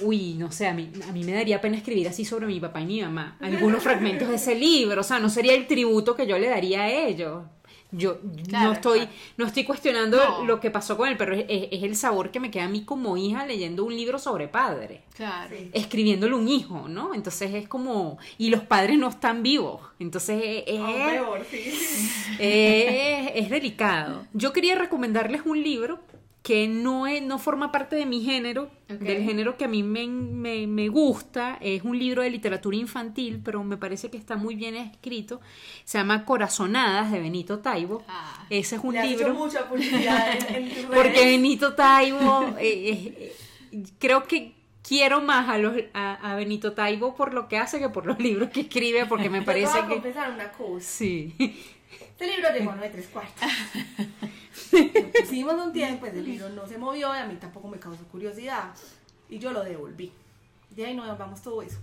uy, 0.00 0.32
no 0.38 0.50
sé, 0.50 0.66
a 0.66 0.72
mí, 0.72 0.90
a 1.06 1.12
mí 1.12 1.24
me 1.24 1.32
daría 1.32 1.60
pena 1.60 1.76
escribir 1.76 2.08
así 2.08 2.24
sobre 2.24 2.46
mi 2.46 2.58
papá 2.58 2.80
y 2.80 2.86
mi 2.86 3.02
mamá. 3.02 3.36
Algunos 3.38 3.82
fragmentos 3.82 4.30
de 4.30 4.36
ese 4.36 4.54
libro, 4.54 5.02
o 5.02 5.04
sea, 5.04 5.18
no 5.18 5.28
sería 5.28 5.52
el 5.52 5.66
tributo 5.66 6.16
que 6.16 6.26
yo 6.26 6.38
le 6.38 6.48
daría 6.48 6.84
a 6.84 6.90
ellos. 6.90 7.42
Yo 7.92 8.18
Claro, 8.48 8.66
no 8.68 8.72
estoy, 8.72 8.98
claro. 9.00 9.12
no 9.36 9.46
estoy 9.46 9.64
cuestionando 9.64 10.16
No. 10.16 10.44
lo 10.44 10.60
que 10.60 10.70
pasó 10.70 10.96
con 10.96 11.08
él, 11.08 11.16
pero 11.16 11.34
es, 11.34 11.44
es- 11.48 11.68
es 11.72 11.82
el 11.82 11.96
sabor 11.96 12.30
que 12.30 12.38
me 12.40 12.50
queda 12.50 12.64
a 12.64 12.68
mí 12.68 12.84
como 12.84 13.16
hija 13.16 13.44
leyendo 13.46 13.84
un 13.84 13.94
libro 13.96 14.18
sobre 14.18 14.46
padre 14.48 15.02
Claro. 15.16 15.54
Sí. 15.58 15.70
escribiéndole 15.72 16.34
un 16.34 16.48
hijo, 16.48 16.86
¿no? 16.88 17.14
Entonces 17.14 17.52
es 17.54 17.66
como, 17.68 18.18
y 18.38 18.50
los 18.50 18.60
padres 18.62 18.98
no 18.98 19.08
están 19.08 19.42
vivos, 19.42 19.80
entonces 19.98 20.40
es, 20.44 20.64
es- 20.66 20.80
Aún 20.80 20.94
peor, 21.10 21.46
sí. 21.50 21.72
es- 22.38 23.30
es 23.34 23.50
delicado. 23.50 24.26
Yo 24.32 24.52
quería 24.52 24.74
recomendarles 24.76 25.42
un 25.44 25.62
libro 25.62 25.98
que 26.42 26.66
no, 26.68 27.06
es, 27.06 27.20
no 27.22 27.38
forma 27.38 27.70
parte 27.70 27.96
de 27.96 28.06
mi 28.06 28.22
género, 28.22 28.70
Ok. 28.90 28.98
del 29.00 29.22
género 29.24 29.58
que 29.58 29.66
a 29.66 29.68
mí 29.68 29.82
me, 29.82 30.06
me- 30.08 30.66
me 30.66 30.88
gusta, 30.88 31.58
es 31.60 31.82
un 31.84 31.98
libro 31.98 32.22
de 32.22 32.30
literatura 32.30 32.76
infantil, 32.78 33.40
pero 33.44 33.62
me 33.62 33.76
parece 33.76 34.10
que 34.10 34.16
está 34.16 34.36
muy 34.36 34.54
bien 34.54 34.74
escrito, 34.74 35.40
se 35.84 35.98
llama 35.98 36.24
Corazonadas 36.24 37.12
de 37.12 37.20
Benito 37.20 37.58
Taibo. 37.58 38.02
Ah. 38.08 38.46
Ese 38.48 38.76
es 38.76 38.82
un 38.82 38.94
Le 38.94 39.00
has 39.00 39.06
hecho 39.08 39.18
libro... 39.18 39.34
mucha 39.34 39.68
publicidad 39.68 40.32
en, 40.56 40.70
en. 40.70 40.86
Porque 40.94 41.24
Benito 41.26 41.74
Taibo, 41.74 42.54
eh, 42.58 42.90
eh, 42.90 43.34
eh, 43.72 43.82
creo 43.98 44.24
que 44.26 44.54
quiero 44.82 45.20
más 45.20 45.46
a, 45.48 45.58
los, 45.58 45.74
a, 45.92 46.32
a 46.32 46.36
Benito 46.36 46.72
Taibo 46.72 47.14
por 47.14 47.34
lo 47.34 47.48
que 47.48 47.58
hace 47.58 47.78
que 47.78 47.90
por 47.90 48.06
los 48.06 48.18
libros 48.18 48.48
que 48.48 48.62
escribe, 48.62 49.04
porque 49.04 49.28
me 49.28 49.40
Yo 49.40 49.44
te 49.44 49.46
parece 49.46 49.82
voy 49.82 49.98
a 49.98 50.02
que... 50.02 50.30
una 50.32 50.50
cosa. 50.52 50.86
Sí. 50.88 51.34
Este 52.00 52.26
libro 52.34 52.48
llegó 52.58 52.70
a 52.70 52.76
9 52.76 52.90
tres 52.92 53.08
cuartos. 53.08 53.48
Hicimos 55.22 55.54
un 55.54 55.72
tiempo, 55.72 56.06
ese 56.06 56.22
libro 56.22 56.48
no 56.50 56.66
se 56.66 56.78
movió 56.78 57.14
y 57.14 57.18
a 57.18 57.26
mí 57.26 57.34
tampoco 57.36 57.68
me 57.68 57.78
causó 57.78 58.04
curiosidad. 58.04 58.72
Y 59.28 59.38
yo 59.38 59.52
lo 59.52 59.62
devolví. 59.62 60.12
De 60.70 60.86
ahí 60.86 60.94
no 60.94 61.04
vamos 61.16 61.42
todo 61.42 61.62
eso. 61.62 61.78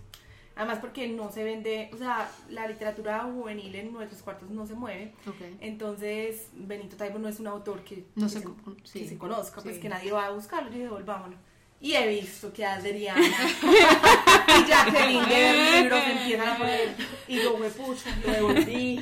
Además 0.56 0.80
porque 0.80 1.08
no 1.08 1.32
se 1.32 1.44
vende, 1.44 1.90
o 1.94 1.98
sea, 1.98 2.32
la 2.50 2.68
literatura 2.68 3.20
juvenil 3.20 3.76
en 3.76 3.94
nuestros 3.94 4.24
cuartos 4.24 4.50
no 4.50 4.66
se 4.66 4.74
mueve. 4.74 5.13
Ok. 5.28 5.36
Entonces, 5.62 6.48
Benito 6.54 6.98
Taibo 6.98 7.20
no 7.20 7.28
es 7.30 7.40
un 7.40 7.46
autor 7.48 7.84
que, 7.84 8.06
No 8.16 8.26
que 8.26 8.32
se 8.32 8.40
sí. 8.84 9.00
que 9.02 9.08
se 9.08 9.18
conozca, 9.20 9.62
pues 9.62 9.76
Sí. 9.76 9.82
que 9.82 9.90
nadie 9.90 10.12
va 10.12 10.26
a 10.26 10.32
buscarlo. 10.32 10.70
Yo 10.70 10.74
dije, 10.74 10.84
devolvámoslo. 10.86 11.36
Y 11.80 11.94
he 11.94 12.08
visto 12.08 12.52
que 12.52 12.66
Adriana 12.66 13.22
y 13.22 14.68
Jacqueline 14.68 15.30
de 15.30 15.36
ver 15.36 15.84
libros 15.84 16.02
empiezan 16.08 16.50
a 16.50 16.58
poner. 16.58 16.96
Y 17.28 17.36
yo, 17.36 17.56
me 17.60 17.70
pucha, 17.70 18.10
lo 18.26 18.32
devolví. 18.34 19.00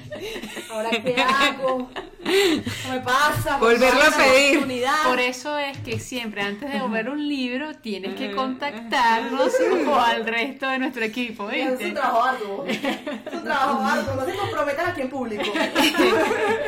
¿Ahora 0.70 0.90
qué 0.90 1.16
hago? 1.16 1.90
No 2.26 2.90
me 2.94 3.00
pasa. 3.02 3.58
Volverlo 3.58 4.02
a 4.02 4.12
pedir. 4.12 4.58
oportunidad. 4.58 5.04
Por 5.08 5.20
eso 5.20 5.58
es 5.60 5.78
que 5.80 6.00
siempre 6.00 6.42
antes 6.42 6.72
de 6.72 6.88
ver 6.88 7.10
un 7.10 7.28
libro 7.28 7.76
tienes 7.76 8.16
que 8.16 8.32
contactarnos 8.32 9.54
o 9.88 9.96
al 9.96 10.26
resto 10.26 10.68
de 10.68 10.80
nuestro 10.80 11.04
equipo, 11.04 11.50
Es 11.50 11.80
un 11.80 11.94
trabajo 11.94 12.24
arduo. 12.24 12.66
Es 12.66 13.34
un 13.34 13.44
trabajo 13.44 13.84
arduo. 13.86 14.16
No 14.16 14.26
se 14.26 14.36
comprometan 14.36 14.88
aquí 14.88 15.02
en 15.02 15.10
público. 15.10 15.44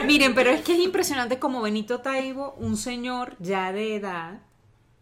Miren, 0.06 0.36
pero 0.36 0.52
es 0.52 0.62
que 0.62 0.74
es 0.74 0.80
impresionante 0.80 1.40
como 1.40 1.62
Benito 1.62 2.00
Taibo, 2.02 2.54
un 2.60 2.78
señor 2.78 3.36
ya 3.40 3.72
de 3.72 3.96
edad, 3.96 4.40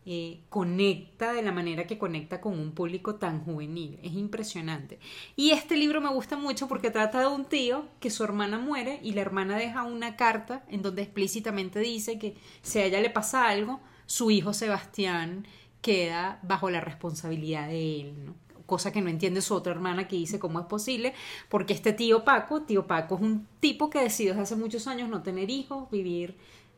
eh, 0.07 0.41
conecta 0.49 1.33
de 1.33 1.41
la 1.41 1.51
manera 1.51 1.87
que 1.87 1.97
conecta 1.97 2.39
con 2.39 2.59
un 2.59 2.73
público 2.73 3.15
tan 3.15 3.43
juvenil. 3.43 3.99
Es 4.03 4.13
impresionante. 4.13 4.99
Y 5.35 5.51
este 5.51 5.75
libro 5.75 5.99
me 5.99 6.09
gusta 6.09 6.37
mucho 6.37 6.67
porque 6.67 6.91
trata 6.91 7.21
de 7.21 7.27
un 7.27 7.45
tío 7.45 7.85
que 7.99 8.11
su 8.11 8.23
hermana 8.23 8.59
muere 8.59 8.99
y 9.01 9.13
la 9.13 9.21
hermana 9.21 9.57
deja 9.57 9.83
una 9.83 10.15
carta 10.15 10.63
en 10.69 10.83
donde 10.83 11.01
explícitamente 11.01 11.79
dice 11.79 12.19
que 12.19 12.35
si 12.61 12.79
a 12.79 12.85
ella 12.85 13.01
le 13.01 13.09
pasa 13.09 13.47
algo, 13.47 13.79
su 14.05 14.29
hijo 14.29 14.53
Sebastián 14.53 15.47
queda 15.81 16.39
bajo 16.43 16.69
la 16.69 16.81
responsabilidad 16.81 17.67
de 17.67 18.01
él, 18.01 18.33
cosa 18.65 18.91
que 18.91 19.01
no 19.01 19.09
entiende 19.09 19.41
su 19.41 19.53
otra 19.53 19.73
hermana 19.73 20.07
que 20.07 20.15
dice 20.15 20.39
cómo 20.39 20.59
es 20.59 20.65
posible, 20.65 21.13
porque 21.49 21.73
este 21.73 21.93
tío 21.93 22.23
Paco, 22.23 22.61
tío 22.61 22.87
Paco 22.87 23.15
es 23.15 23.21
un 23.21 23.47
tipo 23.59 23.89
que 23.89 24.01
decidió 24.01 24.33
desde 24.33 24.43
hace 24.43 24.55
muchos 24.55 24.87
años 24.87 25.09
no 25.09 25.23
tener 25.23 25.49
hijos, 25.49 25.89
vivir 25.89 26.35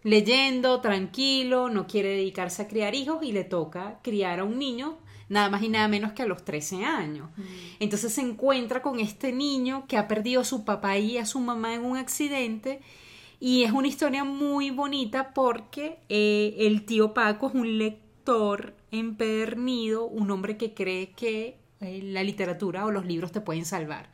leyendo, 0.07 0.79
tranquilo, 0.79 1.67
no 1.67 1.85
quiere 1.85 2.09
dedicarse 2.09 2.61
a 2.61 2.67
criar 2.69 2.95
hijos 2.95 3.21
y 3.23 3.33
le 3.33 3.43
toca 3.43 3.99
criar 4.01 4.39
a 4.39 4.45
un 4.45 4.57
niño 4.57 4.99
nada 5.27 5.49
más 5.49 5.61
y 5.61 5.67
nada 5.67 5.89
menos 5.89 6.13
que 6.13 6.23
a 6.23 6.25
los 6.25 6.45
13 6.45 6.85
años. 6.85 7.29
Entonces 7.81 8.13
se 8.13 8.21
encuentra 8.21 8.81
con 8.81 9.01
este 9.01 9.33
niño 9.33 9.85
que 9.85 9.97
ha 9.97 10.07
perdido 10.07 10.39
a 10.39 10.45
su 10.45 10.63
papá 10.63 10.97
y 10.97 11.17
a 11.17 11.25
su 11.25 11.41
mamá 11.41 11.73
en 11.73 11.83
un 11.83 11.97
accidente 11.97 12.79
y 13.41 13.63
es 13.63 13.73
una 13.73 13.89
historia 13.89 14.23
muy 14.23 14.69
bonita 14.69 15.33
porque 15.33 15.99
eh, 16.07 16.55
el 16.59 16.85
tío 16.85 17.13
Paco 17.13 17.49
es 17.49 17.53
un 17.53 17.77
lector 17.77 18.75
empedernido, 18.91 20.05
un 20.05 20.31
hombre 20.31 20.55
que 20.55 20.73
cree 20.73 21.11
que 21.11 21.57
eh, 21.81 21.99
la 22.01 22.23
literatura 22.23 22.85
o 22.85 22.91
los 22.91 23.05
libros 23.05 23.33
te 23.33 23.41
pueden 23.41 23.65
salvar. 23.65 24.09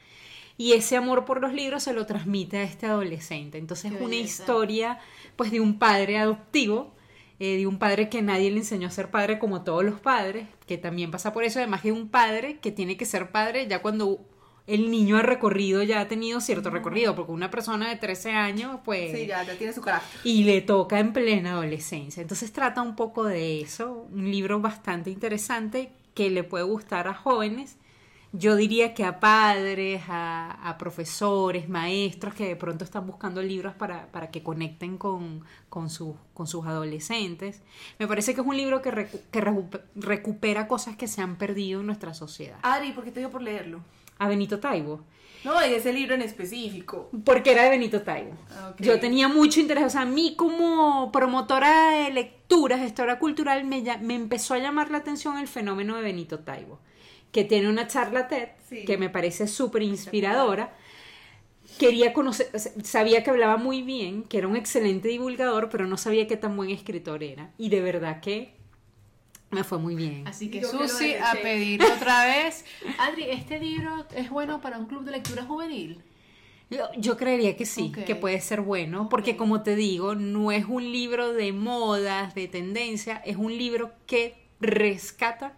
Y 0.58 0.74
ese 0.74 0.96
amor 0.96 1.26
por 1.26 1.42
los 1.42 1.54
libros 1.54 1.84
se 1.84 1.94
lo 1.94 2.06
transmite 2.06 2.58
a 2.58 2.64
este 2.64 2.86
adolescente. 2.86 3.58
Entonces 3.58 3.92
Qué 3.92 3.98
es 3.98 4.02
una 4.02 4.10
belleza. 4.12 4.44
historia 4.44 5.00
pues 5.36 5.52
de 5.52 5.60
un 5.60 5.80
padre 5.80 6.18
adoptivo, 6.20 6.94
eh, 7.40 7.58
de 7.58 7.68
un 7.68 7.80
padre 7.80 8.10
que 8.10 8.22
nadie 8.22 8.52
le 8.52 8.58
enseñó 8.58 8.88
a 8.88 8.92
ser 8.92 9.10
padre 9.10 9.40
como 9.40 9.64
todos 9.64 9.84
los 9.84 10.00
padres, 10.00 10.48
que 10.68 10.78
también 10.78 11.12
pasa 11.12 11.34
por 11.34 11.44
eso, 11.44 11.60
además 11.60 11.84
de 11.84 11.92
un 11.92 12.10
padre 12.10 12.60
que 12.60 12.72
tiene 12.72 12.98
que 12.98 13.06
ser 13.06 13.32
padre 13.32 13.68
ya 13.68 13.82
cuando 13.82 14.20
el 14.66 14.90
niño 14.92 15.18
ha 15.18 15.22
recorrido, 15.24 15.84
ya 15.84 16.00
ha 16.00 16.08
tenido 16.08 16.40
cierto 16.40 16.70
recorrido, 16.70 17.16
porque 17.16 17.32
una 17.34 17.52
persona 17.52 17.90
de 17.90 17.98
13 17.98 18.32
años 18.32 18.80
pues... 18.86 19.12
Sí, 19.12 19.26
ya, 19.26 19.44
ya 19.44 19.58
tiene 19.58 19.74
su 19.74 19.82
carácter. 19.82 20.22
Y 20.24 20.44
le 20.46 20.62
toca 20.62 21.00
en 21.00 21.12
plena 21.12 21.54
adolescencia. 21.54 22.22
Entonces 22.22 22.54
trata 22.54 22.82
un 22.82 22.96
poco 22.96 23.26
de 23.26 23.60
eso, 23.60 24.08
un 24.12 24.32
libro 24.32 24.62
bastante 24.62 25.10
interesante 25.10 25.92
que 26.14 26.30
le 26.30 26.44
puede 26.44 26.64
gustar 26.64 27.08
a 27.08 27.14
jóvenes. 27.14 27.78
Yo 28.36 28.56
diría 28.56 28.96
que 28.96 29.06
a 29.06 29.20
padres, 29.20 30.02
a, 30.10 30.52
a 30.68 30.78
profesores, 30.80 31.70
maestros 31.70 32.34
que 32.34 32.48
de 32.48 32.56
pronto 32.56 32.84
están 32.84 33.06
buscando 33.06 33.44
libros 33.44 33.76
para, 33.76 34.08
para 34.12 34.32
que 34.32 34.42
conecten 34.42 34.98
con, 34.98 35.44
con, 35.70 35.90
sus- 35.92 36.16
con 36.34 36.48
sus 36.48 36.66
adolescentes. 36.66 37.62
Me 38.00 38.08
parece 38.08 38.34
que 38.34 38.42
es 38.42 38.48
un 38.48 38.58
libro 38.58 38.82
que, 38.82 38.92
recu- 38.92 39.22
que 39.32 39.40
recu- 39.42 39.82
recupera 39.96 40.68
cosas 40.68 40.96
que 40.98 41.08
se 41.08 41.22
han 41.22 41.36
perdido 41.38 41.82
en 41.82 41.86
nuestra 41.86 42.14
sociedad. 42.16 42.58
Adri, 42.64 42.92
¿por 42.92 43.04
qué 43.04 43.12
te 43.12 43.20
dio 43.20 43.30
por 43.30 43.44
leerlo? 43.44 43.82
A 44.18 44.28
Benito 44.28 44.60
Taibo. 44.60 45.02
No, 45.44 45.54
y 45.66 45.74
ese 45.74 45.92
libro 45.94 46.16
en 46.16 46.22
específico. 46.22 47.10
Porque 47.26 47.52
era 47.52 47.64
de 47.66 47.70
Benito 47.70 48.02
Taibo. 48.02 48.32
Ah. 48.52 48.74
Yo 48.80 49.00
tenía 49.00 49.28
mucho 49.28 49.60
interés, 49.60 49.84
o 49.84 49.90
sea, 49.90 50.02
a 50.02 50.06
mí 50.06 50.36
como 50.38 51.12
promotora 51.12 51.92
de 51.92 52.12
lecturas, 52.14 52.80
gestora 52.80 53.20
cultural, 53.20 53.64
me, 53.66 53.84
me 54.02 54.16
empezó 54.16 54.54
a 54.54 54.60
llamar 54.60 54.90
la 54.90 55.00
atención 55.00 55.38
el 55.38 55.48
fenómeno 55.48 55.96
de 55.98 56.02
Benito 56.02 56.40
Taibo, 56.40 56.80
que 57.34 57.44
tiene 57.44 57.68
una 57.68 57.88
charla 57.88 58.30
TED 58.30 58.48
Sí. 58.70 58.86
que 58.86 58.98
me 58.98 59.10
parece 59.10 59.48
súper 59.48 59.82
inspiradora. 59.82 60.74
Quería 61.80 62.14
conocer, 62.14 62.48
sabía 62.84 63.24
que 63.24 63.32
hablaba 63.32 63.58
muy 63.58 63.82
bien, 63.82 64.24
que 64.24 64.38
era 64.38 64.48
un 64.48 64.56
excelente 64.56 65.08
divulgador, 65.10 65.70
pero 65.70 65.86
no 65.88 65.98
sabía 65.98 66.28
qué 66.28 66.38
tan 66.38 66.56
buen 66.56 66.70
escritor 66.70 67.24
era. 67.24 67.52
Y 67.58 67.70
de 67.70 67.82
verdad 67.82 68.22
que 68.22 68.54
me 69.50 69.64
fue 69.64 69.80
muy 69.80 69.96
bien. 69.96 70.28
Así 70.28 70.50
que 70.50 70.64
Susi, 70.64 71.16
a 71.16 71.34
pedir 71.42 71.82
otra 71.84 72.26
vez. 72.46 72.64
Adri, 73.00 73.24
¿este 73.24 73.60
libro 73.60 74.06
es 74.16 74.30
bueno 74.30 74.62
para 74.62 74.78
un 74.78 74.86
club 74.86 75.04
de 75.04 75.12
lectura 75.12 75.44
juvenil? 75.44 76.00
Yo, 76.70 76.86
yo 76.98 77.18
creería 77.18 77.56
que 77.58 77.66
sí, 77.66 77.92
que 77.92 78.16
puede 78.16 78.40
ser 78.42 78.62
bueno, 78.62 79.10
porque 79.10 79.36
como 79.36 79.62
te 79.62 79.76
digo, 79.76 80.16
no 80.16 80.52
es 80.52 80.66
un 80.66 80.92
libro 80.92 81.34
de 81.34 81.52
modas, 81.54 82.34
de 82.34 82.48
tendencia, 82.48 83.18
es 83.26 83.38
un 83.38 83.56
libro 83.56 83.92
que 84.08 84.36
rescata 84.60 85.54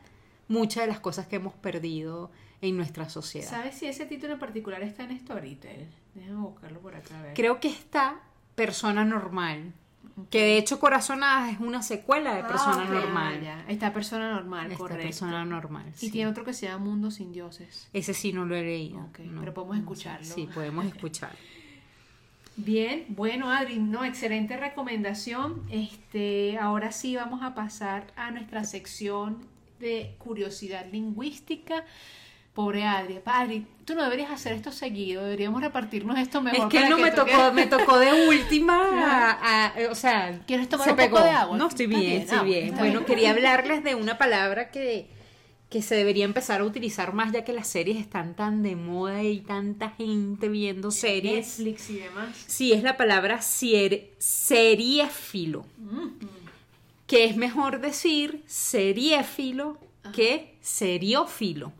muchas 0.48 0.84
de 0.84 0.88
las 0.88 1.00
cosas 1.00 1.28
que 1.28 1.38
hemos 1.38 1.54
perdido 1.54 2.32
en 2.62 2.78
nuestra 2.78 3.10
sociedad. 3.10 3.50
¿Sabes 3.50 3.76
si 3.76 3.86
ese 3.88 4.06
título 4.06 4.34
en 4.34 4.40
particular 4.40 4.82
está 4.84 5.04
en 5.04 5.20
Storytel? 5.20 5.88
Déjame 6.14 6.38
buscarlo 6.38 6.80
por 6.80 6.96
acá. 6.96 7.20
A 7.20 7.22
ver. 7.24 7.34
Creo 7.34 7.60
que 7.60 7.68
está 7.68 8.20
Persona 8.56 9.04
Normal, 9.04 9.74
que 10.30 10.40
de 10.42 10.58
hecho 10.58 10.80
Corazonadas 10.80 11.54
es 11.54 11.60
una 11.60 11.82
secuela 11.84 12.34
de 12.36 12.42
Ah, 12.42 12.48
Persona. 12.48 12.86
Normal. 12.86 13.38
Ah, 13.42 13.44
ya. 13.44 13.66
Está 13.68 13.92
persona 13.92 14.32
normal, 14.34 14.68
Esta 14.68 14.78
correcto. 14.78 15.04
Persona 15.04 15.44
Normal. 15.44 15.92
Y 16.00 16.10
tiene 16.10 16.30
otro 16.32 16.46
que 16.46 16.54
se 16.54 16.68
llama 16.68 16.86
Mundo 16.86 17.12
sin 17.12 17.34
dioses. 17.34 17.90
Ese 17.92 18.14
sí 18.14 18.32
no 18.32 18.46
lo 18.46 18.56
he 18.56 18.64
leído. 18.64 19.00
Ok, 19.02 19.20
no, 19.20 19.42
pero 19.42 19.54
podemos 19.54 19.78
escucharlo. 19.78 20.26
Sí, 20.26 20.48
podemos 20.54 20.86
escuchar. 20.86 21.36
Bien, 22.58 23.04
bueno 23.10 23.52
Adri, 23.52 23.80
no, 23.80 24.06
excelente 24.06 24.56
recomendación. 24.56 25.64
Este, 25.70 26.58
ahora 26.58 26.94
sí 26.94 27.16
vamos 27.18 27.44
a 27.44 27.54
pasar 27.54 28.08
a 28.16 28.32
nuestra 28.32 28.64
sección 28.64 29.46
de 29.80 30.16
curiosidad 30.18 30.86
lingüística. 30.92 31.84
Pobre 32.54 32.86
Adri, 32.86 33.20
Adri, 33.26 33.68
tú 33.84 33.96
no 33.96 34.04
deberías 34.04 34.32
hacer 34.32 34.54
esto 34.54 34.72
seguido, 34.72 35.26
deberíamos 35.26 35.62
repartirnos 35.62 36.18
esto 36.18 36.42
mejor. 36.42 36.74
Es 36.74 36.82
que 36.82 36.88
no 36.90 36.98
me 36.98 37.12
toque- 37.12 37.32
tocó, 37.34 37.52
me 37.52 37.66
tocó 37.68 38.00
de 38.00 38.28
última, 38.30 38.78
a- 39.42 39.66
a- 39.68 39.92
o 39.92 39.96
sea, 39.96 40.40
¿Quieres 40.48 40.70
tomar 40.70 40.86
se 40.86 40.92
un 40.94 40.98
poco 40.98 41.22
de 41.22 41.30
agua? 41.32 41.58
No, 41.58 41.68
estoy 41.68 41.88
bien, 41.88 42.02
bien, 42.02 42.22
estoy 42.22 42.38
ah, 42.38 42.44
bien. 42.44 42.70
Bueno, 42.78 43.00
bien. 43.02 43.06
quería 43.06 43.32
hablarles 43.32 43.84
de 43.84 43.96
una 43.96 44.18
palabra 44.18 44.72
que, 44.72 45.10
que 45.70 45.82
se 45.82 45.96
debería 45.96 46.24
empezar 46.24 46.62
a 46.62 46.64
utilizar 46.64 47.12
más 47.14 47.34
ya 47.34 47.44
que 47.44 47.52
las 47.52 47.68
series 47.68 47.98
están 47.98 48.36
tan 48.38 48.64
de 48.64 48.78
moda 48.78 49.22
y 49.22 49.42
tanta 49.42 49.90
gente 49.90 50.48
viendo 50.48 50.92
series. 50.92 51.60
Netflix 51.60 51.90
y 51.90 51.98
demás. 51.98 52.30
Sí, 52.48 52.72
es 52.72 52.84
la 52.84 52.96
palabra 52.96 53.40
sier- 53.40 54.12
seriéfilo, 54.18 55.66
que 57.08 57.26
es 57.26 57.38
mejor 57.38 57.82
decir 57.82 58.44
seriéfilo 58.48 59.80
que 60.14 60.58
seriófilo. 60.62 61.74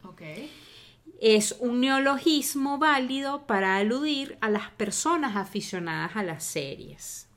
Es 1.22 1.56
un 1.60 1.80
neologismo 1.80 2.78
válido 2.78 3.48
para 3.48 3.78
aludir 3.78 4.38
a 4.42 4.50
las 4.50 4.70
personas 4.72 5.36
aficionadas 5.36 6.16
a 6.16 6.24
las 6.24 6.44
series. 6.44 7.28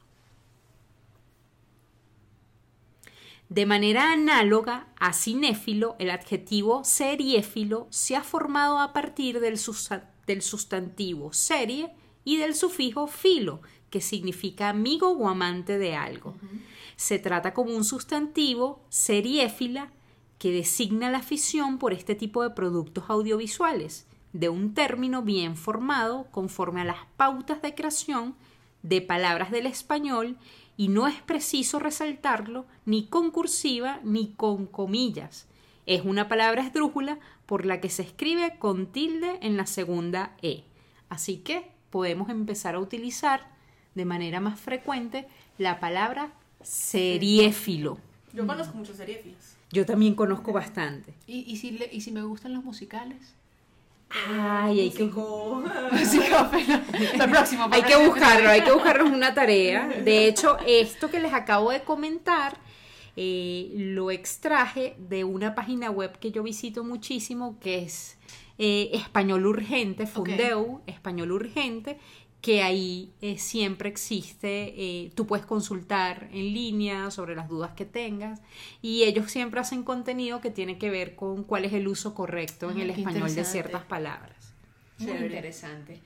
De 3.49 3.65
manera 3.65 4.13
análoga 4.13 4.89
a 4.99 5.15
cinéfilo, 5.15 5.97
el 5.99 6.11
adjetivo 6.11 6.85
seriéfilo 6.85 7.87
se 7.91 8.15
ha 8.15 8.23
formado 8.23 8.79
a 8.79 8.93
partir 8.93 9.41
del 9.41 9.59
sustantivo 9.59 11.33
serie 11.33 11.91
y 12.25 12.37
del 12.37 12.55
sufijo 12.55 13.07
filo, 13.07 13.63
que 13.89 14.03
significa 14.03 14.69
amigo 14.69 15.13
o 15.13 15.29
amante 15.29 15.79
de 15.79 15.97
algo. 15.97 16.37
Se 16.99 17.21
trata 17.21 17.55
como 17.55 17.77
un 17.77 17.85
sustantivo 17.85 18.81
seriéfila 18.89 19.93
que 20.37 20.51
designa 20.51 21.13
la 21.13 21.19
afición 21.19 21.79
por 21.79 21.93
este 21.93 22.17
tipo 22.17 22.43
de 22.43 22.51
productos 22.51 23.05
audiovisuales, 23.07 24.09
de 24.33 24.49
un 24.49 24.75
término 24.75 25.23
bien 25.23 25.57
formado 25.57 26.27
conforme 26.33 26.81
a 26.81 26.85
las 26.85 26.99
pautas 27.17 27.63
de 27.63 27.77
creación 27.77 28.35
de 28.83 29.01
palabras 29.01 29.53
del 29.53 29.67
español 29.67 30.39
y 30.77 30.89
no 30.89 31.07
es 31.07 31.23
preciso 31.23 31.79
resaltarlo 31.79 32.67
ni 32.85 33.07
con 33.07 33.31
cursiva 33.31 34.01
ni 34.03 34.33
con 34.33 34.67
comillas. 34.67 35.47
Es 35.87 36.05
una 36.05 36.29
palabra 36.29 36.67
esdrújula 36.67 37.21
por 37.47 37.65
la 37.65 37.81
que 37.81 37.91
se 37.91 38.03
escribe 38.03 38.59
con 38.59 38.87
tilde 38.87 39.39
en 39.41 39.57
la 39.57 39.67
segunda 39.67 40.37
E. 40.43 40.65
Así 41.09 41.39
que 41.39 41.71
podemos 41.91 42.29
empezar 42.29 42.75
a 42.75 42.81
utilizar 42.81 43.47
de 43.95 44.05
manera 44.05 44.41
más 44.41 44.59
frecuente 44.59 45.29
la 45.59 45.79
palabra 45.79 46.33
seriéfilo. 46.63 47.99
Yo 48.33 48.47
conozco 48.47 48.77
muchos 48.77 48.97
seriéfilos. 48.97 49.39
Yo 49.71 49.85
también 49.87 50.15
conozco 50.15 50.53
bastante. 50.53 51.15
¿Y, 51.27 51.41
y, 51.51 51.57
si, 51.57 51.73
le- 51.73 51.91
y 51.93 52.01
si 52.01 52.11
me 52.11 52.23
gustan 52.23 52.55
los 52.55 52.65
musicales? 52.65 53.35
Ay, 54.31 54.81
hay 54.81 54.91
que. 54.91 55.05
Lo 55.05 55.63
próximo. 57.31 57.69
hay 57.71 57.83
que 57.83 57.97
buscarlo, 58.07 58.49
hay 58.49 58.63
que 58.63 58.73
buscarnos 58.73 59.11
una 59.11 59.35
tarea. 59.35 59.87
De 60.05 60.27
hecho, 60.27 60.57
esto 60.67 61.11
que 61.11 61.21
les 61.21 61.35
acabo 61.35 61.71
de 61.71 61.83
comentar 61.83 62.57
eh, 63.17 63.71
lo 63.75 64.11
extraje 64.11 64.95
de 64.99 65.25
una 65.25 65.55
página 65.55 65.91
web 65.91 66.19
que 66.19 66.31
yo 66.31 66.43
visito 66.43 66.85
muchísimo, 66.85 67.59
que 67.61 67.83
es 67.83 68.17
eh, 68.57 68.91
Español 68.95 69.45
Urgente, 69.47 70.07
Fundeu, 70.07 70.81
Español 70.87 71.33
Urgente, 71.33 71.99
que 72.49 72.63
ahí 72.63 73.13
eh, 73.21 73.37
siempre 73.37 73.91
existe, 73.91 74.73
eh, 74.75 75.13
tú 75.15 75.27
puedes 75.27 75.45
consultar 75.45 76.31
en 76.33 76.55
línea 76.55 77.11
sobre 77.11 77.37
las 77.37 77.47
dudas 77.47 77.73
que 77.73 77.85
tengas 77.85 78.41
y 78.81 79.03
ellos 79.05 79.31
siempre 79.31 79.61
hacen 79.61 79.83
contenido 79.83 80.41
que 80.41 80.51
tiene 80.51 80.79
que 80.79 80.89
ver 80.89 81.15
con 81.15 81.45
cuál 81.45 81.67
es 81.67 81.75
el 81.75 81.87
uso 81.87 82.15
correcto 82.15 82.71
en 82.71 82.79
Ah, 82.79 82.83
el 82.85 82.95
qué 82.95 83.01
español 83.03 83.35
de 83.35 83.45
ciertas 83.45 83.83
palabras. 83.85 84.55
Muy 84.97 85.09
Chévere. 85.09 85.27
interesante. 85.27 86.01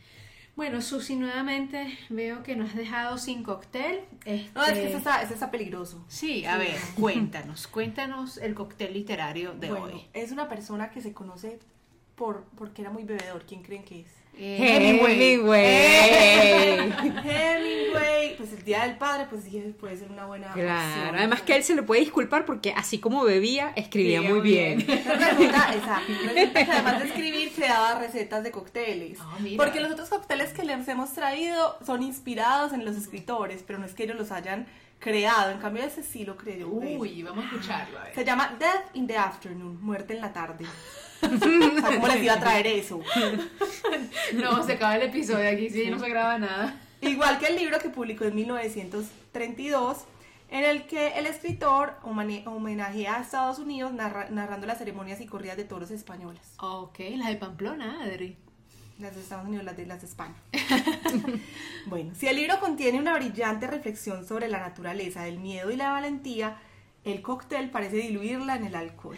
Bueno, 0.57 0.83
Susi, 0.83 1.15
nuevamente 1.15 1.97
veo 2.09 2.43
que 2.43 2.57
nos 2.57 2.71
has 2.71 2.77
dejado 2.77 3.19
sin 3.19 3.45
cóctel. 3.45 4.01
Este... 4.25 4.51
No, 4.53 4.65
es 4.65 4.73
que 4.73 4.89
ese 4.89 4.97
está, 4.97 5.23
ese 5.23 5.35
está 5.35 5.49
peligroso. 5.53 6.05
Sí, 6.09 6.45
a 6.45 6.59
ver, 6.59 6.75
cuéntanos, 6.99 7.69
cuéntanos 7.69 8.39
el 8.39 8.55
cóctel 8.55 8.95
literario 8.95 9.53
de 9.53 9.69
bueno, 9.69 9.85
hoy. 9.85 10.07
es 10.13 10.33
una 10.33 10.49
persona 10.49 10.91
que 10.91 11.03
se 11.03 11.13
conoce 11.13 11.61
por 12.17 12.47
porque 12.57 12.83
era 12.83 12.91
muy 12.91 13.05
bebedor. 13.05 13.45
¿Quién 13.47 13.63
creen 13.63 13.85
que 13.85 14.01
es? 14.01 14.22
Eh, 14.39 14.57
Hemingway. 14.59 16.93
Hemingway. 17.25 18.37
Pues 18.37 18.53
el 18.53 18.65
Día 18.65 18.83
del 18.83 18.97
Padre, 18.97 19.27
pues 19.31 19.45
sí, 19.45 19.75
puede 19.79 19.97
ser 19.97 20.11
una 20.11 20.27
buena 20.27 20.53
Claro, 20.53 21.01
opción. 21.01 21.15
además 21.17 21.43
que 21.43 21.57
él 21.57 21.65
se 21.65 21.75
le 21.75 21.83
puede 21.83 22.01
disculpar 22.01 22.45
porque 22.45 22.73
así 22.73 22.99
como 22.99 23.23
bebía, 23.25 23.73
escribía 23.77 24.23
muy 24.23 24.41
bien. 24.41 24.81
Resulta, 24.81 25.75
exacto, 25.75 26.13
resulta 26.35 26.65
que 26.65 26.73
además 26.73 27.01
de 27.03 27.09
escribir 27.09 27.51
se 27.55 27.63
daba 27.63 27.99
recetas 28.01 28.43
de 28.43 28.51
cócteles. 28.51 29.19
Ah. 29.21 29.39
Porque 29.57 29.81
los 29.81 29.93
otros 29.93 30.09
cócteles 30.09 30.53
que 30.53 30.65
les 30.65 30.87
hemos 30.89 31.13
traído 31.13 31.77
son 31.85 32.03
inspirados 32.03 32.73
en 32.73 32.85
los 32.85 32.97
escritores, 32.97 33.63
pero 33.67 33.79
no 33.79 33.87
es 33.87 33.95
que 33.95 34.05
ellos 34.05 34.17
los 34.17 34.33
hayan 34.33 34.67
creado. 34.99 35.51
En 35.51 35.59
cambio, 35.59 35.85
ese 35.85 36.03
sí 36.03 36.25
lo 36.25 36.37
creó. 36.37 36.81
él. 36.83 36.97
Uy, 36.99 37.23
vamos 37.23 37.45
a 37.45 37.49
escucharlo, 37.49 37.99
a 37.99 38.05
ver. 38.05 38.15
Se 38.15 38.25
llama 38.25 38.57
Death 38.59 38.95
in 38.95 39.07
the 39.07 39.17
Afternoon, 39.17 39.79
muerte 39.85 40.15
en 40.15 40.21
la 40.21 40.33
tarde. 40.33 40.65
o 41.77 41.81
sea, 41.81 41.95
¿cómo 41.95 42.09
les 42.09 42.23
iba 42.23 42.35
a 42.35 42.41
traer 42.41 42.67
eso? 42.67 43.01
No, 44.35 44.63
se 44.65 44.75
acaba 44.75 44.97
el 44.97 45.03
episodio 45.03 45.49
aquí, 45.49 45.69
sí, 45.71 45.91
no 45.91 45.99
se 45.99 46.09
graba 46.09 46.39
nada. 46.39 46.81
Igual 47.01 47.39
que 47.39 47.47
el 47.47 47.57
libro 47.57 47.79
que 47.79 47.89
publicó 47.91 48.25
en 48.25 48.35
1932, 48.35 49.99
en 50.51 50.65
el 50.65 50.87
que 50.87 51.09
el 51.19 51.27
escritor 51.27 51.95
homenajea 52.05 53.17
a 53.17 53.21
Estados 53.23 53.59
Unidos 53.59 53.93
narra- 53.93 54.29
narrando 54.31 54.67
las 54.67 54.79
ceremonias 54.79 55.21
y 55.21 55.27
corridas 55.27 55.57
de 55.57 55.65
toros 55.65 55.91
españolas. 55.91 56.43
Ok, 56.59 56.99
la 57.17 57.29
de 57.29 57.37
Pamplona, 57.37 58.03
Adri. 58.03 58.37
Las 58.99 59.15
de 59.15 59.21
Estados 59.23 59.47
Unidos, 59.47 59.65
las 59.65 59.77
de 59.77 59.87
las 59.87 60.01
de 60.01 60.07
España. 60.07 60.35
bueno, 61.87 62.13
si 62.15 62.29
el 62.29 62.37
libro 62.37 62.61
contiene 62.61 62.99
una 62.99 63.15
brillante 63.15 63.67
reflexión 63.67 64.27
sobre 64.27 64.49
la 64.49 64.61
naturaleza 64.61 65.23
del 65.23 65.39
miedo 65.39 65.71
y 65.71 65.77
la 65.77 65.91
valentía, 65.91 66.57
el 67.05 67.21
cóctel 67.23 67.71
parece 67.71 67.97
diluirla 67.97 68.57
en 68.57 68.65
el 68.67 68.75
alcohol. 68.77 69.17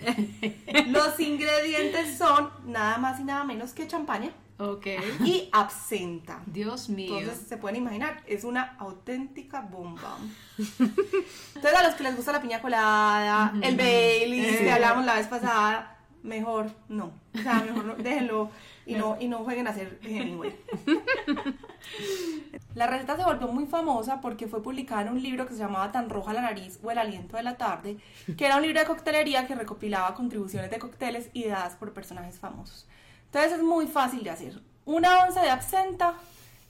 Los 0.88 1.18
ingredientes 1.20 2.18
son 2.18 2.50
nada 2.66 2.98
más 2.98 3.20
y 3.20 3.24
nada 3.24 3.44
menos 3.44 3.72
que 3.72 3.86
champaña 3.86 4.30
Ok. 4.58 4.86
y 5.24 5.48
absenta. 5.52 6.40
Dios 6.46 6.88
mío. 6.88 7.18
Entonces 7.18 7.48
se 7.48 7.56
pueden 7.56 7.76
imaginar, 7.76 8.22
es 8.26 8.44
una 8.44 8.76
auténtica 8.78 9.60
bomba. 9.62 10.16
Entonces 10.58 11.74
a 11.74 11.82
los 11.82 11.94
que 11.94 12.04
les 12.04 12.16
gusta 12.16 12.32
la 12.32 12.40
piña 12.40 12.60
colada, 12.60 13.52
el 13.62 13.76
Bailey, 13.76 14.58
que 14.58 14.70
hablamos 14.70 15.04
la 15.04 15.14
vez 15.14 15.26
pasada, 15.26 15.93
mejor 16.24 16.70
no. 16.88 17.12
O 17.34 17.38
sea, 17.38 17.60
mejor 17.60 17.84
no, 17.84 17.94
déjenlo 18.02 18.50
y 18.86 18.94
no, 18.94 19.16
y 19.20 19.28
no 19.28 19.44
jueguen 19.44 19.68
a 19.68 19.70
hacer 19.70 20.00
Hemingway. 20.02 20.56
La 22.74 22.88
receta 22.88 23.16
se 23.16 23.22
volvió 23.22 23.46
muy 23.48 23.66
famosa 23.66 24.20
porque 24.20 24.48
fue 24.48 24.62
publicada 24.62 25.02
en 25.02 25.10
un 25.10 25.22
libro 25.22 25.46
que 25.46 25.52
se 25.52 25.60
llamaba 25.60 25.92
Tan 25.92 26.10
roja 26.10 26.32
la 26.32 26.40
nariz 26.40 26.80
o 26.82 26.90
El 26.90 26.98
aliento 26.98 27.36
de 27.36 27.44
la 27.44 27.56
tarde, 27.56 27.98
que 28.36 28.46
era 28.46 28.56
un 28.56 28.62
libro 28.62 28.80
de 28.80 28.86
coctelería 28.86 29.46
que 29.46 29.54
recopilaba 29.54 30.14
contribuciones 30.14 30.70
de 30.70 30.78
cócteles 30.78 31.30
ideadas 31.34 31.76
por 31.76 31.92
personajes 31.92 32.40
famosos. 32.40 32.88
Entonces 33.26 33.52
es 33.52 33.62
muy 33.62 33.86
fácil 33.86 34.24
de 34.24 34.30
hacer. 34.30 34.60
Una 34.86 35.24
onza 35.24 35.42
de 35.42 35.50
absenta 35.50 36.14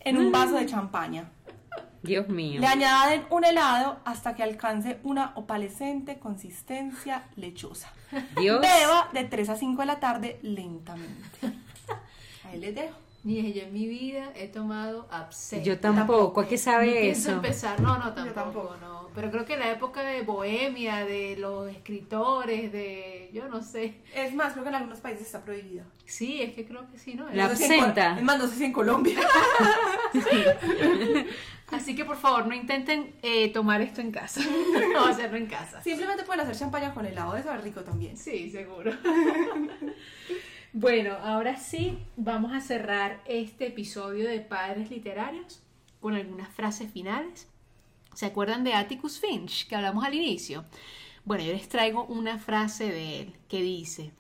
en 0.00 0.18
un 0.18 0.30
vaso 0.30 0.57
de 0.57 0.66
champaña. 0.66 1.30
Dios 2.03 2.29
mío. 2.29 2.61
Le 2.61 2.66
añaden 2.66 3.25
un 3.31 3.45
helado 3.45 3.99
hasta 4.05 4.35
que 4.35 4.43
alcance 4.43 4.99
una 5.05 5.33
opalescente 5.37 6.18
consistencia 6.18 7.25
lechosa. 7.37 7.93
Dios. 8.39 8.61
Beba 8.61 9.09
de 9.12 9.25
3 9.25 9.49
a 9.49 9.57
5 9.57 9.81
de 9.81 9.87
la 9.87 10.01
tarde 10.01 10.39
lentamente. 10.43 11.39
Ahí 12.45 12.59
les 12.59 12.75
dejo. 12.75 13.03
Ni 13.25 13.55
yo 13.55 13.62
en 13.62 13.72
mi 13.72 13.87
vida 13.89 14.33
he 14.37 14.49
tomado 14.49 15.09
absenta. 15.11 15.64
Yo 15.64 15.81
tampoco, 15.81 16.43
¿a 16.43 16.45
qué 16.45 16.53
Ni 16.53 16.59
sabe 16.59 17.01
pienso 17.01 17.31
eso? 17.31 17.37
empezar. 17.37 17.81
No, 17.81 17.97
no, 17.99 18.12
tampoco, 18.12 18.35
tampoco. 18.35 18.77
no. 18.83 19.09
Pero 19.14 19.31
creo 19.31 19.47
que 19.47 19.55
en 19.55 19.61
la 19.61 19.70
época 19.70 20.03
de 20.03 20.22
Bohemia, 20.22 21.05
de 21.07 21.37
los 21.39 21.70
escritores, 21.70 22.70
de. 22.70 23.31
Yo 23.33 23.49
no 23.49 23.62
sé. 23.62 23.95
Es 24.14 24.35
más, 24.35 24.53
creo 24.53 24.64
que 24.64 24.68
en 24.68 24.75
algunos 24.75 25.01
países 25.01 25.25
está 25.27 25.43
prohibida. 25.43 25.85
Sí, 26.05 26.43
es 26.43 26.53
que 26.53 26.66
creo 26.66 26.91
que 26.91 26.99
sí, 26.99 27.14
¿no? 27.14 27.25
La 27.29 27.31
No 27.31 27.43
en 27.43 27.51
absenta. 27.51 28.16
Es 28.18 28.22
más, 28.22 28.39
no 28.39 28.47
sé 28.47 28.57
si 28.57 28.64
en 28.64 28.72
Colombia. 28.72 29.18
Así 31.70 31.97
que 31.97 32.05
por 32.05 32.16
favor, 32.16 32.47
no 32.47 32.55
intenten 32.55 33.14
eh, 33.22 33.51
tomar 33.53 33.81
esto 33.81 34.01
en 34.01 34.11
casa. 34.12 34.41
no 34.93 35.07
hacerlo 35.07 35.39
en 35.39 35.47
casa. 35.47 35.83
Simplemente 35.83 36.25
pueden 36.25 36.43
hacer 36.43 36.57
champaña 36.57 36.93
con 36.93 37.07
helado, 37.07 37.33
de 37.35 37.43
saber 37.43 37.64
rico 37.64 37.81
también. 37.81 38.16
Sí, 38.16 38.51
seguro. 38.51 38.93
bueno, 40.75 41.14
ahora 41.22 41.57
sí, 41.57 41.99
vamos 42.16 42.53
a 42.53 42.61
cerrar 42.61 43.22
este 43.27 43.68
episodio 43.68 44.29
de 44.29 44.41
Padres 44.41 44.91
Literarios 44.91 45.62
con 46.01 46.14
algunas 46.14 46.53
frases 46.53 46.91
finales. 46.91 47.47
¿Se 48.12 48.27
acuerdan 48.27 48.64
de 48.64 48.75
Atticus 48.75 49.20
Finch 49.20 49.68
que 49.68 49.77
hablamos 49.77 50.05
al 50.05 50.14
inicio? 50.14 50.64
Bueno, 51.25 51.45
yo 51.45 51.53
les 51.53 51.68
traigo 51.68 52.05
una 52.07 52.39
frase 52.39 52.91
de 52.91 53.20
él 53.20 53.37
que 53.49 53.62
dice, 53.62 54.11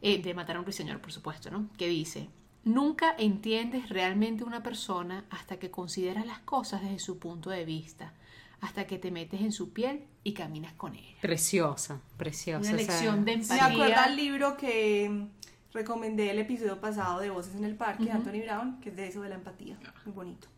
eh, 0.00 0.22
de 0.22 0.34
Matar 0.34 0.54
a 0.54 0.58
un 0.60 0.64
ruiseñor, 0.64 1.00
por 1.00 1.10
supuesto, 1.10 1.50
¿no? 1.50 1.68
Que 1.76 1.88
dice, 1.88 2.28
nunca 2.62 3.16
entiendes 3.18 3.88
realmente 3.88 4.44
una 4.44 4.62
persona 4.62 5.24
hasta 5.30 5.58
que 5.58 5.72
consideras 5.72 6.26
las 6.26 6.38
cosas 6.38 6.80
desde 6.80 7.00
su 7.00 7.18
punto 7.18 7.50
de 7.50 7.64
vista, 7.64 8.14
hasta 8.60 8.86
que 8.86 8.98
te 8.98 9.10
metes 9.10 9.40
en 9.40 9.50
su 9.50 9.72
piel 9.72 10.04
y 10.22 10.32
caminas 10.32 10.74
con 10.74 10.94
ella. 10.94 11.18
Preciosa, 11.20 12.00
preciosa. 12.16 12.70
Una 12.70 12.76
lección 12.78 13.24
de 13.24 13.36
Me 13.36 13.42
empatía. 13.42 13.66
acuerda 13.66 14.06
el 14.06 14.16
libro 14.16 14.56
que 14.56 15.26
recomendé 15.72 16.30
el 16.30 16.38
episodio 16.38 16.80
pasado 16.80 17.20
de 17.20 17.30
Voces 17.30 17.54
en 17.54 17.64
el 17.64 17.74
Parque 17.74 18.04
de 18.04 18.12
Anthony 18.12 18.42
Brown, 18.44 18.80
que 18.80 18.90
es 18.90 18.96
de 18.96 19.08
eso 19.08 19.20
de 19.20 19.28
la 19.28 19.34
empatía. 19.36 19.76
Muy 20.04 20.14
bonito. 20.14 20.48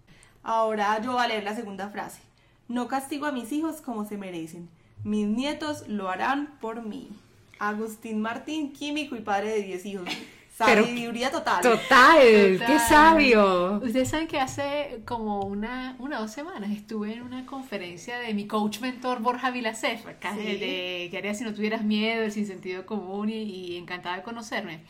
Ahora 0.42 1.00
yo 1.02 1.12
voy 1.12 1.22
a 1.22 1.28
leer 1.28 1.44
la 1.44 1.54
segunda 1.54 1.88
frase. 1.88 2.20
No 2.68 2.88
castigo 2.88 3.26
a 3.26 3.32
mis 3.32 3.52
hijos 3.52 3.80
como 3.80 4.04
se 4.04 4.16
merecen. 4.16 4.68
Mis 5.04 5.26
nietos 5.26 5.88
lo 5.88 6.08
harán 6.08 6.58
por 6.60 6.82
mí. 6.82 7.10
Agustín 7.58 8.22
Martín, 8.22 8.72
químico 8.72 9.16
y 9.16 9.20
padre 9.20 9.50
de 9.50 9.62
10 9.62 9.86
hijos. 9.86 10.08
Pero- 10.66 10.84
Sabiduría 10.84 11.30
total. 11.30 11.62
Total, 11.62 12.18
qué 12.20 12.78
sabio. 12.88 13.80
Ustedes 13.82 14.08
saben 14.08 14.26
que 14.28 14.38
hace 14.40 15.02
como 15.06 15.40
una, 15.42 15.96
una 15.98 16.18
o 16.18 16.22
dos 16.22 16.30
semanas 16.32 16.70
estuve 16.70 17.14
en 17.14 17.22
una 17.22 17.46
conferencia 17.46 18.18
de 18.18 18.34
mi 18.34 18.46
coach 18.46 18.80
mentor 18.80 19.20
Borja 19.20 19.50
Vilaseff, 19.50 20.06
acá 20.06 20.34
Sí. 20.34 20.42
de, 20.42 21.08
¿Qué 21.10 21.18
harías 21.18 21.38
si 21.38 21.44
no 21.44 21.54
tuvieras 21.54 21.82
miedo, 21.82 22.24
el 22.24 22.32
sin 22.32 22.46
sentido 22.46 22.86
común 22.86 23.30
y, 23.30 23.42
y 23.42 23.76
encantada 23.76 24.16
de 24.16 24.22
conocerme. 24.22 24.80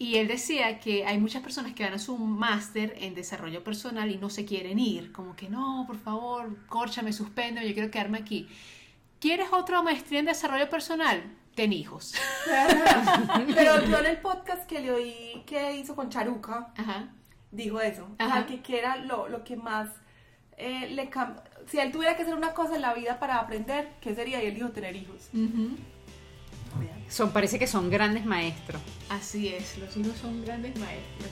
Y 0.00 0.14
él 0.16 0.28
decía 0.28 0.78
que 0.78 1.04
hay 1.06 1.18
muchas 1.18 1.42
personas 1.42 1.72
que 1.74 1.82
van 1.82 1.94
a 1.94 1.98
su 1.98 2.16
máster 2.16 2.94
en 3.00 3.14
desarrollo 3.16 3.64
personal 3.64 4.08
y 4.12 4.16
no 4.16 4.30
se 4.30 4.44
quieren 4.44 4.78
ir, 4.78 5.10
como 5.10 5.34
que 5.34 5.48
no, 5.48 5.84
por 5.88 5.98
favor, 5.98 6.56
córchame, 6.68 7.12
suspende, 7.12 7.66
yo 7.66 7.74
quiero 7.74 7.90
quedarme 7.90 8.18
aquí. 8.18 8.46
¿Quieres 9.20 9.48
otra 9.52 9.82
maestría 9.82 10.20
en 10.20 10.26
desarrollo 10.26 10.70
personal? 10.70 11.20
Ten 11.58 11.72
hijos. 11.72 12.14
Pero 13.56 13.84
yo 13.90 13.98
en 13.98 14.06
el 14.06 14.18
podcast 14.18 14.64
que 14.68 14.78
le 14.78 14.92
oí 14.92 15.42
que 15.44 15.74
hizo 15.74 15.96
con 15.96 16.08
Charuca, 16.08 16.72
Ajá. 16.76 17.08
dijo 17.50 17.80
eso. 17.80 18.06
Ajá. 18.18 18.46
Que, 18.46 18.60
que 18.60 18.78
era 18.78 18.94
lo, 18.94 19.28
lo 19.28 19.42
que 19.42 19.56
más 19.56 19.88
eh, 20.56 20.88
le 20.90 21.10
cam- 21.10 21.42
Si 21.68 21.80
él 21.80 21.90
tuviera 21.90 22.14
que 22.16 22.22
hacer 22.22 22.36
una 22.36 22.54
cosa 22.54 22.76
en 22.76 22.82
la 22.82 22.94
vida 22.94 23.18
para 23.18 23.38
aprender, 23.40 23.88
¿qué 24.00 24.14
sería? 24.14 24.40
Y 24.40 24.46
él 24.46 24.54
dijo 24.54 24.68
tener 24.68 24.94
hijos. 24.94 25.30
Son, 27.08 27.32
parece 27.32 27.58
que 27.58 27.66
son 27.66 27.90
grandes 27.90 28.24
maestros. 28.24 28.80
Así 29.08 29.48
es, 29.48 29.78
los 29.78 29.96
hijos 29.96 30.16
son 30.18 30.44
grandes 30.44 30.78
maestros. 30.78 31.30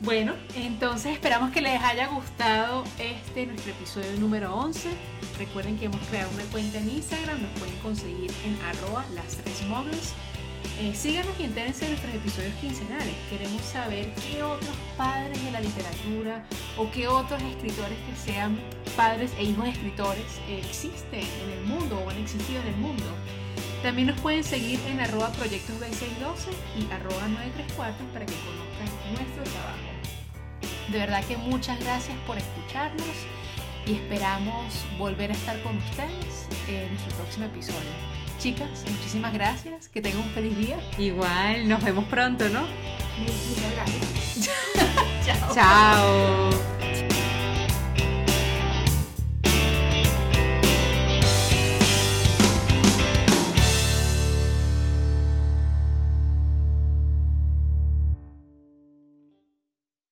Bueno, 0.00 0.34
entonces 0.54 1.12
esperamos 1.14 1.50
que 1.50 1.60
les 1.60 1.82
haya 1.82 2.06
gustado 2.06 2.84
este 3.00 3.46
nuestro 3.46 3.72
episodio 3.72 4.12
número 4.20 4.54
11. 4.54 4.90
Recuerden 5.38 5.76
que 5.76 5.86
hemos 5.86 6.00
creado 6.06 6.30
una 6.34 6.44
cuenta 6.44 6.78
en 6.78 6.88
Instagram, 6.88 7.42
nos 7.42 7.50
pueden 7.58 7.76
conseguir 7.78 8.30
en 8.44 8.56
arroba 8.64 9.04
las 9.16 9.36
tres 9.38 9.60
moguls. 9.66 10.12
Eh, 10.80 10.94
síganos 10.94 11.32
y 11.40 11.44
entérense 11.44 11.86
de 11.86 11.90
nuestros 11.90 12.14
episodios 12.14 12.54
quincenales. 12.60 13.14
Queremos 13.28 13.60
saber 13.62 14.14
qué 14.14 14.44
otros 14.44 14.70
padres 14.96 15.44
de 15.44 15.50
la 15.50 15.60
literatura 15.60 16.44
o 16.76 16.88
qué 16.92 17.08
otros 17.08 17.42
escritores 17.42 17.98
que 18.08 18.32
sean 18.32 18.56
padres 18.96 19.32
e 19.36 19.42
hijos 19.42 19.66
escritores 19.66 20.38
eh, 20.48 20.60
existen 20.64 21.26
en 21.42 21.50
el 21.58 21.64
mundo 21.64 21.98
o 21.98 22.08
han 22.08 22.18
existido 22.18 22.60
en 22.62 22.68
el 22.68 22.76
mundo. 22.76 23.04
También 23.82 24.08
nos 24.08 24.20
pueden 24.20 24.42
seguir 24.42 24.80
en 24.88 25.00
arroba 25.00 25.30
proyectos 25.32 25.76
B612 25.76 26.50
y 26.76 26.92
arroba 26.92 27.28
934 27.28 28.06
para 28.12 28.26
que 28.26 28.34
conozcan 28.34 29.14
nuestro 29.14 29.44
trabajo. 29.44 29.78
De 30.90 30.98
verdad 30.98 31.24
que 31.24 31.36
muchas 31.36 31.78
gracias 31.80 32.16
por 32.26 32.38
escucharnos 32.38 33.06
y 33.86 33.94
esperamos 33.94 34.84
volver 34.98 35.30
a 35.30 35.34
estar 35.34 35.60
con 35.62 35.76
ustedes 35.76 36.48
en 36.66 36.88
nuestro 36.92 37.14
próximo 37.16 37.46
episodio. 37.46 38.18
Chicas, 38.38 38.84
muchísimas 38.90 39.32
gracias, 39.32 39.88
que 39.88 40.00
tengan 40.00 40.22
un 40.22 40.30
feliz 40.30 40.56
día. 40.56 40.78
Igual, 40.98 41.68
nos 41.68 41.82
vemos 41.82 42.04
pronto, 42.06 42.48
¿no? 42.48 42.66
Gracias. 43.74 44.50
Chao. 45.24 45.54
Chao. 45.54 46.77